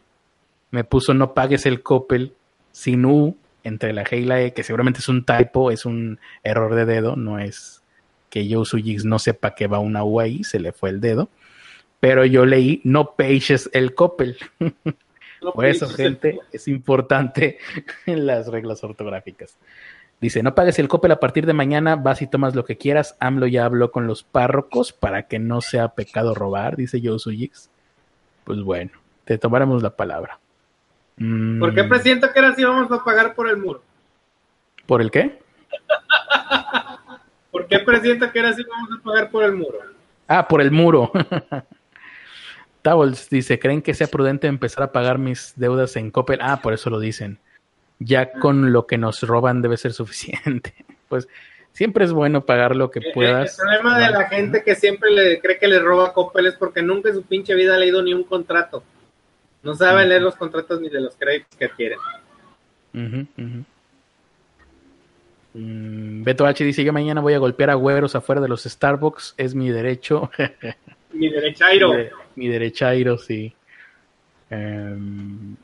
[0.71, 2.35] Me puso no pagues el Coppel
[2.73, 6.19] sin U entre la G y la E, que seguramente es un typo, es un
[6.43, 7.83] error de dedo, no es
[8.31, 11.29] que Joe Sujix no sepa que va una U ahí, se le fue el dedo
[12.05, 14.37] pero yo leí no pages el Coppel.
[15.55, 17.57] Por eso, gente, es importante
[18.05, 19.57] las reglas ortográficas.
[20.25, 23.15] Dice, no pagues el Coppel a partir de mañana, vas y tomas lo que quieras.
[23.21, 27.69] AMLO ya habló con los párrocos para que no sea pecado robar, dice Joe Sujix.
[28.45, 28.91] Pues bueno,
[29.27, 30.41] te tomaremos la palabra.
[31.17, 31.89] ¿Por qué mm.
[31.91, 33.83] presiento que ahora sí vamos a pagar por el muro?
[34.87, 35.43] ¿Por el qué?
[37.53, 39.79] ¿Por qué presiento que ahora sí vamos a pagar por el muro?
[40.27, 41.13] Ah, por el muro.
[42.81, 46.39] Tables dice, ¿creen que sea prudente empezar a pagar mis deudas en Coppel?
[46.41, 47.41] Ah, por eso lo dicen.
[47.99, 50.75] Ya con lo que nos roban debe ser suficiente.
[51.07, 51.29] Pues
[51.71, 53.59] siempre es bueno pagar lo que eh, eh, puedas.
[53.59, 56.83] El, problema de la gente que siempre le cree que le roba Coppel es porque
[56.83, 58.83] nunca en su pinche vida ha leído ni un contrato.
[59.62, 61.99] No sabe leer los contratos ni de los créditos que adquieren.
[65.55, 69.35] Mm, Beto H dice, yo mañana voy a golpear a güeros afuera de los Starbucks,
[69.37, 70.31] es mi derecho.
[71.12, 71.95] mi derechairo.
[72.35, 73.55] Mi, derechairo, sí.
[74.51, 75.55] Em,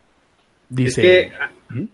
[0.69, 1.33] dice...
[1.69, 1.85] ¿Mm?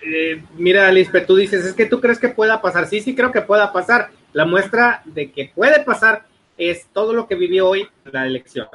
[0.00, 2.86] Eh, mira, Lisbeth, tú dices, es que tú crees que pueda pasar.
[2.86, 4.10] Sí, sí creo que pueda pasar.
[4.32, 6.26] La muestra de que puede pasar
[6.58, 8.68] es todo lo que vivió hoy la elección.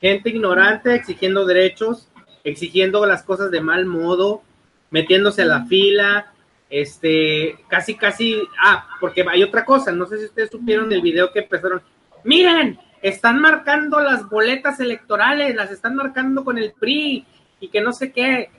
[0.00, 2.08] Gente ignorante exigiendo derechos,
[2.44, 4.42] exigiendo las cosas de mal modo,
[4.90, 6.32] metiéndose a la fila,
[6.68, 11.32] este, casi, casi, ah, porque hay otra cosa, no sé si ustedes supieron del video
[11.32, 11.82] que empezaron,
[12.24, 17.24] miren, están marcando las boletas electorales, las están marcando con el PRI
[17.60, 18.50] y que no sé qué.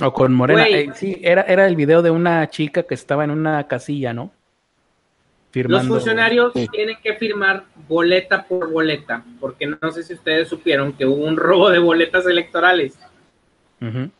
[0.00, 3.30] O con Morena, eh, sí, era, era el video de una chica que estaba en
[3.30, 4.32] una casilla, ¿no?
[5.50, 5.88] Firmando.
[5.88, 11.04] Los funcionarios tienen que firmar boleta por boleta, porque no sé si ustedes supieron que
[11.04, 12.98] hubo un robo de boletas electorales.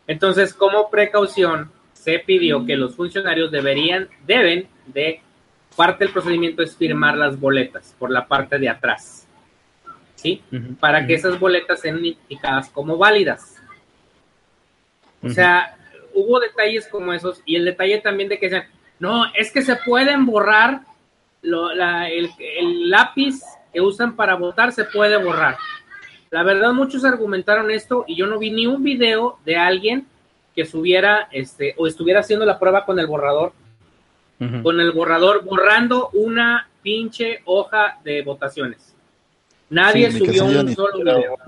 [0.08, 1.70] Entonces, como precaución,
[2.02, 5.20] se pidió que los funcionarios deberían, deben de,
[5.76, 9.26] parte del procedimiento es firmar las boletas por la parte de atrás,
[10.16, 10.42] ¿sí?
[10.80, 13.51] Para que esas boletas sean identificadas como válidas.
[15.22, 15.76] O sea,
[16.14, 18.64] hubo detalles como esos y el detalle también de que sean,
[18.98, 20.82] no, es que se pueden borrar
[21.42, 23.40] el, el lápiz
[23.72, 25.56] que usan para votar, se puede borrar.
[26.30, 30.06] La verdad, muchos argumentaron esto y yo no vi ni un video de alguien
[30.54, 33.52] que subiera este o estuviera haciendo la prueba con el borrador,
[34.62, 38.94] con el borrador borrando una pinche hoja de votaciones.
[39.70, 41.38] Nadie subió un solo video.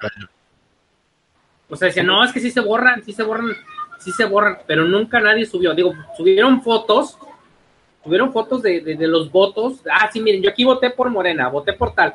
[1.68, 3.52] O sea, decía, no, es que sí se borran, sí se borran,
[3.98, 5.74] sí se borran, pero nunca nadie subió.
[5.74, 7.18] Digo, subieron fotos,
[8.02, 9.80] subieron fotos de, de los votos.
[9.90, 12.14] Ah, sí, miren, yo aquí voté por Morena, voté por tal.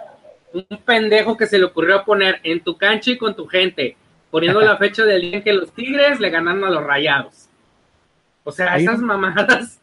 [0.54, 3.98] Un pendejo que se le ocurrió poner en tu cancha y con tu gente
[4.32, 7.48] poniendo la fecha del día en que los Tigres le ganaron a los Rayados.
[8.44, 9.80] O sea, esas mamadas.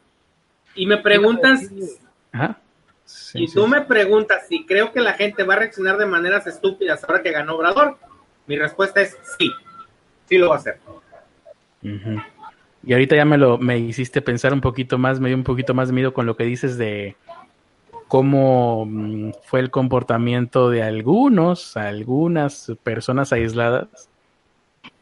[0.74, 1.70] Y me preguntas,
[3.32, 7.02] y tú me preguntas si creo que la gente va a reaccionar de maneras estúpidas
[7.04, 7.96] ahora que ganó Obrador,
[8.46, 9.50] mi respuesta es sí,
[10.28, 10.78] sí lo va a hacer.
[12.82, 15.74] Y ahorita ya me lo me hiciste pensar un poquito más, me dio un poquito
[15.74, 17.16] más miedo con lo que dices de
[18.08, 24.08] cómo mm, fue el comportamiento de algunos, algunas personas aisladas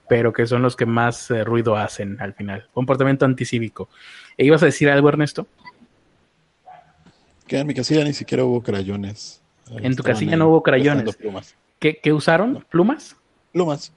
[0.08, 2.68] pero que son los que más eh, ruido hacen al final.
[2.72, 3.88] Comportamiento anticívico.
[4.36, 5.46] ¿E ibas a decir algo, Ernesto?
[7.46, 9.42] Que en mi casilla ni siquiera hubo crayones.
[9.70, 11.16] En tu casilla no hubo crayones.
[11.78, 12.64] ¿Qué, usaron?
[12.70, 13.16] ¿Plumas?
[13.54, 13.92] Plumas.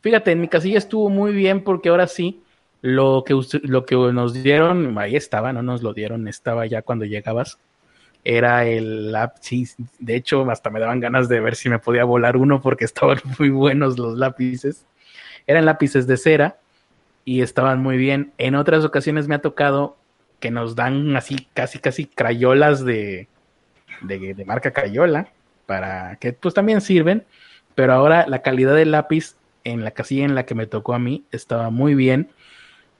[0.00, 2.42] Fíjate, en mi casilla estuvo muy bien porque ahora sí,
[2.80, 7.04] lo que, lo que nos dieron, ahí estaba, no nos lo dieron, estaba ya cuando
[7.04, 7.58] llegabas,
[8.24, 9.76] era el lápiz.
[9.98, 13.18] De hecho, hasta me daban ganas de ver si me podía volar uno porque estaban
[13.38, 14.86] muy buenos los lápices.
[15.46, 16.56] Eran lápices de cera
[17.26, 18.32] y estaban muy bien.
[18.38, 19.96] En otras ocasiones me ha tocado
[20.40, 23.28] que nos dan así casi casi crayolas de,
[24.00, 25.28] de, marca Crayola
[25.66, 27.24] para que pues también sirven,
[27.76, 30.98] pero ahora la calidad del lápiz en la casilla en la que me tocó a
[30.98, 32.30] mí estaba muy bien.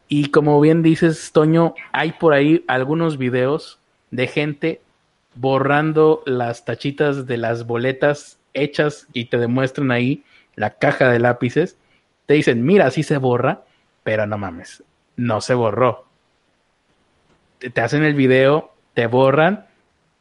[0.06, 3.80] Y como bien dices, Toño, hay por ahí algunos videos
[4.12, 4.80] de gente
[5.34, 10.22] borrando las tachitas de las boletas hechas y te demuestran ahí
[10.54, 11.76] la caja de lápices
[12.26, 13.62] te dicen, mira, sí se borra,
[14.02, 14.82] pero no mames,
[15.16, 16.06] no se borró.
[17.58, 19.66] Te, hacen el video, te borran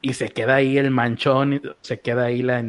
[0.01, 2.63] y se queda ahí el manchón, se queda ahí la,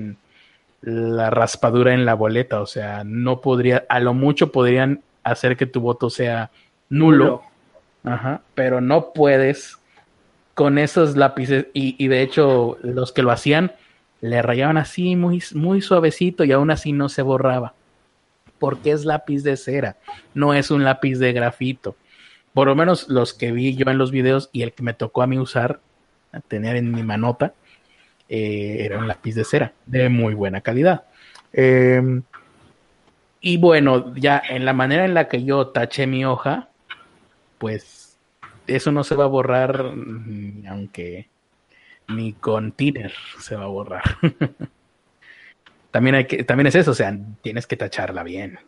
[0.87, 5.67] la raspadura en la boleta, o sea, no podría, a lo mucho podrían hacer que
[5.67, 6.53] tu voto sea
[6.89, 7.43] nulo,
[8.05, 9.79] Ajá, pero no puedes
[10.55, 13.73] con esos lápices y, y, de hecho los que lo hacían
[14.21, 17.75] le rayaban así muy, muy suavecito y aún así no se borraba.
[18.61, 19.97] Porque es lápiz de cera,
[20.35, 21.97] no es un lápiz de grafito.
[22.55, 25.23] Por lo menos los que vi yo en los videos y el que me tocó
[25.23, 25.81] a mí usar,
[26.47, 27.55] tener en mi manota,
[28.29, 31.05] eh, era un lápiz de cera de muy buena calidad.
[31.53, 32.23] Em,
[33.41, 36.69] y bueno, ya en la manera en la que yo taché mi hoja,
[37.59, 38.19] pues
[38.67, 39.93] eso no se va a borrar,
[40.69, 41.29] aunque
[42.09, 44.03] ni con tiner se va a borrar.
[45.91, 48.59] también, hay que, también es eso, o sea, tienes que tacharla bien,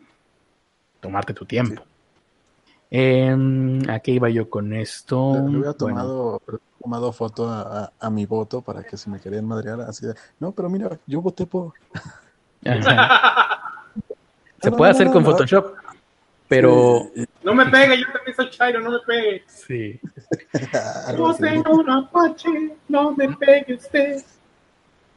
[1.01, 1.83] tomarte tu tiempo.
[2.91, 3.35] Eh,
[3.89, 5.47] aquí iba yo con esto.
[5.47, 6.41] Le, había tomado,
[6.81, 10.69] tomado foto a, mi voto para que se me querían madrear así de, no, pero
[10.69, 11.73] mira, yo voté por...
[14.61, 15.73] se puede hacer con Photoshop,
[16.47, 17.09] pero...
[17.43, 19.43] No me pegue, yo también soy Chairo, no me pegue.
[19.47, 19.99] Sí.
[21.17, 22.49] no tengo un apache,
[22.87, 24.23] no me pegue usted.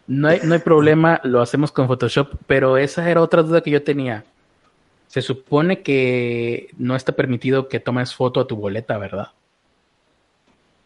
[0.06, 3.70] No hay, no hay problema, lo hacemos con Photoshop, pero esa era otra duda que
[3.70, 4.24] yo tenía.
[5.06, 9.28] Se supone que no está permitido que tomes foto a tu boleta, ¿verdad?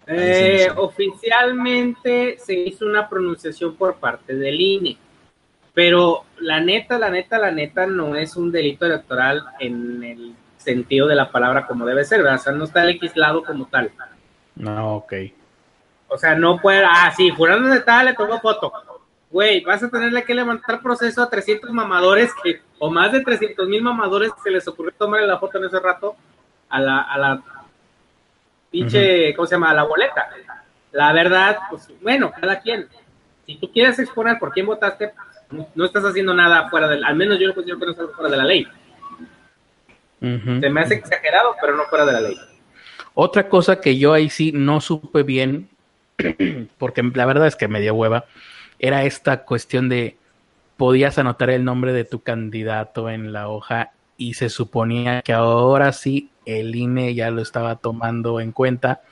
[0.06, 4.96] Eh, oficialmente se hizo una pronunciación por parte del INE,
[5.74, 11.06] pero la neta, la neta, la neta no es un delito electoral en el sentido
[11.08, 12.40] de la palabra como debe ser, ¿verdad?
[12.40, 13.90] O sea, no está legislado como tal.
[14.54, 15.12] No, ok.
[16.08, 18.72] O sea, no puede, ah, sí, jurando de tal, le tomo foto
[19.30, 23.68] güey, vas a tenerle que levantar proceso a 300 mamadores que, o más de 300
[23.68, 26.16] mil mamadores se les ocurrió tomarle la foto en ese rato
[26.68, 27.42] a la, a la
[28.76, 29.72] pinche, ¿cómo se llama?
[29.72, 30.28] La boleta.
[30.92, 32.86] La verdad, pues bueno, cada quien.
[33.46, 35.12] Si tú quieres exponer por quién votaste,
[35.74, 38.30] no estás haciendo nada fuera del, al menos yo no considero que no estás fuera
[38.30, 38.66] de la ley.
[40.20, 42.36] Se me hace exagerado, pero no fuera de la ley.
[43.14, 45.68] Otra cosa que yo ahí sí no supe bien,
[46.78, 48.24] porque la verdad es que me dio hueva,
[48.78, 50.16] era esta cuestión de
[50.76, 55.92] podías anotar el nombre de tu candidato en la hoja y se suponía que ahora
[55.92, 59.02] sí el INE ya lo estaba tomando en cuenta.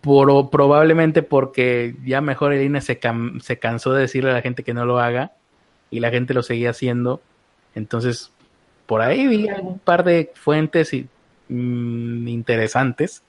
[0.00, 3.00] Por, probablemente porque ya mejor el INE se,
[3.40, 5.32] se cansó de decirle a la gente que no lo haga
[5.90, 7.20] y la gente lo seguía haciendo.
[7.74, 8.32] Entonces,
[8.86, 10.92] por ahí vi un par de fuentes
[11.48, 13.22] mm, interesantes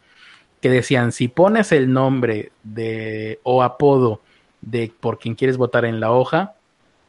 [0.61, 4.22] que decían, si pones el nombre de o apodo
[4.61, 6.56] de por quien quieres votar en la hoja,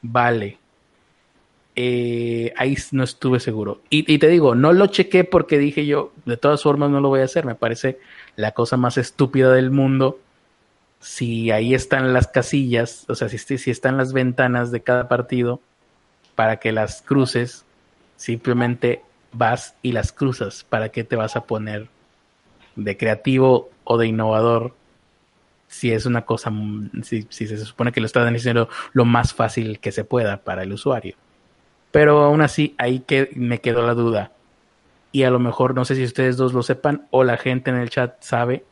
[0.03, 0.59] vale.
[1.81, 3.81] Eh, ahí no estuve seguro.
[3.89, 7.21] Y, te digo, no lo chequé porque dije yo, de todas formas no lo voy
[7.21, 7.47] a hacer.
[7.47, 8.01] Me parece
[8.35, 10.19] la cosa más estúpida del mundo.
[10.99, 15.61] Si ahí están las casillas, o sea, si, si están las ventanas de cada partido,
[16.35, 17.65] para que las cruces,
[18.17, 20.65] simplemente vas y las cruzas.
[20.69, 21.87] ¿Para qué te vas a poner
[22.75, 24.75] de creativo o de innovador
[25.69, 26.53] si es una cosa,
[27.05, 30.73] si, se supone que lo están diciendo lo más fácil que se pueda para el
[30.73, 31.15] usuario.
[31.90, 34.32] Pero aún así, ahí que me quedó la duda.
[35.10, 37.77] Y a lo mejor, no sé si ustedes dos lo sepan o la gente en
[37.77, 38.65] el chat sabe.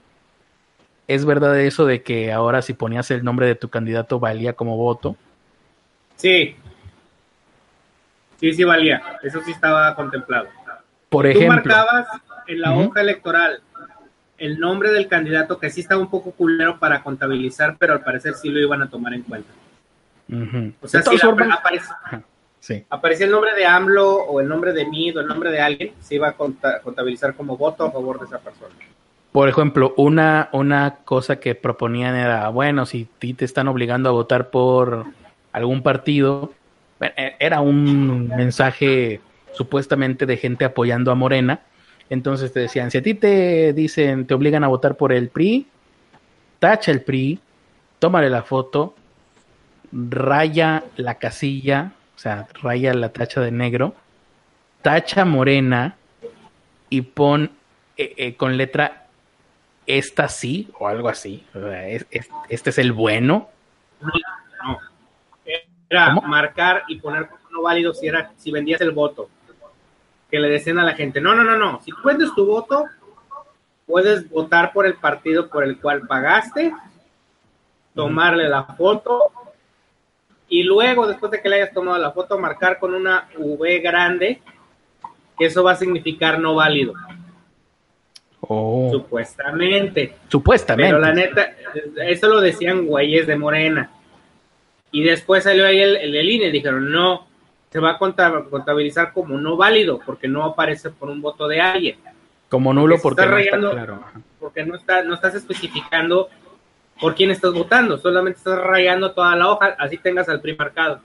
[1.09, 4.77] ¿Es verdad eso de que ahora si ponías el nombre de tu candidato valía como
[4.77, 5.17] voto?
[6.17, 6.57] Sí.
[8.39, 9.03] Sí, sí valía.
[9.23, 10.49] Eso sí estaba contemplado.
[11.09, 11.63] Por ejemplo.
[11.63, 12.07] Tú marcabas
[12.47, 13.63] en la hoja electoral
[14.39, 18.35] el nombre del candidato que sí estaba un poco culero para contabilizar, pero al parecer
[18.35, 19.51] sí lo iban a tomar en cuenta.
[20.83, 21.17] O sea, si
[22.91, 25.93] aparecía el nombre de AMLO o el nombre de Mid o el nombre de alguien,
[26.01, 26.33] se iba a
[26.83, 28.75] contabilizar como voto a favor de esa persona.
[29.33, 34.51] Por ejemplo, una, una cosa que proponían era, bueno, si te están obligando a votar
[34.51, 35.05] por
[35.53, 36.53] algún partido,
[37.01, 39.21] e, era un mensaje
[39.53, 41.61] supuestamente de gente apoyando a Morena,
[42.09, 45.67] entonces te decían, si a ti te dicen, te obligan a votar por el PRI,
[46.59, 47.41] tacha el PRI,
[47.99, 48.95] tómale la foto,
[49.93, 53.95] raya la casilla, o sea, raya la tacha de negro,
[54.81, 55.97] tacha morena
[56.89, 57.51] y pon
[57.97, 59.07] eh, eh, con letra
[59.87, 61.45] esta sí o algo así.
[62.49, 63.51] este es el bueno.
[64.01, 64.79] No,
[65.91, 69.29] Era marcar y poner no válido si era si vendías el voto.
[70.31, 72.87] Que le decían a la gente, no, no, no, no, si tú vendes tu voto,
[73.87, 76.75] puedes votar por el partido por el cual pagaste,
[77.95, 79.31] tomarle la foto
[80.49, 84.41] y luego, después de que le hayas tomado la foto, marcar con una V grande,
[85.39, 86.95] que eso va a significar no válido.
[88.41, 88.89] Oh.
[88.93, 90.15] Supuestamente.
[90.29, 90.93] Supuestamente.
[90.93, 91.55] Pero la neta,
[92.07, 93.91] eso lo decían güeyes de Morena.
[94.93, 97.27] Y después salió ahí el, el, INE y dijeron, no,
[97.71, 101.99] se va a contabilizar como no válido porque no aparece por un voto de alguien.
[102.49, 104.05] Como nulo porque, no está claro.
[104.39, 106.29] Porque no, está, no estás especificando
[107.01, 111.01] por quién estás votando, solamente estás rayando toda la hoja, así tengas al PRI marcado.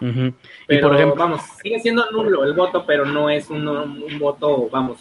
[0.00, 0.34] Pero,
[0.68, 4.68] y por ejemplo, vamos, sigue siendo nulo el voto, pero no es un, un voto,
[4.70, 5.00] vamos.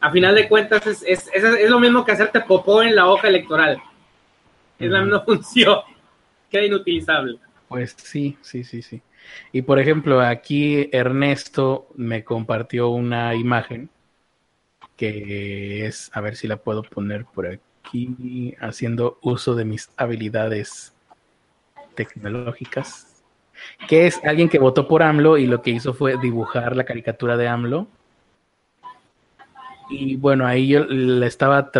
[0.00, 3.28] A final de cuentas, es, es, es, lo mismo que hacerte popó en la hoja
[3.28, 3.78] electoral.
[4.78, 5.80] Es la misma función.
[6.50, 7.38] Queda inutilizable.
[7.68, 9.02] Pues sí, sí, sí, sí.
[9.52, 13.90] Y por ejemplo, aquí Ernesto me compartió una imagen
[14.96, 17.60] que es, a ver si la puedo poner por aquí,
[18.60, 20.92] haciendo uso de mis habilidades
[21.94, 23.16] tecnológicas
[23.88, 27.36] que es alguien que votó por AMLO y lo que hizo fue dibujar la caricatura
[27.36, 27.86] de AMLO.
[29.88, 31.70] Y bueno, ahí yo le estaba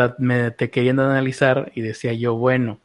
[0.71, 2.79] queriendo analizar y decía yo, bueno,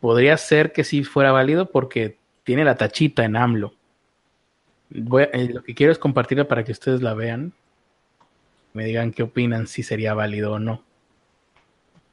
[0.00, 3.74] podría ser que sí fuera válido porque tiene la tachita en AMLO.
[4.92, 7.54] Eh, lo que quiero es compartirla para que ustedes la vean.
[8.74, 10.82] Me digan qué opinan, si sería válido o no.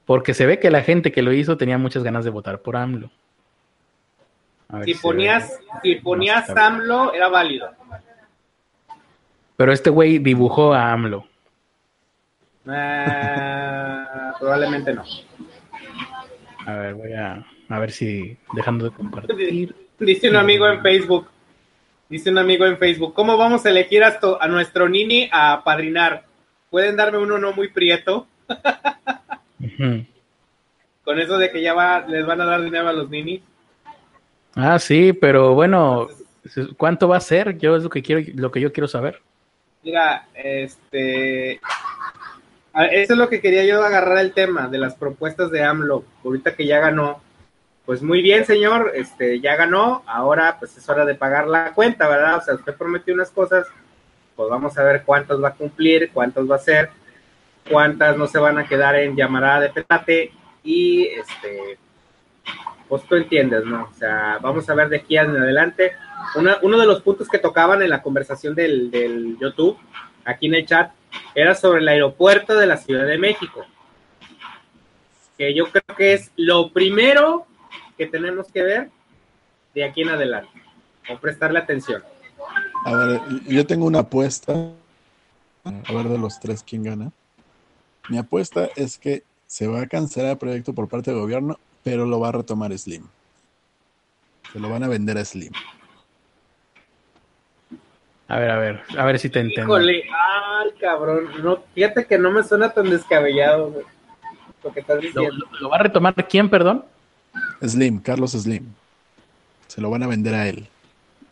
[0.05, 2.75] Porque se ve que la gente que lo hizo tenía muchas ganas de votar por
[2.75, 3.09] AMLO.
[4.85, 7.71] Si ponías, si ponías AMLO, era válido.
[9.55, 11.25] Pero este güey dibujó a AMLO.
[12.67, 15.03] Ah, probablemente no.
[16.65, 19.75] A ver, voy a, a ver si dejando de compartir.
[19.99, 21.27] Dice un amigo en Facebook.
[22.09, 26.25] Dice un amigo en Facebook, ¿cómo vamos a elegir a, a nuestro Nini a padrinar?
[26.69, 28.27] ¿Pueden darme uno no muy prieto?
[31.03, 33.41] Con eso de que ya va, les van a dar dinero a los ninis.
[34.55, 36.07] Ah, sí, pero bueno,
[36.77, 37.57] ¿cuánto va a ser?
[37.57, 39.21] Yo es lo que quiero, lo que yo quiero saber.
[39.83, 41.59] Mira, este,
[42.91, 46.55] eso es lo que quería yo agarrar el tema de las propuestas de AMLO, ahorita
[46.55, 47.21] que ya ganó.
[47.85, 52.07] Pues muy bien, señor, este, ya ganó, ahora pues es hora de pagar la cuenta,
[52.07, 52.37] ¿verdad?
[52.37, 53.67] O sea, usted prometió unas cosas,
[54.37, 56.89] pues vamos a ver cuántas va a cumplir, cuántas va a hacer,
[57.69, 60.31] cuántas no se van a quedar en llamarada de petate
[60.63, 61.77] y este
[62.87, 63.89] pues tú entiendes, ¿no?
[63.91, 65.93] O sea, vamos a ver de aquí en adelante.
[66.35, 69.77] uno de los puntos que tocaban en la conversación del, del YouTube,
[70.25, 70.91] aquí en el chat,
[71.33, 73.65] era sobre el aeropuerto de la Ciudad de México.
[75.39, 77.47] Que yo creo que es lo primero
[77.97, 78.89] que tenemos que ver
[79.73, 80.61] de aquí en adelante,
[81.09, 82.03] o prestarle atención.
[82.85, 84.53] A ver, yo tengo una apuesta.
[85.63, 87.11] A ver de los tres quién gana.
[88.09, 92.05] Mi apuesta es que se va a cancelar el proyecto por parte del gobierno pero
[92.05, 93.03] lo va a retomar Slim.
[94.51, 95.51] Se lo van a vender a Slim.
[98.27, 99.73] A ver, a ver, a ver si te entiendo.
[99.73, 101.29] Híjole, ay, cabrón.
[101.43, 103.83] No, fíjate que no me suena tan descabellado,
[104.63, 105.45] Lo, que estás diciendo.
[105.59, 106.85] ¿Lo, va a retomar quién, perdón?
[107.61, 108.65] Slim, Carlos Slim.
[109.67, 110.67] Se lo van a vender a él.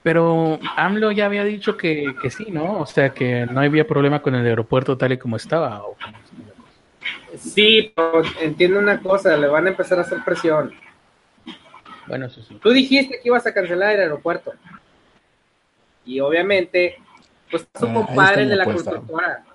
[0.04, 2.80] Pero AMLO ya había dicho que, que sí, ¿no?
[2.80, 5.84] O sea, que no había problema con el aeropuerto tal y como estaba.
[5.84, 5.96] ¿o?
[7.38, 10.74] Sí, pero entiendo una cosa, le van a empezar a hacer presión.
[12.08, 12.60] Bueno, eso sí.
[12.62, 14.54] Tú dijiste que ibas a cancelar el aeropuerto.
[16.06, 16.98] Y obviamente,
[17.50, 19.46] pues su ah, compadre de la constructora.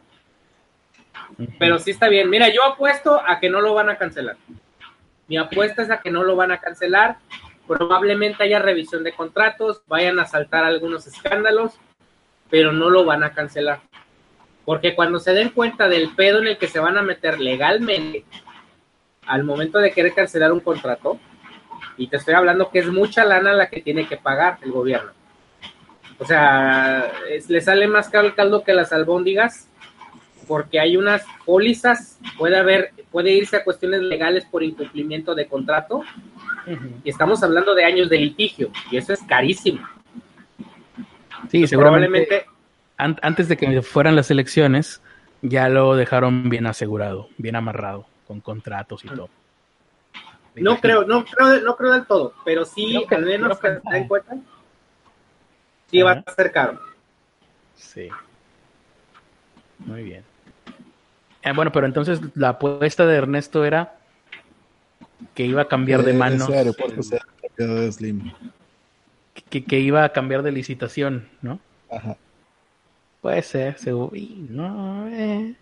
[1.58, 2.30] Pero sí está bien.
[2.30, 4.36] Mira, yo apuesto a que no lo van a cancelar.
[5.28, 7.16] Mi apuesta es a que no lo van a cancelar.
[7.66, 11.72] Probablemente haya revisión de contratos, vayan a saltar algunos escándalos,
[12.48, 13.80] pero no lo van a cancelar.
[14.66, 18.24] Porque cuando se den cuenta del pedo en el que se van a meter legalmente
[19.24, 21.18] al momento de querer cancelar un contrato,
[21.96, 25.12] y te estoy hablando que es mucha lana la que tiene que pagar el gobierno.
[26.18, 27.12] O sea,
[27.48, 29.68] le sale más caro el caldo que las albóndigas,
[30.48, 36.02] porque hay unas pólizas, puede haber, puede irse a cuestiones legales por incumplimiento de contrato,
[37.04, 39.86] y estamos hablando de años de litigio, y eso es carísimo.
[41.50, 42.46] Sí, seguramente
[42.96, 45.02] antes de que fueran las elecciones,
[45.42, 49.28] ya lo dejaron bien asegurado, bien amarrado, con contratos y todo.
[50.56, 54.08] No creo, no creo, no creo del todo, pero sí, al menos que se den
[54.08, 54.36] cuenta,
[55.90, 56.80] sí va a ser caro.
[57.74, 58.08] Sí.
[59.78, 60.24] Muy bien.
[61.42, 63.98] Eh, bueno, pero entonces la apuesta de Ernesto era
[65.34, 66.48] que iba a cambiar de manos.
[69.50, 71.60] Que, que iba a cambiar de licitación, ¿no?
[71.90, 72.16] Ajá.
[73.26, 74.12] Puede ser, seguro.
[74.50, 75.52] No, eh.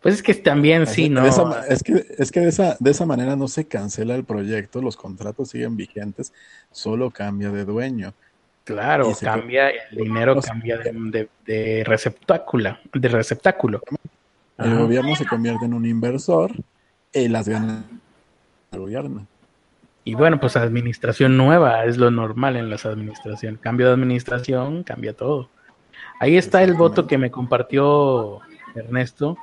[0.00, 1.24] Pues es que también sí, ¿no?
[1.68, 4.96] es que, es que de, esa, de esa manera no se cancela el proyecto, los
[4.96, 6.32] contratos siguen vigentes,
[6.72, 8.14] solo cambia de dueño.
[8.64, 13.80] Claro, cambia, el dinero cambia de, de, receptáculo, de receptáculo.
[14.58, 16.50] El gobierno se convierte en un inversor
[17.12, 17.84] y las ganas
[18.72, 19.24] del gobierno.
[20.02, 23.60] Y bueno, pues administración nueva es lo normal en las administraciones.
[23.60, 25.48] Cambio de administración, cambia todo.
[26.22, 28.38] Ahí está el voto que me compartió
[28.76, 29.36] Ernesto.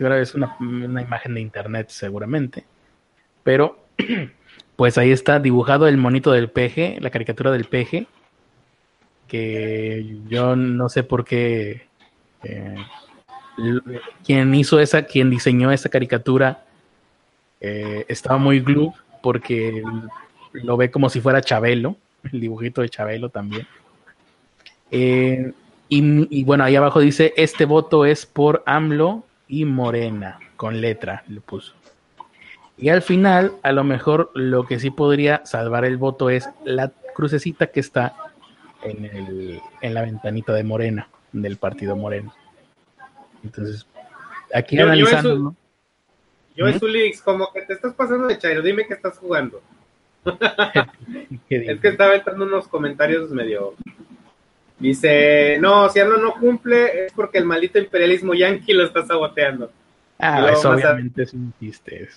[0.00, 2.64] Es una, una imagen de internet seguramente.
[3.44, 3.78] Pero
[4.74, 8.08] pues ahí está dibujado el monito del peje, la caricatura del peje,
[9.28, 11.86] que yo no sé por qué
[12.42, 12.76] eh,
[14.24, 16.64] quien hizo esa, quien diseñó esa caricatura
[17.60, 18.92] eh, estaba muy glue
[19.22, 19.84] porque
[20.50, 21.94] lo ve como si fuera Chabelo,
[22.32, 23.68] el dibujito de Chabelo también.
[24.90, 25.52] Eh,
[25.88, 31.40] y, bueno, ahí abajo dice, este voto es por AMLO y Morena, con letra, lo
[31.40, 31.74] puso.
[32.78, 36.92] Y al final, a lo mejor lo que sí podría salvar el voto es la
[37.14, 38.14] crucecita que está
[38.82, 42.32] en, el, en la ventanita de Morena, del partido Morena.
[43.42, 43.84] Entonces,
[44.54, 45.54] aquí analizando.
[46.54, 46.78] Yo, ¿Mm?
[46.78, 49.60] Zulix, como que te estás pasando de chairo, dime que estás jugando.
[51.48, 53.74] es que estaba entrando unos comentarios medio.
[54.80, 59.70] Dice, no, si algo no cumple es porque el maldito imperialismo yanqui lo está saboteando.
[60.18, 62.08] Ah, eso obviamente es un chiste.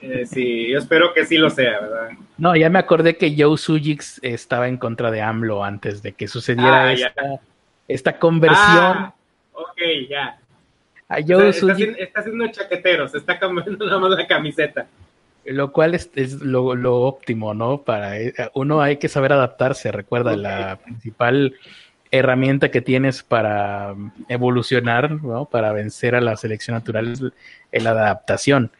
[0.00, 2.10] Eh, sí, yo espero que sí lo sea, ¿verdad?
[2.38, 6.26] No, ya me acordé que Joe Sujix estaba en contra de AMLO antes de que
[6.26, 7.38] sucediera ah,
[7.86, 8.66] esta, conversión.
[8.68, 9.14] Ah,
[9.52, 10.38] ok, ya.
[11.10, 14.86] está, haciendo chaquetero, se está cambiando nada más la camiseta.
[15.44, 16.64] Lo cual es, lo,
[17.02, 17.82] óptimo, ¿no?
[17.82, 19.92] Para eh, uno hay que saber adaptarse.
[19.92, 21.54] Recuerda, la principal
[22.10, 23.94] herramienta que tienes para
[24.28, 25.44] evolucionar, ¿no?
[25.44, 27.32] Para vencer a la selección natural
[27.70, 28.70] es la adaptación.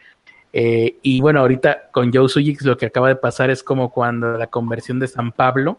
[0.52, 4.36] Eh, y bueno, ahorita con Joe Sujix lo que acaba de pasar es como cuando
[4.36, 5.78] la conversión de San Pablo,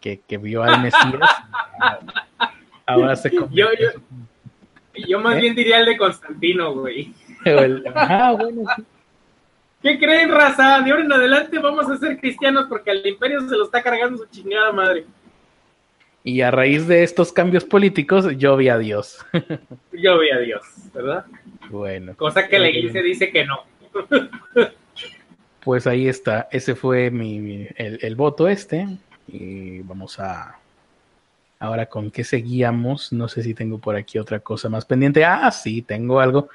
[0.00, 1.04] que, vio al Mesías,
[2.86, 3.66] ahora se yo, yo,
[4.94, 5.40] yo, más ¿Eh?
[5.40, 7.14] bien diría el de Constantino, güey.
[7.94, 8.62] ah, bueno,
[9.82, 10.80] ¿Qué creen, raza?
[10.80, 14.18] De ahora en adelante vamos a ser cristianos porque al imperio se lo está cargando
[14.18, 15.06] su chingada madre.
[16.28, 19.24] Y a raíz de estos cambios políticos, yo vi a Dios.
[19.92, 21.24] yo vi a Dios, ¿verdad?
[21.70, 22.14] Bueno.
[22.16, 23.60] Cosa que la iglesia dice que no.
[25.60, 26.46] Pues ahí está.
[26.52, 28.86] Ese fue mi, el, voto este.
[29.26, 30.58] Y vamos a.
[31.58, 33.10] Ahora, ¿con qué seguíamos?
[33.10, 35.24] No sé si tengo por aquí otra cosa más pendiente.
[35.24, 36.50] Ah, sí, tengo algo.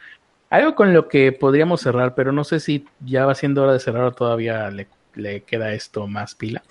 [0.52, 3.80] Algo con lo que podríamos cerrar, pero no sé si ya va siendo hora de
[3.80, 4.86] cerrar o todavía le,
[5.16, 6.62] le queda esto más pila.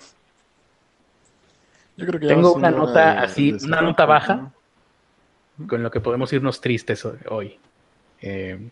[1.95, 4.51] Yo creo que Tengo una nota así, una nota baja,
[5.67, 7.59] con lo que podemos irnos tristes hoy.
[8.21, 8.69] Eh,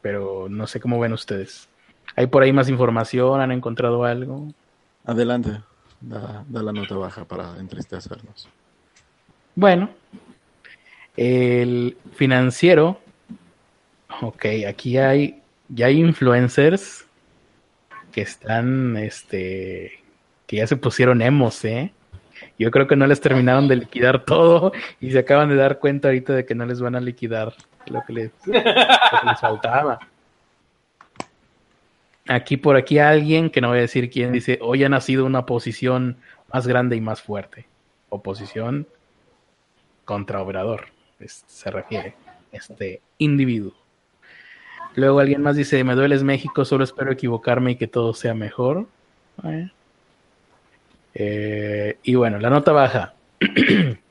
[0.00, 1.68] pero no sé cómo ven ustedes.
[2.16, 3.40] ¿Hay por ahí más información?
[3.40, 4.48] ¿Han encontrado algo?
[5.04, 5.60] Adelante,
[6.00, 8.48] da, la nota baja para entristecernos.
[9.54, 9.90] Bueno,
[11.16, 13.00] el financiero,
[14.20, 17.06] ok, aquí hay, ya hay influencers
[18.12, 20.02] que están, este,
[20.46, 21.92] que ya se pusieron emos, ¿eh?
[22.58, 26.08] Yo creo que no les terminaron de liquidar todo y se acaban de dar cuenta
[26.08, 27.52] ahorita de que no les van a liquidar
[27.86, 28.30] lo que les,
[29.40, 29.98] faltaba.
[32.26, 35.40] Aquí por aquí alguien, que no voy a decir quién, dice, hoy ha nacido una
[35.40, 36.16] oposición
[36.52, 37.66] más grande y más fuerte.
[38.08, 38.86] Oposición
[40.04, 40.86] contra Obrador,
[41.26, 42.14] se refiere,
[42.52, 43.74] este individuo.
[44.94, 48.86] Luego alguien más dice, me dueles México, solo espero equivocarme y que todo sea mejor.
[51.14, 53.14] Eh, y bueno, la nota baja.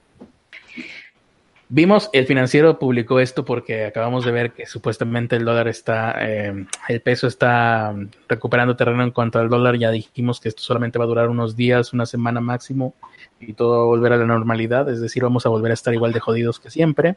[1.76, 6.68] Vimos, el financiero publicó esto porque acabamos de ver que supuestamente el dólar está, eh,
[6.88, 7.96] el peso está
[8.30, 9.78] recuperando terreno en cuanto al dólar.
[9.78, 12.94] Ya dijimos que esto solamente va a durar unos días, una semana máximo
[13.40, 14.88] y todo va a volver a la normalidad.
[14.88, 17.16] Es decir, vamos a volver a estar igual de jodidos que siempre.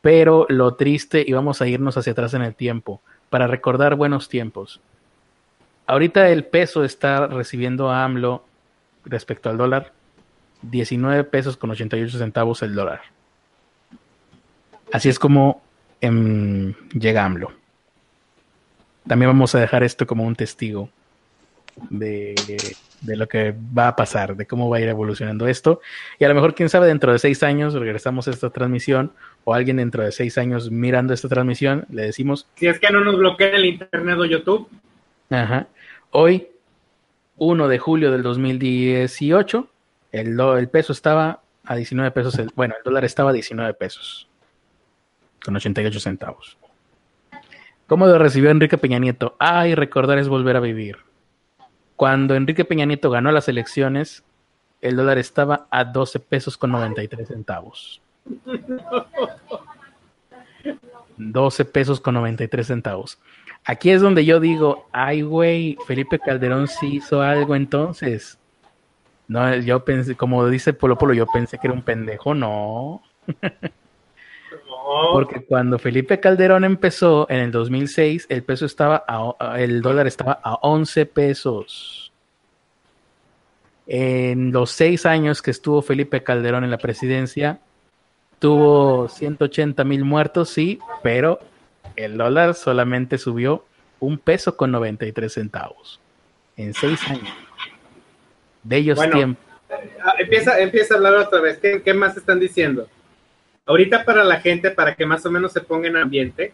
[0.00, 4.28] Pero lo triste, y vamos a irnos hacia atrás en el tiempo para recordar buenos
[4.28, 4.80] tiempos.
[5.86, 8.42] Ahorita el peso está recibiendo a AMLO
[9.04, 9.92] respecto al dólar,
[10.62, 13.02] 19 pesos con 88 centavos el dólar.
[14.92, 15.62] Así es como
[16.00, 17.52] em, llega AMLO.
[19.06, 20.88] También vamos a dejar esto como un testigo
[21.90, 22.34] de,
[23.02, 25.80] de, lo que va a pasar, de cómo va a ir evolucionando esto.
[26.18, 29.12] Y a lo mejor, quién sabe, dentro de seis años regresamos a esta transmisión
[29.44, 32.46] o alguien dentro de seis años mirando esta transmisión, le decimos...
[32.54, 34.68] Si es que no nos bloquea el internet o YouTube.
[35.28, 35.66] Ajá.
[36.10, 36.48] Hoy
[37.36, 39.68] 1 de julio del 2018,
[40.12, 44.28] el, el peso estaba a 19 pesos, bueno, el dólar estaba a 19 pesos,
[45.44, 46.56] con 88 centavos.
[47.86, 49.36] ¿Cómo lo recibió Enrique Peña Nieto?
[49.38, 50.98] Ay, recordar es volver a vivir.
[51.96, 54.24] Cuando Enrique Peña Nieto ganó las elecciones,
[54.80, 58.00] el dólar estaba a 12 pesos con 93 centavos.
[61.16, 63.18] 12 pesos con 93 centavos.
[63.64, 68.38] Aquí es donde yo digo, ay, güey, Felipe Calderón sí hizo algo entonces.
[69.26, 73.02] No, yo pensé, como dice Polo Polo, yo pensé que era un pendejo, no.
[75.12, 79.04] Porque cuando Felipe Calderón empezó en el 2006, el peso estaba
[79.56, 82.12] el dólar estaba a 11 pesos.
[83.86, 87.60] En los seis años que estuvo Felipe Calderón en la presidencia,
[88.38, 91.38] tuvo 180 mil muertos, sí, pero
[91.96, 93.64] el dólar solamente subió
[94.00, 96.00] un peso con 93 centavos
[96.56, 97.34] en seis años.
[98.62, 99.40] De ellos tiempo.
[100.02, 101.58] Ah, empieza, empieza a hablar otra vez.
[101.58, 102.88] ¿Qué, ¿Qué, más están diciendo?
[103.66, 106.52] Ahorita para la gente, para que más o menos se ponga en ambiente,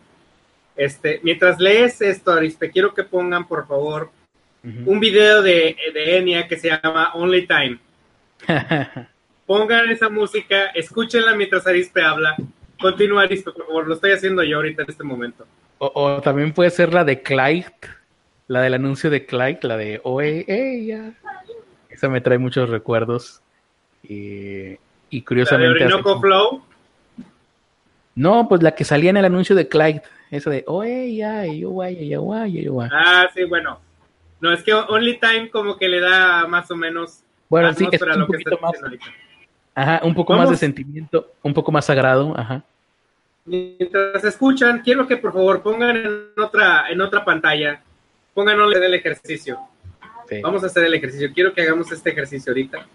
[0.77, 4.11] este, mientras lees esto, Arispe, quiero que pongan, por favor,
[4.63, 7.79] un video de, de Enya que se llama Only Time.
[9.47, 12.37] Pongan esa música, escúchenla mientras Arispe habla.
[12.81, 15.47] Continúa, Arispe, por favor, lo estoy haciendo yo ahorita en este momento.
[15.79, 17.73] O, también puede ser la de Clyde,
[18.49, 21.13] la del anuncio de Clyde, la de Oe, ella.
[21.89, 23.41] Esa me trae muchos recuerdos.
[24.03, 24.77] Y,
[25.11, 25.89] y curiosamente.
[25.89, 26.63] ¿La de Flow?
[28.15, 31.75] No, pues la que salía en el anuncio de Clyde, esa de Oe, ya, yo,
[32.93, 33.81] Ah, sí, bueno.
[34.41, 37.23] No, es que Only Time como que le da más o menos.
[37.49, 38.73] Bueno, sí, es un poquito más.
[39.81, 42.63] Ajá, un poco más de sentimiento, un poco más sagrado, ajá.
[43.47, 47.81] Mientras escuchan, quiero que por favor pongan en otra, en otra pantalla,
[48.35, 49.59] pongan el ejercicio.
[50.43, 51.31] Vamos a hacer el ejercicio.
[51.35, 52.87] Quiero que hagamos este ejercicio ahorita.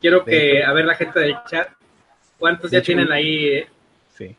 [0.00, 1.68] Quiero que, a ver la gente del chat,
[2.38, 3.46] ¿cuántos ya tienen ahí?
[3.46, 3.68] Eh?
[4.12, 4.34] Sí.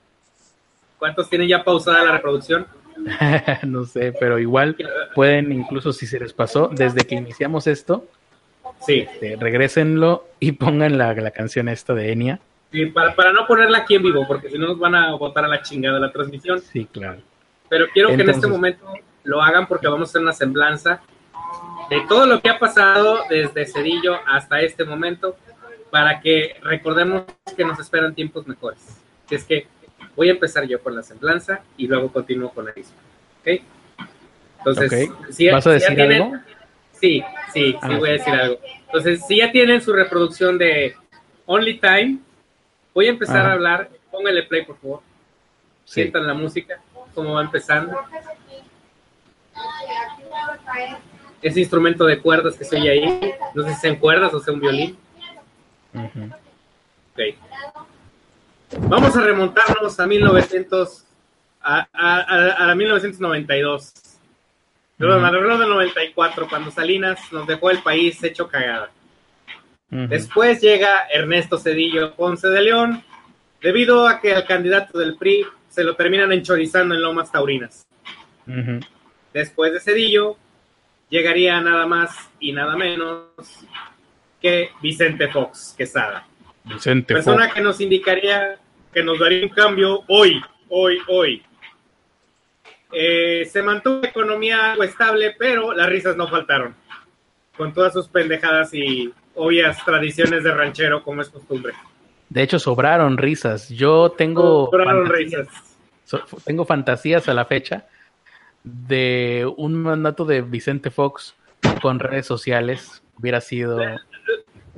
[0.99, 2.67] ¿Cuántos tienen ya pausada la reproducción?
[3.63, 4.75] no sé, pero igual
[5.15, 8.05] pueden, incluso si se les pasó, desde que iniciamos esto,
[8.85, 9.07] sí.
[9.11, 12.39] Este, regrésenlo y pongan la, la, canción esta de Enya.
[12.71, 15.45] Sí, para, para no ponerla aquí en vivo, porque si no nos van a botar
[15.45, 16.61] a la chingada la transmisión.
[16.61, 17.21] Sí, claro.
[17.69, 18.85] Pero quiero que en este momento
[19.23, 21.01] lo hagan porque vamos a hacer una semblanza
[21.89, 25.35] de todo lo que ha pasado desde Cedillo hasta este momento
[25.89, 27.23] para que recordemos
[27.55, 28.79] que nos esperan tiempos mejores.
[29.27, 29.67] Que es que
[30.15, 32.95] Voy a empezar yo con la semblanza y luego continúo con la misma.
[33.41, 33.61] ¿Ok?
[34.59, 36.33] Entonces, Si, ¿vas a decir algo?
[37.01, 37.97] Sí, sí, sí, ah.
[37.97, 38.59] voy a decir algo.
[38.85, 40.95] Entonces, si ya tienen su reproducción de
[41.47, 42.19] Only Time,
[42.93, 43.89] voy a empezar a hablar.
[44.11, 45.01] Póngale play, por favor.
[45.83, 46.79] Sientan la música,
[47.15, 47.97] cómo va empezando.
[51.41, 54.53] Ese instrumento de cuerdas que se oye ahí, no sé si sean cuerdas o sea
[54.53, 54.97] un violín.
[55.93, 57.19] Ok.
[58.87, 61.03] Vamos a remontarnos a 1900,
[61.61, 64.10] a, a, a, 1992.
[65.01, 68.91] Perdón, alrededor del 94, cuando Salinas nos dejó el país hecho cagada.
[69.89, 73.03] Después llega Ernesto Cedillo Ponce de León,
[73.61, 77.85] debido a que al candidato del PRI se lo terminan enchorizando en Lomas Taurinas.
[79.33, 80.37] Después de Cedillo,
[81.09, 83.25] llegaría nada más y nada menos
[84.39, 86.27] que Vicente Fox Quesada.
[86.63, 88.59] Vicente persona que nos indicaría
[88.93, 91.43] que nos daría un cambio hoy, hoy, hoy.
[92.91, 96.75] Eh, se mantuvo la economía algo estable, pero las risas no faltaron,
[97.55, 101.73] con todas sus pendejadas y obvias tradiciones de ranchero como es costumbre.
[102.29, 103.69] De hecho, sobraron risas.
[103.69, 105.47] Yo tengo sobraron fantasías,
[106.05, 106.43] risas.
[106.45, 107.87] tengo fantasías a la fecha
[108.63, 111.35] de un mandato de Vicente Fox
[111.81, 113.79] con redes sociales hubiera sido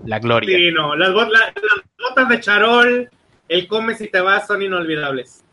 [0.06, 0.58] la gloria.
[0.58, 1.54] Sí, no, las, las
[1.98, 3.10] botas de charol,
[3.48, 5.44] el come si te vas son inolvidables.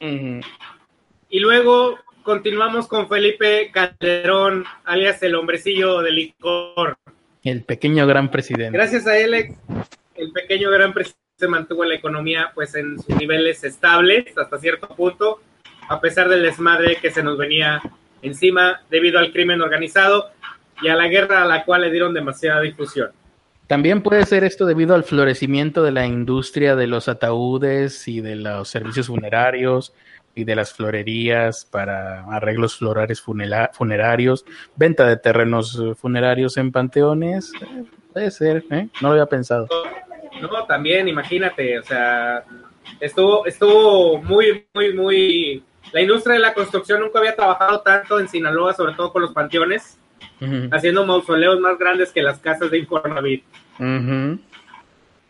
[0.00, 6.96] Y luego continuamos con Felipe Calderón, alias el hombrecillo de licor.
[7.42, 8.76] El pequeño gran presidente.
[8.76, 9.34] Gracias a él,
[10.14, 14.88] el pequeño gran presidente se mantuvo la economía pues en sus niveles estables hasta cierto
[14.88, 15.40] punto,
[15.88, 17.80] a pesar del desmadre que se nos venía
[18.20, 20.30] encima debido al crimen organizado
[20.82, 23.10] y a la guerra a la cual le dieron demasiada difusión.
[23.66, 28.36] También puede ser esto debido al florecimiento de la industria de los ataúdes y de
[28.36, 29.94] los servicios funerarios
[30.34, 34.44] y de las florerías para arreglos florales funerarios,
[34.76, 37.52] venta de terrenos funerarios en panteones.
[38.12, 38.88] puede ser, ¿eh?
[39.00, 39.68] No lo había pensado.
[40.40, 42.44] No, también, imagínate, o sea,
[43.00, 45.64] estuvo, estuvo muy, muy, muy...
[45.92, 49.32] La industria de la construcción nunca había trabajado tanto en Sinaloa, sobre todo con los
[49.32, 49.98] panteones
[50.70, 53.44] haciendo mausoleos más grandes que las casas de Infonavit.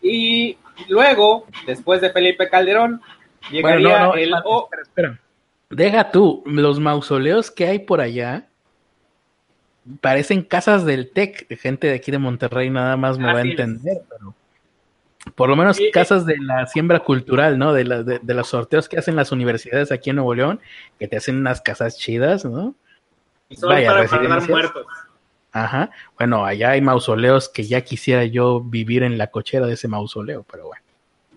[0.02, 0.56] Y
[0.88, 3.00] luego, después de Felipe Calderón,
[3.50, 4.34] llegaría el...
[4.82, 5.20] espera,
[5.70, 8.48] Deja tú, los mausoleos que hay por allá
[10.00, 13.42] parecen casas del TEC, de gente de aquí de Monterrey nada más me va a
[13.42, 14.34] entender, pero
[15.34, 17.72] por lo menos casas de la siembra cultural, ¿no?
[17.72, 17.84] De,
[18.20, 20.60] de, los sorteos que hacen las universidades aquí en Nuevo León,
[20.98, 22.74] que te hacen unas casas chidas, ¿no?
[23.48, 24.86] Y solo para guardar muertos.
[25.52, 25.90] Ajá.
[26.16, 30.44] Bueno, allá hay mausoleos que ya quisiera yo vivir en la cochera de ese mausoleo,
[30.50, 30.82] pero bueno.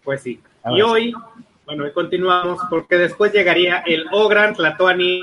[0.03, 0.41] Pues sí.
[0.65, 1.13] y hoy,
[1.65, 5.21] bueno, hoy continuamos porque después llegaría el Ogran Tlatoani,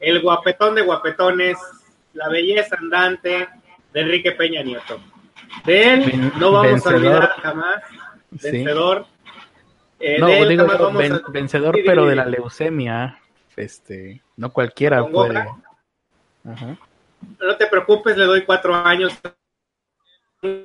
[0.00, 1.58] el guapetón de guapetones,
[2.14, 3.48] la belleza andante
[3.92, 5.00] de Enrique Peña Nieto.
[5.64, 7.82] De él no vamos a olvidar jamás.
[8.30, 9.06] Vencedor.
[9.98, 10.66] Eh, no, digo,
[11.28, 13.18] vencedor, pero de la leucemia.
[13.56, 15.38] Este, no cualquiera puede.
[15.38, 16.76] Ajá.
[17.38, 19.12] No te preocupes, le doy cuatro años.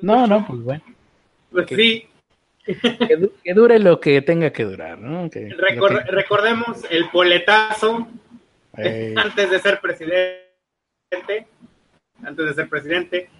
[0.00, 0.82] No, no, pues bueno.
[1.50, 2.08] Pues sí.
[2.66, 5.28] Que, dure lo que tenga que durar, ¿no?
[6.08, 8.08] Recordemos el poletazo
[8.74, 11.46] antes de ser presidente.
[12.22, 13.30] Antes de ser presidente.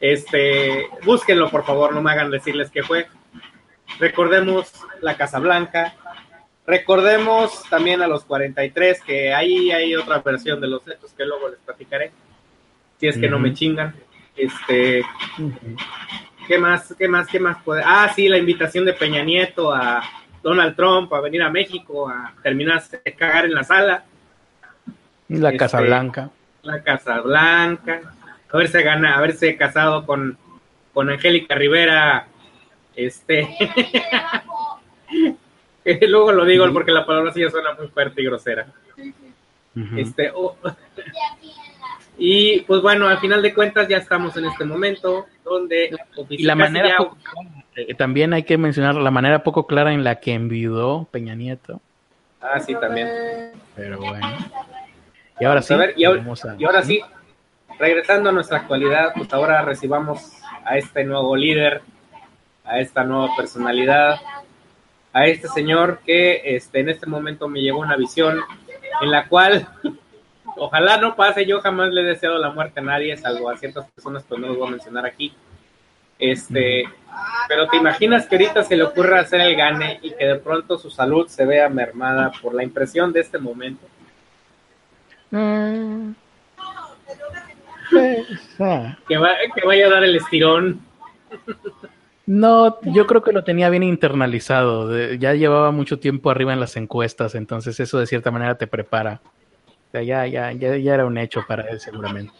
[0.00, 3.06] Este, búsquenlo, por favor, no me hagan decirles que fue.
[3.98, 5.94] Recordemos la Casa Blanca.
[6.66, 11.48] Recordemos también a los 43, que ahí hay otra versión de los hechos que luego
[11.48, 12.12] les platicaré
[12.98, 13.94] si es que no me chingan.
[14.36, 15.02] Este,
[16.46, 16.94] ¿qué más?
[16.98, 17.26] ¿Qué más?
[17.28, 17.82] ¿Qué más puede?
[17.84, 20.02] Ah, sí, la invitación de Peña Nieto a
[20.42, 24.04] Donald Trump a venir a México a terminar de cagar en la sala.
[25.28, 26.30] La este, Casa Blanca.
[26.62, 28.00] La Casa Blanca.
[28.52, 30.38] Haberse gana, haberse casado con,
[30.94, 32.28] con Angélica Rivera.
[32.94, 33.48] Este.
[36.08, 38.66] Luego lo digo porque la palabra sí ya suena muy fuerte y grosera.
[39.96, 40.32] Este.
[42.18, 45.90] Y pues bueno, al final de cuentas ya estamos en este momento donde...
[46.30, 46.96] Y la manera
[47.76, 51.80] eh, también hay que mencionar la manera poco clara en la que enviudó Peña Nieto.
[52.40, 53.08] Ah, sí, también.
[53.74, 54.26] Pero bueno.
[55.38, 55.74] Y ahora sí.
[55.96, 57.02] y, ahora, sí,
[57.78, 60.32] regresando a nuestra actualidad, pues ahora recibamos
[60.64, 61.82] a este nuevo líder,
[62.64, 64.16] a esta nueva personalidad,
[65.12, 68.40] a este señor que este, en este momento me llegó una visión
[69.02, 69.68] en la cual
[70.56, 73.90] Ojalá no pase, yo jamás le he deseado la muerte a nadie, salvo a ciertas
[73.90, 75.32] personas, pero no los voy a mencionar aquí.
[76.18, 76.84] Este,
[77.48, 80.78] pero te imaginas que ahorita se le ocurra hacer el gane y que de pronto
[80.78, 83.86] su salud se vea mermada por la impresión de este momento.
[85.30, 86.12] Mm.
[89.08, 89.16] que,
[89.54, 90.80] que vaya a dar el estirón.
[92.24, 95.14] No, yo creo que lo tenía bien internalizado.
[95.14, 99.20] ya llevaba mucho tiempo arriba en las encuestas, entonces eso de cierta manera te prepara
[100.02, 102.32] ya, ya, ya, ya era un hecho para él seguramente.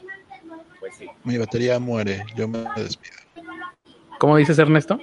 [0.80, 1.08] Pues sí.
[1.24, 3.16] Mi batería muere, yo me despido.
[4.18, 5.00] ¿Cómo dices, Ernesto?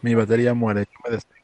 [0.00, 1.42] Mi batería muere, yo me despido.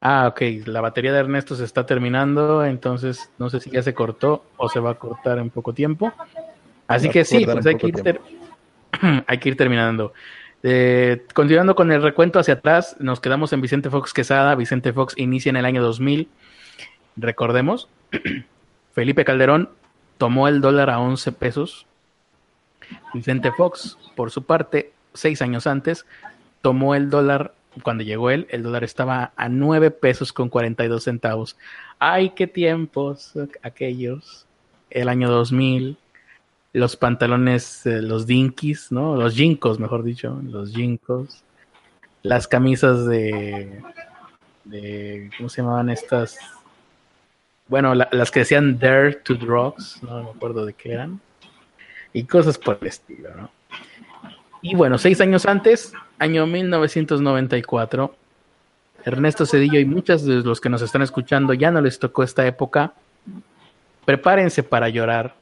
[0.00, 3.94] Ah, ok, la batería de Ernesto se está terminando, entonces no sé si ya se
[3.94, 6.12] cortó o se va a cortar en poco tiempo.
[6.86, 8.20] Así que sí, pues hay que, ir
[9.26, 10.12] hay que ir terminando.
[10.62, 14.54] Eh, continuando con el recuento hacia atrás, nos quedamos en Vicente Fox Quesada.
[14.54, 16.28] Vicente Fox inicia en el año 2000.
[17.16, 17.88] Recordemos,
[18.92, 19.70] Felipe Calderón
[20.18, 21.86] tomó el dólar a 11 pesos.
[23.12, 26.06] Vicente Fox, por su parte, seis años antes,
[26.60, 31.56] tomó el dólar, cuando llegó él, el dólar estaba a 9 pesos con 42 centavos.
[31.98, 33.32] ¡Ay, qué tiempos
[33.62, 34.46] aquellos!
[34.90, 35.96] El año 2000,
[36.72, 39.16] los pantalones, eh, los dinkies, ¿no?
[39.16, 41.42] Los jinkos, mejor dicho, los jinkos.
[42.22, 43.82] Las camisas de,
[44.64, 46.38] de ¿cómo se llamaban estas?
[47.68, 51.20] Bueno, las que decían Dare to Drugs, no me acuerdo de qué eran,
[52.12, 53.50] y cosas por el estilo, ¿no?
[54.60, 58.14] Y bueno, seis años antes, año 1994,
[59.04, 62.46] Ernesto Cedillo y muchos de los que nos están escuchando ya no les tocó esta
[62.46, 62.94] época.
[64.06, 65.34] Prepárense para llorar,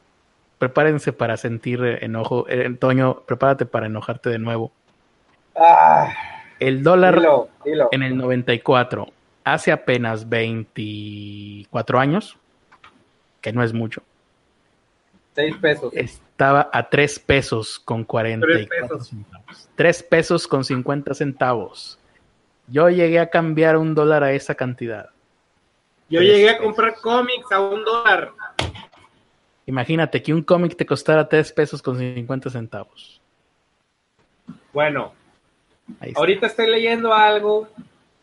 [0.59, 2.47] prepárense para sentir enojo.
[2.49, 4.73] Eh, Toño, prepárate para enojarte de nuevo.
[5.55, 6.12] Ah,
[6.59, 7.23] el dólar
[7.93, 9.12] en el 94
[9.44, 12.36] hace apenas 24 años,
[13.40, 14.02] que no es mucho.
[15.35, 15.93] 6 pesos.
[15.94, 19.69] Estaba a 3 pesos con 44 centavos.
[19.74, 21.98] 3 pesos con 50 centavos.
[22.69, 25.10] Yo llegué a cambiar un dólar a esa cantidad.
[26.09, 28.32] Yo llegué a comprar cómics a un dólar.
[29.64, 33.20] Imagínate que un cómic te costara 3 pesos con 50 centavos.
[34.73, 35.14] Bueno,
[36.14, 37.69] ahorita estoy leyendo algo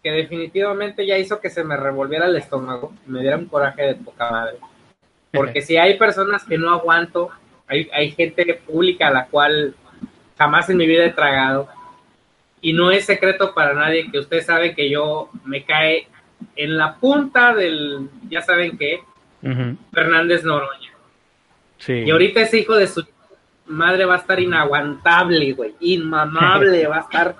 [0.04, 3.96] que definitivamente ya hizo que se me revolviera el estómago, me diera un coraje de
[3.96, 4.58] poca madre.
[5.32, 7.30] Porque si hay personas que no aguanto,
[7.68, 9.76] hay, hay gente pública a la cual
[10.38, 11.68] jamás en mi vida he tragado,
[12.62, 16.08] y no es secreto para nadie que usted sabe que yo me cae
[16.56, 19.02] en la punta del, ya saben qué,
[19.94, 20.92] Fernández Noroña.
[21.88, 23.06] Y ahorita ese hijo de su
[23.68, 27.36] madre va a estar inaguantable, güey, inmamable, va a estar...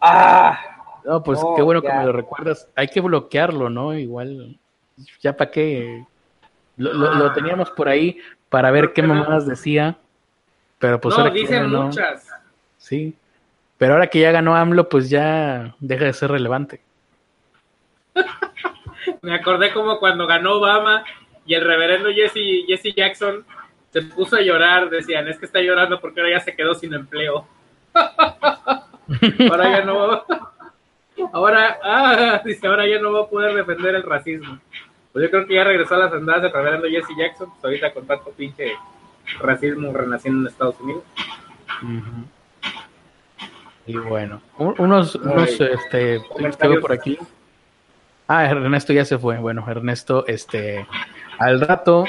[0.00, 0.75] ¡Ah!
[1.06, 2.68] No, pues qué bueno que me lo recuerdas.
[2.74, 3.96] Hay que bloquearlo, ¿no?
[3.96, 4.58] Igual,
[5.20, 6.04] ya para qué.
[6.76, 8.18] Lo, teníamos por ahí
[8.48, 9.96] para ver qué mamadas decía,
[10.80, 12.28] pero pues no, dicen muchas.
[12.76, 13.14] Sí,
[13.78, 16.80] pero ahora que ya ganó AMLO, pues ya deja de ser relevante.
[19.22, 21.04] Me acordé como cuando ganó Obama
[21.46, 23.44] y el reverendo Jesse, Jesse Jackson
[23.92, 26.94] se puso a llorar, decían, es que está llorando porque ahora ya se quedó sin
[26.94, 27.46] empleo.
[27.94, 30.24] ahora ya no
[31.32, 34.58] ahora, ah, dice, ahora ya no va a poder defender el racismo.
[35.12, 37.92] Pues yo creo que ya regresó a las andadas de reverendo Jesse Jackson, pues ahorita
[37.94, 38.74] con tanto pinche
[39.40, 41.04] racismo renaciendo en Estados Unidos.
[43.86, 46.20] Y bueno, unos, unos este,
[46.80, 47.18] por aquí.
[48.28, 49.38] Ah, Ernesto ya se fue.
[49.38, 50.86] Bueno, Ernesto, este,
[51.38, 52.04] al rato,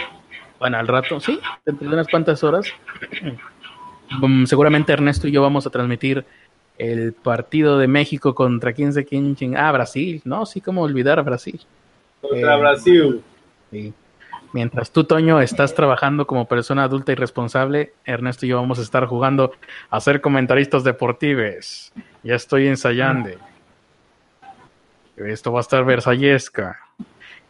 [0.59, 2.67] bueno, al rato, sí, dentro de unas cuantas horas,
[4.19, 6.25] mm, seguramente Ernesto y yo vamos a transmitir
[6.77, 11.23] el partido de México contra quién sé quién, ah, Brasil, no, sí, como olvidar a
[11.23, 11.59] Brasil.
[12.21, 13.23] Contra eh, Brasil.
[13.71, 13.93] Sí.
[14.53, 18.81] Mientras tú, Toño, estás trabajando como persona adulta y responsable, Ernesto y yo vamos a
[18.81, 19.51] estar jugando
[19.89, 21.91] a ser comentaristas deportivos.
[22.23, 23.29] Ya estoy ensayando.
[25.17, 26.79] Esto va a estar versallesca.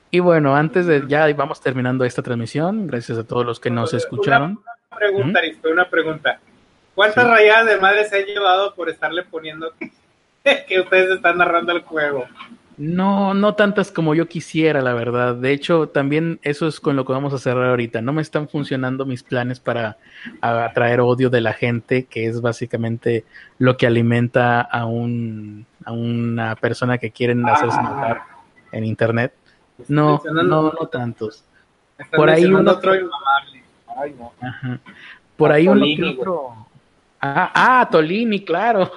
[0.09, 3.93] Y bueno, antes de ya vamos terminando esta transmisión, gracias a todos los que nos
[3.93, 4.59] escucharon.
[4.91, 5.71] Una pregunta, ¿Mm?
[5.71, 6.39] una pregunta.
[6.97, 9.71] ¿Cuántas rayadas de madre se han llevado por estarle poniendo
[10.67, 12.25] que ustedes están narrando el juego?
[12.75, 15.35] No, no tantas como yo quisiera, la verdad.
[15.35, 18.01] De hecho, también eso es con lo que vamos a cerrar ahorita.
[18.01, 19.97] No me están funcionando mis planes para
[20.41, 23.25] atraer odio de la gente, que es básicamente
[23.59, 28.23] lo que alimenta a, un, a una persona que quieren hacerse notar
[28.71, 29.35] en internet.
[29.87, 31.43] No, no, no tantos.
[32.11, 34.33] Por ahí uno otro Ay, no.
[35.37, 36.66] Por ahí uno que otro.
[37.19, 38.91] Ah, ah, Tolini, claro.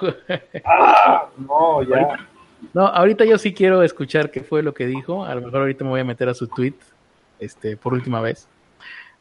[0.63, 2.27] Ah, no, ya.
[2.73, 5.25] No, ahorita yo sí quiero escuchar qué fue lo que dijo.
[5.25, 6.75] A lo mejor ahorita me voy a meter a su tweet,
[7.39, 8.47] este, por última vez.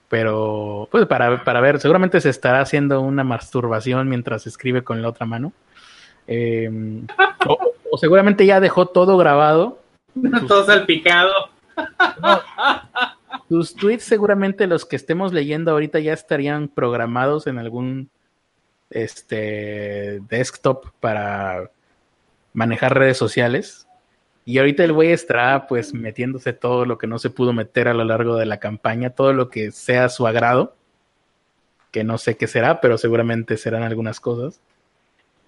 [0.09, 5.09] Pero, pues para, para ver, seguramente se estará haciendo una masturbación mientras escribe con la
[5.09, 5.53] otra mano.
[6.27, 7.07] Em,
[7.47, 9.79] o, seguramente ya dejó todo grabado.
[10.49, 11.33] todo salpicado.
[13.49, 18.11] sus tweets seguramente los que estemos leyendo ahorita ya estarían programados en algún
[18.91, 21.71] este desktop para
[22.53, 23.87] manejar redes sociales.
[24.45, 27.95] Y ahorita el güey estará pues metiéndose todo lo que no se pudo meter a
[27.95, 30.75] lo largo de la campaña, todo lo que sea a su agrado,
[31.91, 34.61] que no sé qué será, pero seguramente serán algunas cosas,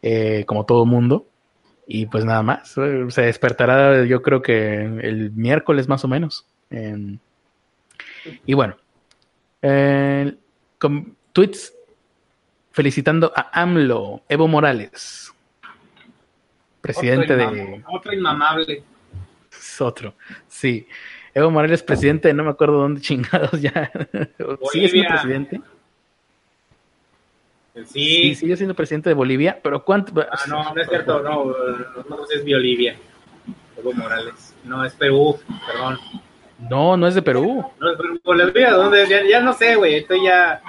[0.03, 1.27] eh, como todo mundo.
[1.87, 2.75] Y pues nada más,
[3.09, 6.47] se despertará yo creo que el miércoles más o menos.
[8.47, 8.77] y bueno,
[10.79, 11.75] con tweets
[12.73, 15.33] felicitando a AMLO, Evo Morales
[16.83, 17.83] presidente de...
[17.89, 18.83] Otro inmamable.
[19.51, 20.15] Es otro,
[20.49, 20.87] sí.
[21.33, 23.91] Evo Morales, presidente no me acuerdo dónde chingados ya.
[24.71, 25.61] ¿Sigue siendo presidente?
[27.87, 28.35] Sí.
[28.35, 30.13] sigue siendo presidente de Bolivia, pero ¿cuánto?
[30.21, 31.47] Ah, no, no es cierto, no,
[32.07, 32.97] no, es Bolivia.
[33.79, 34.55] Evo Morales.
[34.65, 35.99] No, es Perú, perdón.
[36.69, 37.65] No, no es de Perú.
[37.81, 37.89] No
[38.23, 39.07] Bolivia, ¿dónde?
[39.31, 40.61] Ya, no sé, güey, estoy ya...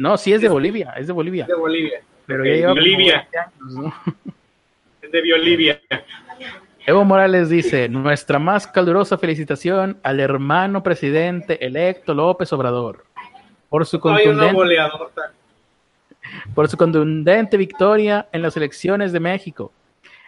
[0.00, 1.44] No, sí es de Bolivia, es de Bolivia.
[1.44, 2.00] de Bolivia.
[2.24, 3.28] Pero ya lleva Bolivia.
[3.60, 3.92] ¿no?
[5.12, 5.78] de Bolivia.
[6.86, 13.04] Evo Morales dice, nuestra más calurosa felicitación al hermano presidente electo López Obrador
[13.68, 14.56] por su contundente,
[16.54, 19.70] por su contundente victoria en las elecciones de México.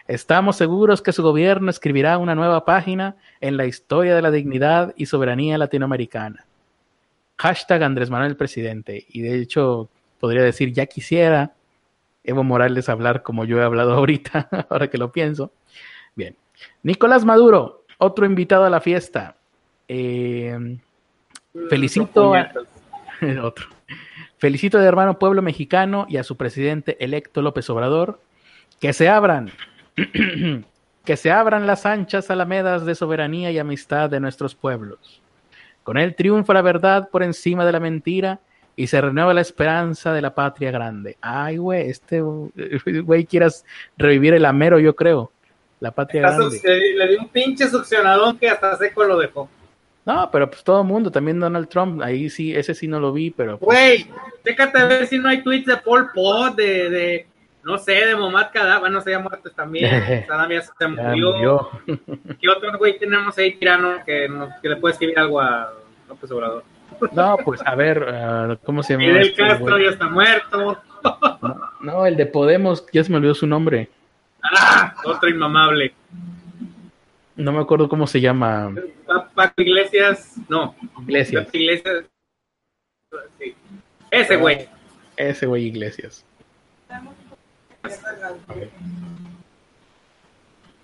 [0.07, 4.93] Estamos seguros que su gobierno escribirá una nueva página en la historia de la dignidad
[4.95, 6.45] y soberanía latinoamericana.
[7.37, 9.05] Hashtag Andrés Manuel Presidente.
[9.09, 9.89] Y de hecho,
[10.19, 11.53] podría decir, ya quisiera
[12.23, 15.51] Evo Morales hablar como yo he hablado ahorita, ahora que lo pienso.
[16.15, 16.35] Bien.
[16.83, 19.35] Nicolás Maduro, otro invitado a la fiesta.
[19.87, 20.77] Eh,
[21.69, 22.51] felicito a,
[23.43, 23.67] otro.
[24.37, 28.21] Felicito de hermano pueblo mexicano y a su presidente electo López Obrador.
[28.79, 29.51] Que se abran,
[31.05, 35.22] que se abran las anchas alamedas de soberanía y amistad de nuestros pueblos.
[35.83, 38.39] Con él triunfa la verdad por encima de la mentira
[38.75, 41.17] y se renueva la esperanza de la patria grande.
[41.21, 42.21] Ay, güey, este
[43.03, 43.65] güey quieras
[43.97, 45.31] revivir el amero, yo creo.
[45.79, 46.61] La patria grande.
[46.63, 49.49] Le dio un pinche succionadón que hasta seco lo dejó.
[50.05, 53.13] No, pero pues todo el mundo, también Donald Trump, ahí sí, ese sí no lo
[53.13, 53.57] vi, pero...
[53.57, 54.07] Pues güey,
[54.43, 57.27] déjate a ver si no hay tweets de Paul Pot, de, de
[57.63, 61.69] no sé, de Momad Kadab, bueno, se ha muerto también, Saddam ya se murió.
[62.41, 64.29] ¿Qué otro güey tenemos ahí tirano que,
[64.61, 65.73] que le puede escribir algo a
[66.07, 66.63] López Obrador?
[67.11, 69.05] No, pues a ver, uh, ¿cómo se llama?
[69.05, 70.81] Fidel este Castro ya está muerto.
[71.81, 73.89] No, el de Podemos, ya se me olvidó su nombre.
[74.43, 75.93] Ah, otro inmamable.
[77.35, 78.73] No me acuerdo cómo se llama.
[79.33, 80.75] Paco Iglesias, no.
[81.01, 81.47] Iglesias.
[81.51, 82.05] Iglesias.
[83.39, 83.55] Sí.
[84.11, 84.69] Ese güey.
[85.17, 86.23] Ese güey Iglesias.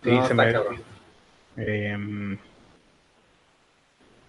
[0.03, 0.55] Sí, se me...
[1.57, 2.37] Eh,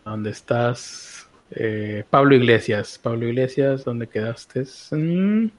[0.05, 1.29] ¿Dónde estás?
[1.51, 2.99] Eh, Pablo Iglesias.
[2.99, 4.65] Pablo Iglesias, ¿dónde quedaste?
[4.91, 5.51] Mm.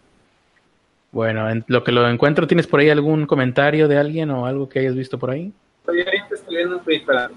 [1.12, 4.70] Bueno, en lo que lo encuentro, ¿tienes por ahí algún comentario de alguien o algo
[4.70, 5.52] que hayas visto por ahí?
[5.80, 7.30] Estoy ahorita escribiendo un tweet para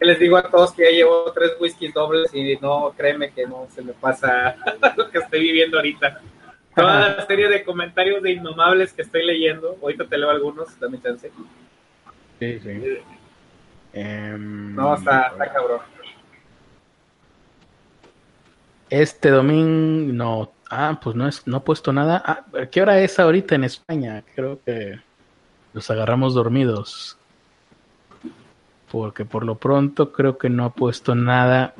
[0.00, 3.66] les digo a todos que ya llevo tres whiskies dobles y no, créeme que no
[3.74, 4.56] se me pasa
[4.96, 6.20] lo que estoy viviendo ahorita.
[6.76, 11.00] Toda la serie de comentarios de innomables que estoy leyendo, ahorita te leo algunos, dame
[11.00, 11.32] chance.
[12.38, 12.98] Sí, sí.
[13.94, 15.80] Em, no, está, está cabrón.
[18.90, 22.22] Este domingo, no, ah, pues no, es, no he puesto nada.
[22.26, 24.22] Ah, ¿Qué hora es ahorita en España?
[24.34, 25.00] Creo que
[25.72, 27.16] los agarramos dormidos.
[28.92, 31.74] Porque por lo pronto creo que no ha puesto nada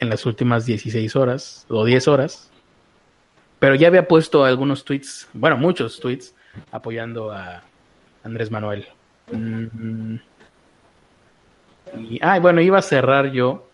[0.00, 2.50] en las últimas 16 horas o 10 horas.
[3.58, 6.34] Pero ya había puesto algunos tweets, bueno, muchos tweets
[6.70, 7.62] apoyando a
[8.22, 8.86] Andrés Manuel.
[9.30, 10.16] Mm.
[11.98, 13.68] Y, ah, bueno, iba a cerrar yo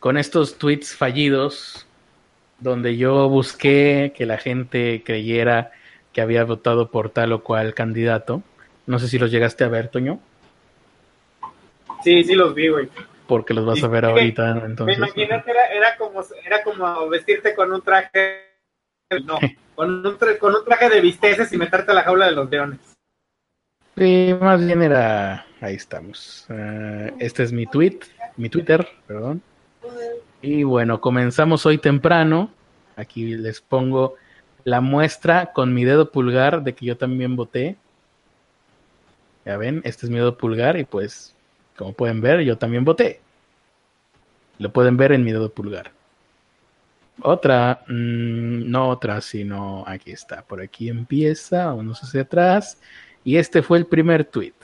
[0.00, 1.86] con estos tweets fallidos
[2.60, 5.72] donde yo busqué que la gente creyera
[6.12, 8.42] que había votado por tal o cual candidato.
[8.86, 10.18] No sé si los llegaste a ver, Toño.
[12.02, 12.88] Sí, sí los vi, güey.
[13.26, 14.98] Porque los vas a ver ahorita, entonces.
[14.98, 18.47] Me imaginé que era, como, era como vestirte con un traje,
[19.24, 19.38] no,
[19.74, 22.78] con un, traje de visteces y meterte a la jaula de los leones.
[23.96, 25.46] Sí, más bien era.
[25.60, 26.46] Ahí estamos.
[26.50, 27.98] Eh, este es mi tweet,
[28.36, 29.42] mi Twitter, perdón.
[30.42, 32.52] Y bueno, comenzamos hoy temprano.
[32.96, 34.16] Aquí les pongo
[34.64, 37.76] la muestra con mi dedo pulgar de que yo también voté.
[39.44, 41.34] Ya ven, este es mi dedo pulgar y pues,
[41.76, 43.20] como pueden ver, yo también voté.
[44.58, 45.92] Lo pueden ver en mi dedo pulgar.
[47.22, 50.42] Otra, mm, no otra, sino aquí está.
[50.42, 52.80] Por aquí empieza, vamos hacia atrás.
[53.24, 54.54] Y este fue el primer tweet.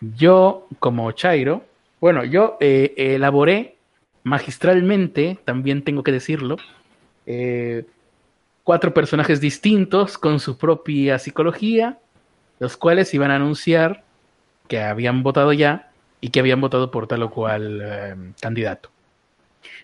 [0.00, 1.64] Yo, como Chairo,
[2.00, 3.76] bueno, yo eh, elaboré
[4.24, 6.56] magistralmente, también tengo que decirlo,
[7.26, 7.84] eh,
[8.64, 11.98] cuatro personajes distintos con su propia psicología,
[12.58, 14.04] los cuales iban a anunciar
[14.68, 15.90] que habían votado ya
[16.20, 18.90] y que habían votado por tal o cual eh, candidato.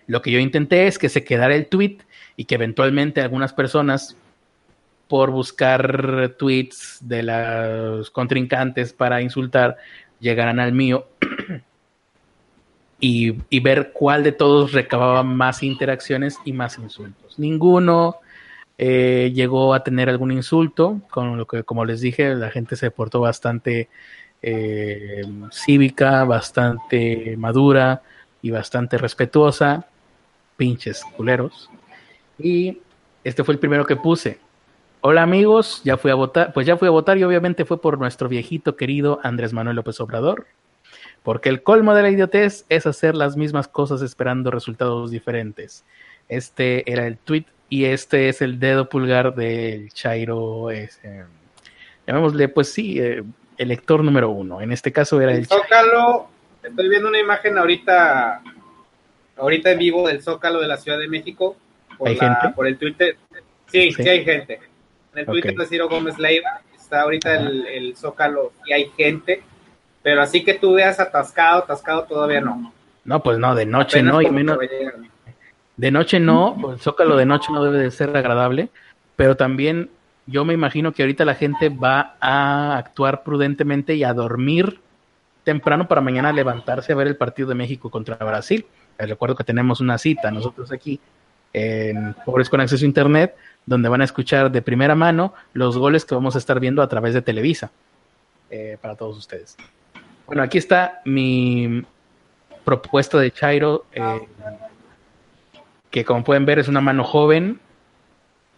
[0.07, 1.97] Lo que yo intenté es que se quedara el tweet
[2.35, 4.17] y que eventualmente algunas personas
[5.07, 9.77] por buscar tweets de los contrincantes para insultar,
[10.19, 11.07] llegarán al mío
[12.99, 17.37] y, ver cuál de todos recababa más interacciones y más insultos.
[17.37, 18.17] Ninguno
[18.77, 22.91] eh, llegó a tener algún insulto, con lo que, como les dije, la gente se
[22.91, 23.89] portó bastante
[24.41, 25.21] eh,
[25.51, 28.01] cívica, bastante madura
[28.41, 29.87] y bastante respetuosa.
[30.57, 31.69] Pinches culeros.
[32.37, 32.79] Y
[33.23, 34.39] este fue el primero que puse.
[35.01, 37.99] Hola amigos, ya fui a votar, pues ya fui a votar y obviamente fue por
[37.99, 40.47] nuestro viejito querido Andrés Manuel López Obrador,
[41.23, 45.85] porque el colmo de la idiotez es hacer las mismas cosas esperando resultados diferentes.
[46.29, 50.69] Este era el tweet y este es el dedo pulgar del Chairo,
[52.07, 53.23] llamémosle pues sí, eh,
[53.57, 54.61] elector número uno.
[54.61, 56.27] En este caso era el, Zócalo.
[56.63, 58.41] Estoy viendo una imagen ahorita,
[59.37, 61.55] ahorita en vivo del Zócalo de la Ciudad de México
[61.97, 62.49] por, ¿Hay gente?
[62.55, 63.17] por el Twitter.
[63.67, 64.59] Sí, sí, sí hay gente
[65.13, 69.41] en el Twitter de Ciro Gómez Leiva, está ahorita el, Zócalo y hay gente,
[70.03, 72.71] pero así que tú veas atascado, atascado todavía no.
[73.03, 74.57] No, pues no, de noche no, y menos...
[75.75, 78.69] De noche no, pues el Zócalo de noche no debe de ser agradable,
[79.15, 79.89] pero también
[80.25, 84.79] yo me imagino que ahorita la gente va a actuar prudentemente y a dormir
[85.43, 88.65] temprano para mañana levantarse a ver el partido de México contra Brasil.
[88.97, 90.99] Recuerdo que tenemos una cita nosotros aquí
[91.53, 93.35] en Pobres con Acceso a Internet
[93.67, 96.87] donde van a escuchar de primera mano los goles que vamos a estar viendo a
[96.87, 97.69] través de Televisa
[98.49, 99.55] eh, para todos ustedes.
[100.25, 101.83] Bueno, aquí está mi
[102.63, 104.21] propuesta de Chairo, eh,
[105.91, 107.59] que como pueden ver es una mano joven,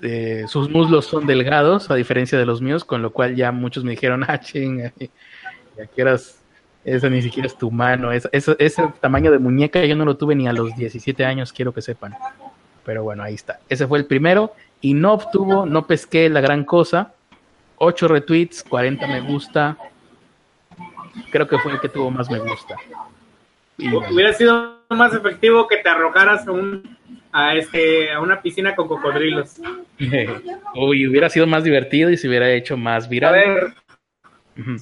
[0.01, 3.83] eh, sus muslos son delgados, a diferencia de los míos, con lo cual ya muchos
[3.83, 4.91] me dijeron, ah, ching,
[5.75, 6.38] ya quieras,
[6.95, 10.47] esa ni siquiera es tu mano, ese tamaño de muñeca yo no lo tuve ni
[10.47, 12.15] a los 17 años, quiero que sepan.
[12.85, 13.59] Pero bueno, ahí está.
[13.69, 17.13] Ese fue el primero y no obtuvo, no pesqué la gran cosa.
[17.77, 19.77] 8 retweets, 40 me gusta.
[21.31, 22.75] Creo que fue el que tuvo más me gusta.
[23.77, 26.97] Y, Hubiera sido más efectivo que te arrojaras a, un,
[27.31, 29.61] a, este, a una piscina con cocodrilos.
[30.75, 33.73] Uy, hubiera sido más divertido y se hubiera hecho más viral.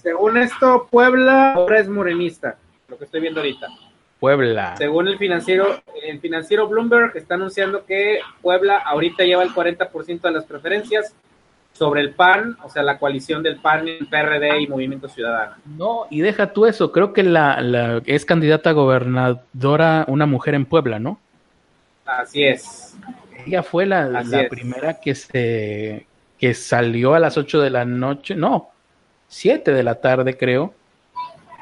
[0.02, 3.68] Según esto, Puebla ahora es morenista, lo que estoy viendo ahorita.
[4.20, 4.76] Puebla.
[4.78, 10.32] Según el financiero, el financiero Bloomberg está anunciando que Puebla ahorita lleva el 40% de
[10.32, 11.14] las preferencias
[11.78, 15.56] sobre el PAN, o sea, la coalición del PAN, el PRD y Movimiento Ciudadano.
[15.66, 20.66] No, y deja tú eso, creo que la, es candidata a gobernadora una mujer en
[20.66, 21.20] Puebla, ¿no?
[22.06, 22.95] Así es.
[23.45, 26.08] Ella fue la, primera que se
[26.40, 28.70] que salió a las 8 de la noche, no,
[29.28, 30.74] 7 de la tarde creo,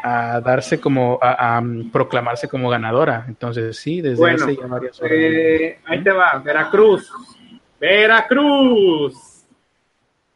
[0.03, 1.61] a darse como, a,
[1.91, 3.25] proclamarse como ganadora.
[3.27, 5.11] Entonces, sí, desde hace ya varias horas.
[5.11, 7.11] Eh, ahí te va, Veracruz.
[7.79, 9.15] Veracruz.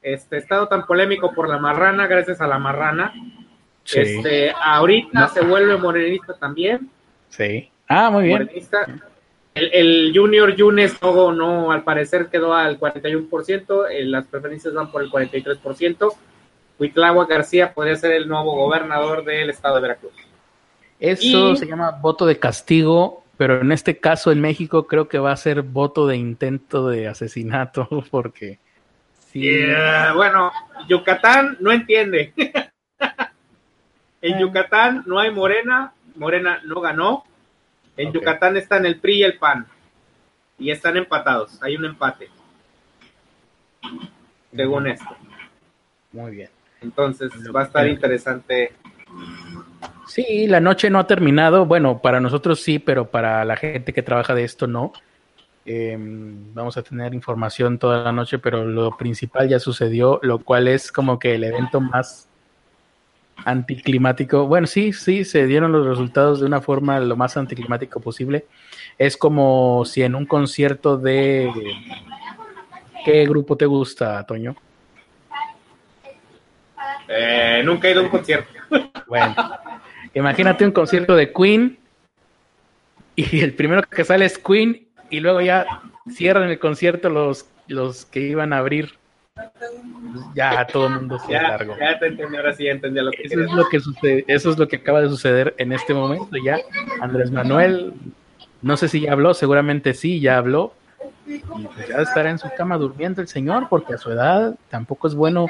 [0.02, 3.14] Este estado tan polémico por la marrana, gracias a la marrana.
[3.86, 6.90] Este, ahorita se vuelve morenista también.
[7.30, 7.70] Sí.
[7.88, 8.50] Ah, muy bien.
[9.54, 14.92] El, el, Junior Yunes no, no, al parecer quedó al 41%, eh, las preferencias van
[14.92, 16.14] por el 43%.
[16.80, 20.14] Huitlagua García podría ser el nuevo gobernador del estado de Veracruz.
[21.00, 25.32] Eso se llama voto de castigo, pero en este caso en México creo que va
[25.32, 28.60] a ser voto de intento de asesinato, porque
[29.32, 29.50] sí.
[30.16, 30.52] bueno,
[30.88, 32.34] Yucatán no entiende.
[34.22, 34.40] en.
[34.40, 37.26] Yucatán no hay Morena, Morena no ganó.
[37.98, 39.68] En Yucatán están el PRI y el PAN.
[40.58, 42.30] Y están empatados, hay un empate.
[44.54, 45.16] Según esto.
[46.12, 46.59] Muy bien.
[46.82, 48.74] Entonces va a estar interesante.
[50.08, 51.66] Sí, la noche no ha terminado.
[51.66, 54.94] Bueno, para nosotros sí, pero para la gente que trabaja de esto no.
[55.66, 60.68] Em, vamos a tener información toda la noche, pero lo principal ya sucedió, lo cual
[60.68, 62.28] es como que el evento más
[63.46, 64.48] anticlimático.
[64.48, 68.46] Bueno, sí, sí, se dieron los resultados de una forma lo más anticlimático posible.
[68.98, 71.52] Es como si en un concierto de...
[73.06, 74.56] ¿Qué grupo te gusta, Toño?
[77.12, 78.50] Eh, nunca he ido a un concierto.
[79.08, 79.36] Bueno,
[80.14, 81.80] imagínate un concierto de Queen
[83.16, 85.66] y el primero que sale es Queen y luego ya
[86.12, 88.94] cierran el concierto los, los que iban a abrir.
[90.36, 91.76] Ya todo el mundo se largo.
[91.80, 94.60] Ya te entendí, ahora sí entendí lo que eso es lo que sucede, Eso es
[94.60, 96.38] lo que acaba de suceder en este momento.
[96.44, 96.60] Ya
[97.02, 97.94] Andrés Manuel,
[98.62, 100.74] no sé si ya habló, seguramente sí, ya habló.
[101.26, 105.08] Y pues ya estará en su cama durmiendo el señor, porque a su edad tampoco
[105.08, 105.48] es bueno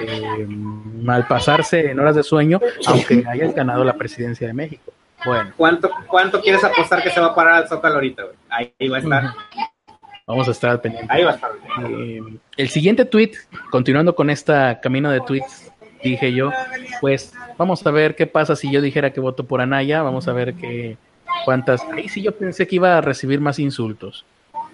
[0.00, 4.92] eh, malpasarse en horas de sueño, aunque hayas ganado la presidencia de México.
[5.24, 5.52] Bueno.
[5.56, 8.22] ¿Cuánto, cuánto quieres apostar que se va a parar al Zócalo ahorita?
[8.48, 9.24] Ahí, va a estar.
[10.26, 11.12] Vamos a estar pendiente.
[11.12, 11.50] Ahí va a estar.
[11.88, 12.20] Eh,
[12.56, 13.32] el siguiente tweet,
[13.70, 15.70] continuando con esta camino de tweets,
[16.02, 16.50] dije yo,
[17.00, 20.32] pues vamos a ver qué pasa si yo dijera que voto por Anaya, vamos a
[20.32, 20.96] ver qué
[21.44, 21.82] cuántas.
[21.92, 24.24] Ahí sí yo pensé que iba a recibir más insultos,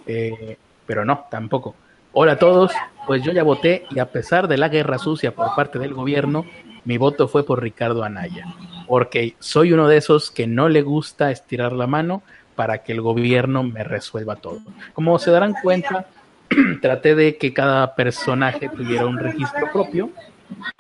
[0.06, 1.74] eh, pero no, tampoco.
[2.18, 2.72] Hola a todos,
[3.06, 6.46] pues yo ya voté y a pesar de la guerra sucia por parte del gobierno,
[6.86, 8.46] mi voto fue por Ricardo Anaya,
[8.86, 12.22] porque soy uno de esos que no le gusta estirar la mano
[12.54, 14.60] para que el gobierno me resuelva todo.
[14.94, 16.06] Como se darán cuenta,
[16.80, 20.08] traté de que cada personaje tuviera un registro propio.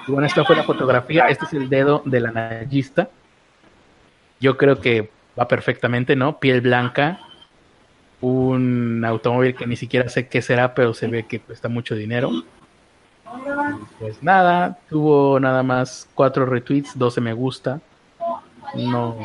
[0.08, 3.10] Y bueno, esta fue la fotografía, este es el dedo del anayista.
[4.40, 6.40] Yo creo que va perfectamente, ¿no?
[6.40, 7.25] Piel blanca,
[8.20, 12.30] un automóvil que ni siquiera sé qué será, pero se ve que cuesta mucho dinero.
[13.98, 17.80] Pues nada, tuvo nada más cuatro retweets, 12 me gusta.
[18.74, 19.16] No,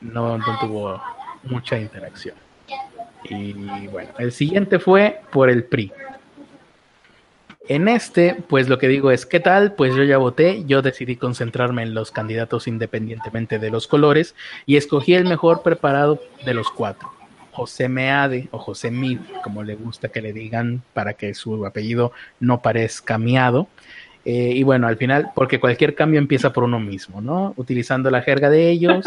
[0.00, 1.00] no, tuvo
[1.44, 2.36] mucha interacción.
[3.24, 5.92] Y bueno, el siguiente fue por el PRI.
[7.66, 9.72] En este, pues lo que digo es, ¿qué tal?
[9.72, 14.34] Pues yo ya voté, yo decidí concentrarme en los candidatos independientemente de los colores
[14.66, 17.13] y escogí el mejor preparado de los cuatro.
[17.54, 22.10] José Meade o José Mid, como le gusta que le digan para que su apellido
[22.40, 23.68] no parezca miado.
[24.24, 27.54] Eh, y bueno, al final, porque cualquier cambio empieza por uno mismo, ¿no?
[27.56, 29.04] Utilizando la jerga de ellos.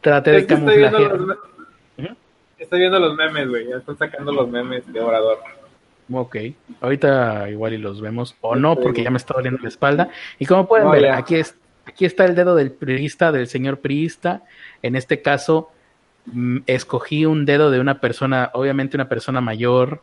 [0.00, 1.18] trate de camuflajear.
[2.58, 3.68] Estoy, viendo los memes, güey.
[3.68, 5.38] Ya están sacando los memes de Obrador.
[6.12, 6.36] Ok,
[6.80, 10.10] ahorita igual y los vemos, o no, porque ya me está doliendo la espalda.
[10.40, 11.56] Y como pueden ver, aquí, es,
[11.86, 14.42] aquí está el dedo del priista, del señor priista.
[14.82, 15.70] En este caso,
[16.66, 20.02] escogí un dedo de una persona, obviamente una persona mayor,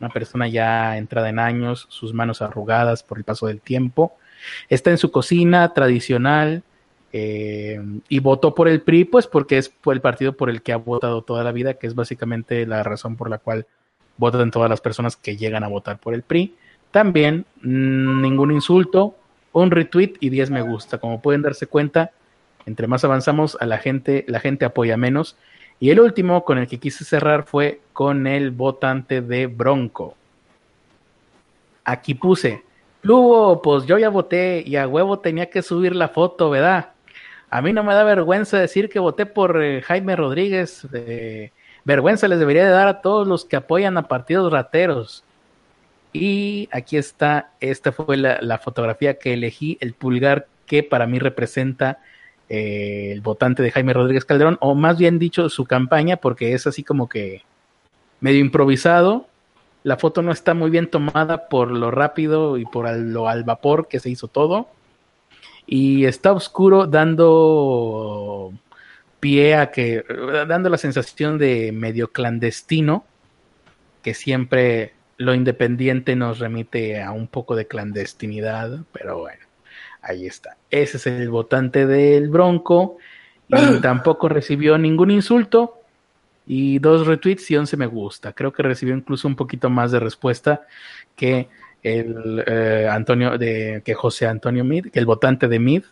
[0.00, 4.16] una persona ya entrada en años, sus manos arrugadas por el paso del tiempo.
[4.68, 6.62] Está en su cocina tradicional
[7.12, 10.76] eh, y votó por el PRI, pues porque es el partido por el que ha
[10.76, 13.66] votado toda la vida, que es básicamente la razón por la cual
[14.16, 16.54] votan todas las personas que llegan a votar por el PRI.
[16.90, 19.16] También mm, ningún insulto,
[19.52, 20.98] un retweet y 10 me gusta.
[20.98, 22.12] Como pueden darse cuenta,
[22.66, 25.36] entre más avanzamos a la gente, la gente apoya menos
[25.80, 30.16] y el último con el que quise cerrar fue con el votante de Bronco.
[31.84, 32.64] Aquí puse,
[33.02, 36.90] Lugo, pues yo ya voté y a huevo tenía que subir la foto, ¿verdad?
[37.50, 40.86] A mí no me da vergüenza decir que voté por eh, Jaime Rodríguez.
[41.84, 45.24] vergüenza les debería de dar a todos los que apoyan a partidos rateros.
[46.12, 52.00] Y aquí está, esta fue la, fotografía que elegí, el pulgar que para mí representa
[52.48, 56.66] eh, el votante de Jaime Rodríguez Calderón, o más bien dicho, su campaña, porque es
[56.66, 57.42] así como que
[58.20, 59.26] medio improvisado.
[59.84, 63.88] La foto no está muy bien tomada por lo rápido y por lo al vapor
[63.88, 64.68] que se hizo todo
[65.68, 68.52] y está oscuro dando
[69.20, 70.02] pie a que,
[70.48, 73.04] dando la sensación de medio clandestino,
[74.02, 79.44] que siempre lo independiente nos remite a un poco de clandestinidad, pero bueno,
[80.02, 80.56] ahí está.
[80.70, 82.98] Ese es el votante del Bronco
[83.48, 85.78] y tampoco recibió ningún insulto
[86.46, 88.32] y dos retweets y once me gusta.
[88.32, 90.62] Creo que recibió incluso un poquito más de respuesta
[91.14, 91.48] que
[91.82, 95.84] el eh, Antonio de que José Antonio Mid, que el votante de Mid.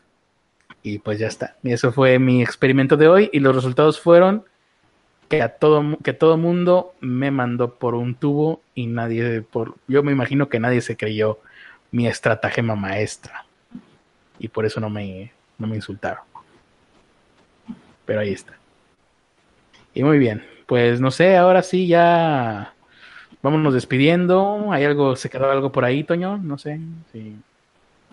[0.83, 1.57] Y pues ya está.
[1.63, 3.31] Y eso fue mi experimento de hoy.
[3.33, 4.45] Y los resultados fueron
[5.29, 10.03] que a todo que todo mundo me mandó por un tubo y nadie por yo
[10.05, 11.41] me imagino que nadie se creyó
[11.91, 13.46] mi estratagema maestra.
[14.39, 16.23] Y por eso no me, no me insultaron.
[18.05, 18.55] Pero ahí está.
[19.95, 20.45] Y muy bien.
[20.67, 22.75] Pues no sé, ahora sí ya
[23.43, 24.73] vámonos despidiendo.
[24.73, 26.39] ¿Hay algo, se quedó algo por ahí, Toño?
[26.39, 26.81] No sé.
[27.13, 27.37] Sí.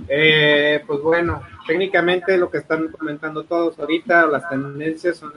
[0.07, 5.31] Eh, pues bueno, técnicamente lo que están comentando todos ahorita, las tendencias son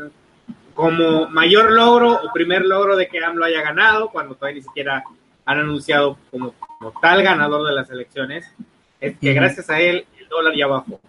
[0.74, 5.04] como mayor logro o primer logro de que AMLO haya ganado, cuando todavía ni siquiera
[5.44, 6.54] han anunciado como,
[7.00, 8.52] tal ganador de las elecciones,
[9.00, 10.06] es que gracias a él
[10.36, 11.00] dólar ya bajó.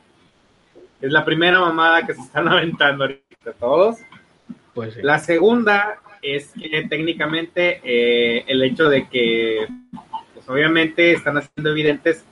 [1.02, 3.98] Es la primera mamada que se están aventando ahorita todos.
[4.74, 9.68] Pues La segunda es que técnicamente eh, el hecho de que,
[10.34, 12.24] pues obviamente están haciendo evidentes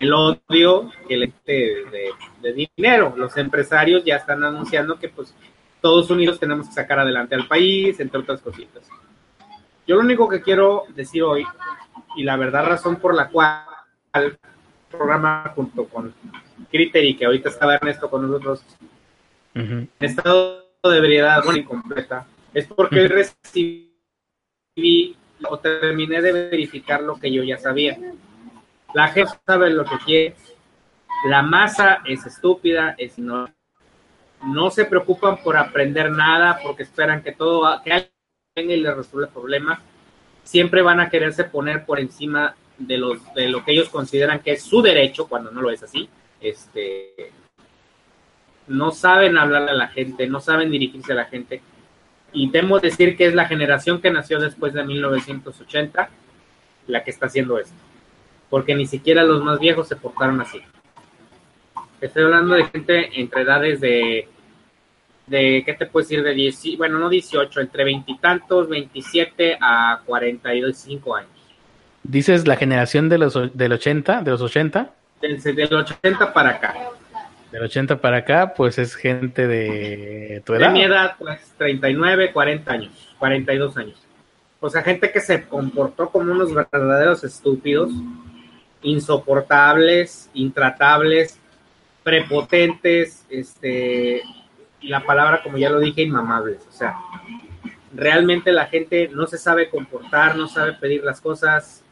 [0.00, 2.10] el odio que de,
[2.40, 3.14] de, dinero.
[3.16, 5.34] Los empresarios ya están anunciando que pues
[5.80, 8.88] todos unidos tenemos que sacar adelante al país, entre otras cositas.
[9.86, 11.44] Yo lo único que quiero decir hoy,
[12.16, 13.64] y la verdad razón por la cual
[14.14, 14.38] el
[14.90, 16.14] programa junto con
[16.70, 18.64] Criteri, que ahorita estaba Ernesto con nosotros,
[19.54, 23.88] en estado de ebriedad, bueno, incompleta, es porque recibí
[25.48, 27.98] o terminé de verificar lo que yo ya sabía.
[28.94, 30.34] La gente sabe lo que quiere.
[31.28, 33.48] La masa es estúpida, es no,
[34.44, 38.12] no se preocupan por aprender nada porque esperan que todo que alguien
[38.54, 39.82] venga y les resuelva el problema.
[40.44, 44.52] Siempre van a quererse poner por encima de los de lo que ellos consideran que
[44.52, 46.08] es su derecho cuando no lo es así.
[46.40, 47.32] Este
[48.68, 51.62] no saben hablarle a la gente, no saben dirigirse a la gente
[52.32, 56.10] y temo decir que es la generación que nació después de 1980
[56.86, 57.74] la que está haciendo esto,
[58.48, 60.60] porque ni siquiera los más viejos se portaron así.
[62.00, 64.28] Estoy hablando de gente entre edades de,
[65.26, 66.22] de ¿qué te puedo decir?
[66.22, 71.37] De 10, bueno, no 18, entre veintitantos, 27 a 45 años.
[72.08, 74.90] ¿Dices la generación de los, del 80, de los 80?
[75.20, 76.74] Del, del 80 para acá.
[77.52, 80.68] Del 80 para acá, pues es gente de tu edad.
[80.68, 84.02] De mi edad, pues 39, 40 años, 42 años.
[84.58, 87.90] O sea, gente que se comportó como unos verdaderos estúpidos,
[88.80, 91.38] insoportables, intratables,
[92.02, 94.22] prepotentes, este,
[94.80, 96.66] y la palabra, como ya lo dije, inmamables.
[96.66, 96.96] O sea,
[97.94, 101.84] realmente la gente no se sabe comportar, no sabe pedir las cosas.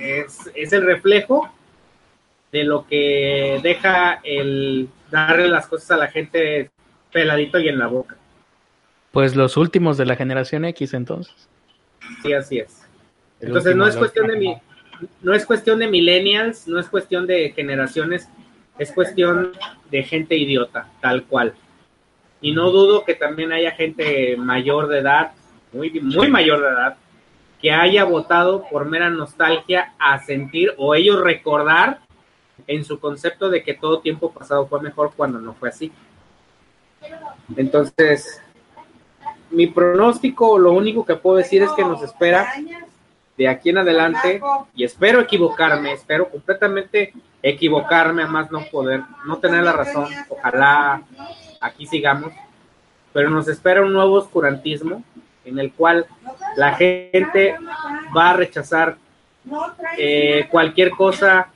[0.00, 1.52] Es, es el reflejo
[2.52, 6.70] de lo que deja el darle las cosas a la gente
[7.12, 8.16] peladito y en la boca.
[9.12, 11.48] Pues los últimos de la generación X entonces.
[12.22, 12.86] Sí, así es.
[13.40, 14.56] entonces no es cuestión de mi,
[15.22, 18.28] no es cuestión de millennials, no es cuestión de generaciones,
[18.78, 19.52] es cuestión
[19.90, 21.54] de gente idiota, tal cual.
[22.40, 25.32] Y no dudo que también haya gente mayor de edad,
[25.72, 26.96] muy, muy mayor de edad,
[27.60, 32.00] que haya votado por mera nostalgia a sentir o ellos recordar
[32.66, 35.92] en su concepto de que todo tiempo pasado fue mejor cuando no fue así.
[37.56, 38.40] Entonces,
[39.50, 42.52] mi pronóstico, lo único que puedo decir es que nos espera
[43.36, 44.40] de aquí en adelante,
[44.74, 51.02] y espero equivocarme, espero completamente equivocarme, a más no poder, no tener la razón, ojalá
[51.60, 52.32] aquí sigamos,
[53.12, 55.04] pero nos espera un nuevo oscurantismo
[55.48, 56.06] en el cual
[56.56, 57.56] la gente
[58.16, 58.96] va a rechazar
[59.96, 61.48] eh, cualquier cosa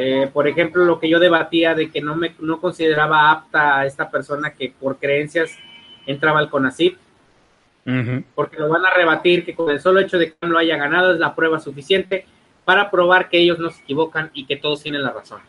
[0.00, 3.84] eh, por ejemplo, lo que yo debatía de que no me no consideraba apta a
[3.84, 5.50] esta persona que por creencias
[6.06, 6.96] entraba al CONACIP,
[8.36, 10.76] porque lo van a rebatir que con el solo hecho de que no lo haya
[10.76, 12.26] ganado es la prueba suficiente
[12.64, 15.40] para probar que ellos no se equivocan y que todos tienen la razón.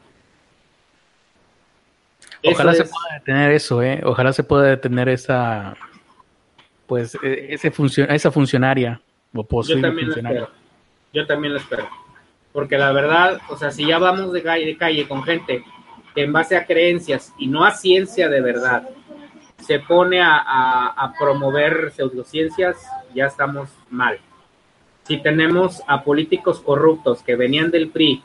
[2.43, 4.01] Ojalá se pueda detener eso, ¿eh?
[4.03, 5.77] Ojalá se pueda detener esa,
[6.89, 7.71] pues, e, ese
[8.09, 8.99] esa funcionaria
[9.33, 10.39] o posible Yo también funcionaria.
[10.39, 10.59] Lo espero.
[11.13, 11.89] Yo también lo espero.
[12.51, 15.63] Porque la verdad, o sea, si ya vamos de calle, de calle con gente
[16.15, 18.89] que en base a creencias y no a ciencia de verdad
[19.59, 22.77] se pone a, a promover pseudociencias,
[23.13, 24.17] ya estamos mal.
[25.03, 28.23] Si tenemos a políticos corruptos que venían del PRI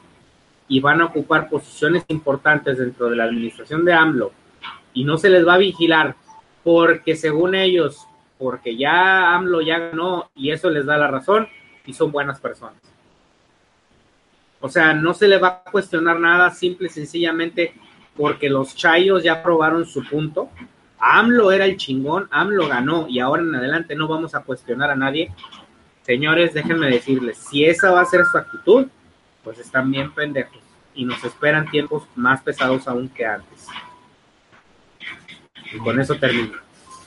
[0.69, 4.33] y van a ocupar posiciones importantes dentro de la administración de AMLO
[4.95, 6.17] y no se les va a vigilar
[6.63, 8.07] porque según ellos,
[8.39, 11.49] porque ya AMLO ya ganó y eso les da la razón
[11.87, 12.81] y son buenas personas.
[14.61, 17.75] O sea, no se le va a cuestionar nada simple y sencillamente
[18.17, 20.49] porque los chayos ya probaron su punto.
[20.99, 24.97] AMLO era el chingón, AMLO ganó y ahora en adelante no vamos a cuestionar a
[24.97, 25.33] nadie.
[26.03, 28.87] Señores, déjenme decirles, si esa va a ser su actitud,
[29.43, 30.63] pues están bien pendejos
[30.95, 33.67] y nos esperan tiempos más pesados aún que antes.
[35.73, 36.59] Y con eso termino.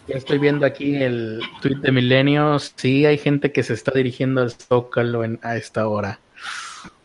[0.08, 2.58] Ya estoy viendo aquí el tweet de Milenio.
[2.60, 6.22] Sí, hay gente que se está dirigiendo al Zócalo a esta hora.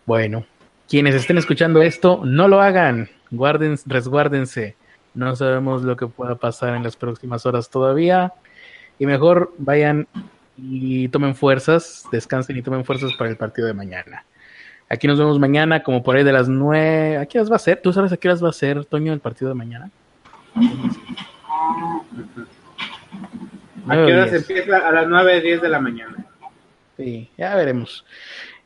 [0.07, 0.47] Bueno,
[0.89, 3.09] quienes estén escuchando esto, no lo hagan.
[3.33, 4.77] Guarden, resguárdense.
[5.15, 8.35] No sabemos lo que pueda pasar en las próximas horas todavía.
[9.01, 10.07] Y mejor vayan
[10.57, 14.25] y tomen fuerzas, descansen y tomen fuerzas para el partido de mañana.
[14.89, 17.17] Aquí nos vemos mañana, como por ahí de las nueve.
[17.17, 17.81] ¿A qué horas va a ser?
[17.83, 19.91] ¿Tú sabes a qué horas va a ser, Toño, el partido de mañana?
[23.89, 24.89] ¿A qué horas empieza?
[24.89, 26.27] A las nueve, diez de la mañana.
[26.97, 28.05] Sí, ya veremos.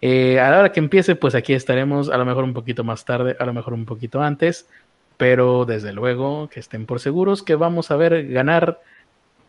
[0.00, 3.04] Eh, a la hora que empiece, pues aquí estaremos, a lo mejor un poquito más
[3.04, 4.68] tarde, a lo mejor un poquito antes,
[5.16, 8.80] pero desde luego que estén por seguros que vamos a ver ganar,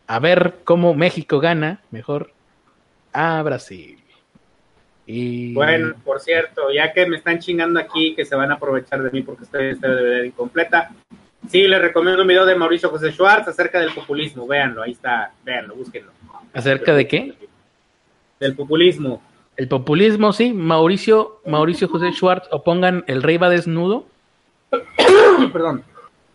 [0.06, 2.32] a ver cómo México gana, mejor,
[3.12, 3.98] a Brasil.
[5.54, 9.10] Bueno, por cierto, ya que me están chingando aquí, que se van a aprovechar de
[9.10, 10.90] mí porque estoy en DVD incompleta,
[11.48, 14.46] sí, les recomiendo un video de Mauricio José Schwartz acerca del populismo.
[14.46, 16.10] Véanlo, ahí está, véanlo, búsquenlo.
[16.52, 17.34] ¿Acerca de qué?
[18.40, 19.22] Del populismo.
[19.56, 24.06] El populismo, sí, Mauricio, Mauricio José Schwartz, o pongan El Rey va desnudo.
[25.52, 25.82] Perdón.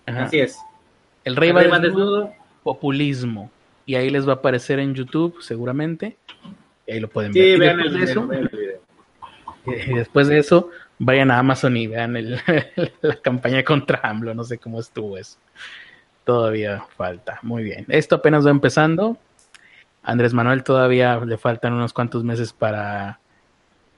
[0.05, 0.59] Así es.
[1.23, 2.33] El Rey, va, desnudo,
[2.63, 3.49] populismo.
[3.85, 6.17] Y ahí les va a aparecer en YouTube, seguramente.
[6.85, 7.59] Y ahí lo pueden ver.
[7.59, 8.29] Vean el, video,
[9.87, 12.15] Y después de eso, vayan a Amazon y vean
[13.01, 14.33] la campaña contra AMLO.
[14.33, 15.37] No sé cómo estuvo eso.
[16.23, 17.39] Todavía falta.
[17.41, 17.85] Muy bien.
[17.89, 19.17] Esto apenas va empezando.
[20.03, 23.19] Andrés Manuel todavía le faltan unos cuantos meses para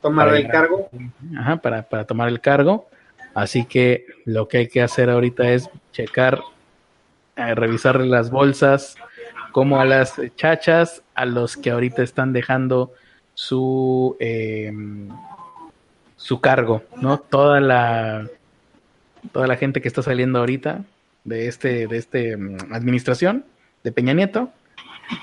[0.01, 0.89] tomar el cargo.
[1.37, 2.87] Ajá, para, para tomar el cargo.
[3.33, 6.41] Así que lo que hay que hacer ahorita es checar,
[7.35, 8.95] eh, revisar las bolsas,
[9.51, 12.93] como a las chachas, a los que ahorita están dejando
[13.33, 15.09] su em,
[16.25, 17.19] su cargo, ¿no?
[17.19, 18.27] Toda la
[19.31, 20.81] toda la gente que está saliendo ahorita
[21.23, 23.45] de este de este em, administración
[23.83, 24.49] de Peña Nieto,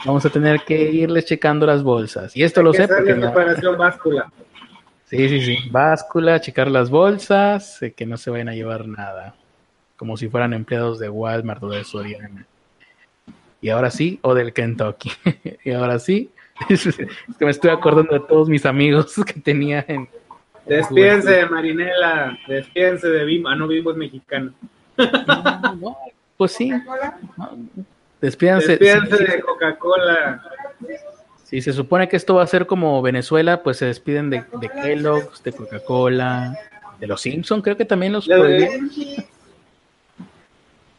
[0.04, 2.36] vamos a tener que irles checando las bolsas.
[2.36, 4.32] Y esto lo sé porque la operación báscula.
[5.06, 9.34] Sí, sí, sí, báscula, checar las bolsas, que no se vayan a llevar nada,
[9.96, 12.46] como si fueran empleados de Walmart o de Soriana
[13.60, 15.10] y ahora sí, o del Kentucky.
[15.64, 16.30] y ahora sí,
[16.68, 16.84] es
[17.38, 20.08] que me estoy acordando de todos mis amigos que tenía en...
[20.66, 24.52] Despídense de Marinela, despídense de Bimbo, ah, no, Bimbo es mexicano.
[26.36, 26.72] pues sí.
[28.20, 30.42] Despídense, despídense de Coca-Cola.
[31.44, 34.68] Si se supone que esto va a ser como Venezuela, pues se despiden de, de
[34.68, 36.56] Kellogg's, de Coca-Cola,
[36.98, 38.28] de los Simpsons, creo que también los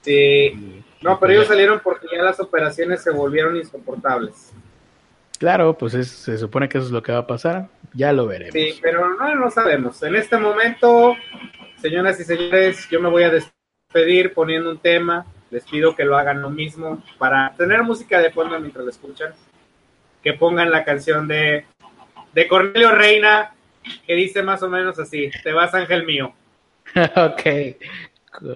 [0.01, 0.83] Sí.
[1.01, 4.53] No, pero ellos salieron porque ya las operaciones se volvieron insoportables.
[5.39, 7.67] Claro, pues se supone que eso es lo que va a pasar.
[7.93, 8.53] Ya lo veremos.
[8.53, 10.01] Sí, pero no lo sabemos.
[10.03, 11.15] En este momento,
[11.81, 15.25] señoras y señores, yo me voy a despedir poniendo un tema.
[15.51, 19.33] Les pido que lo hagan lo mismo para tener música de fondo mientras lo escuchan.
[20.23, 21.65] Que pongan la canción de,
[22.33, 23.53] de Cornelio Reina,
[24.07, 26.33] que dice más o menos así: Te vas, ángel mío.
[26.95, 27.41] ok.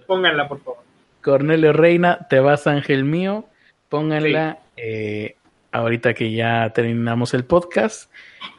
[0.07, 0.87] Pónganla, por favor.
[1.27, 3.45] Cornelio Reina, te vas Ángel mío,
[3.89, 5.35] pónganla eh,
[5.71, 8.11] ahorita que ya terminamos el podcast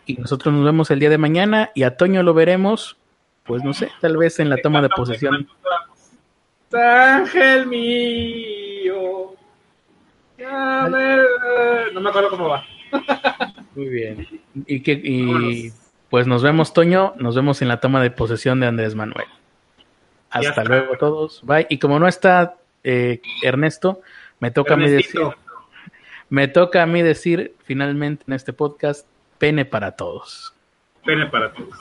[0.07, 2.97] y nosotros nos vemos el día de mañana y a Toño lo veremos,
[3.45, 5.49] pues no sé, tal vez en la toma de posesión.
[6.73, 9.35] Ángel mío.
[10.39, 12.65] No me acuerdo cómo va.
[13.75, 14.27] Muy bien.
[14.67, 15.73] Y que y
[16.11, 19.27] pues nos vemos Toño, nos vemos en la toma de posesión de Andrés Manuel.
[20.31, 21.43] Hasta luego todos.
[21.45, 21.67] Bye.
[21.70, 24.01] Y como no está eh, Ernesto,
[24.41, 25.20] me toca a mí decir,
[26.28, 29.07] me toca a mí decir finalmente en este podcast,
[29.39, 30.55] pene para todos.
[31.05, 31.76] Pene para todos.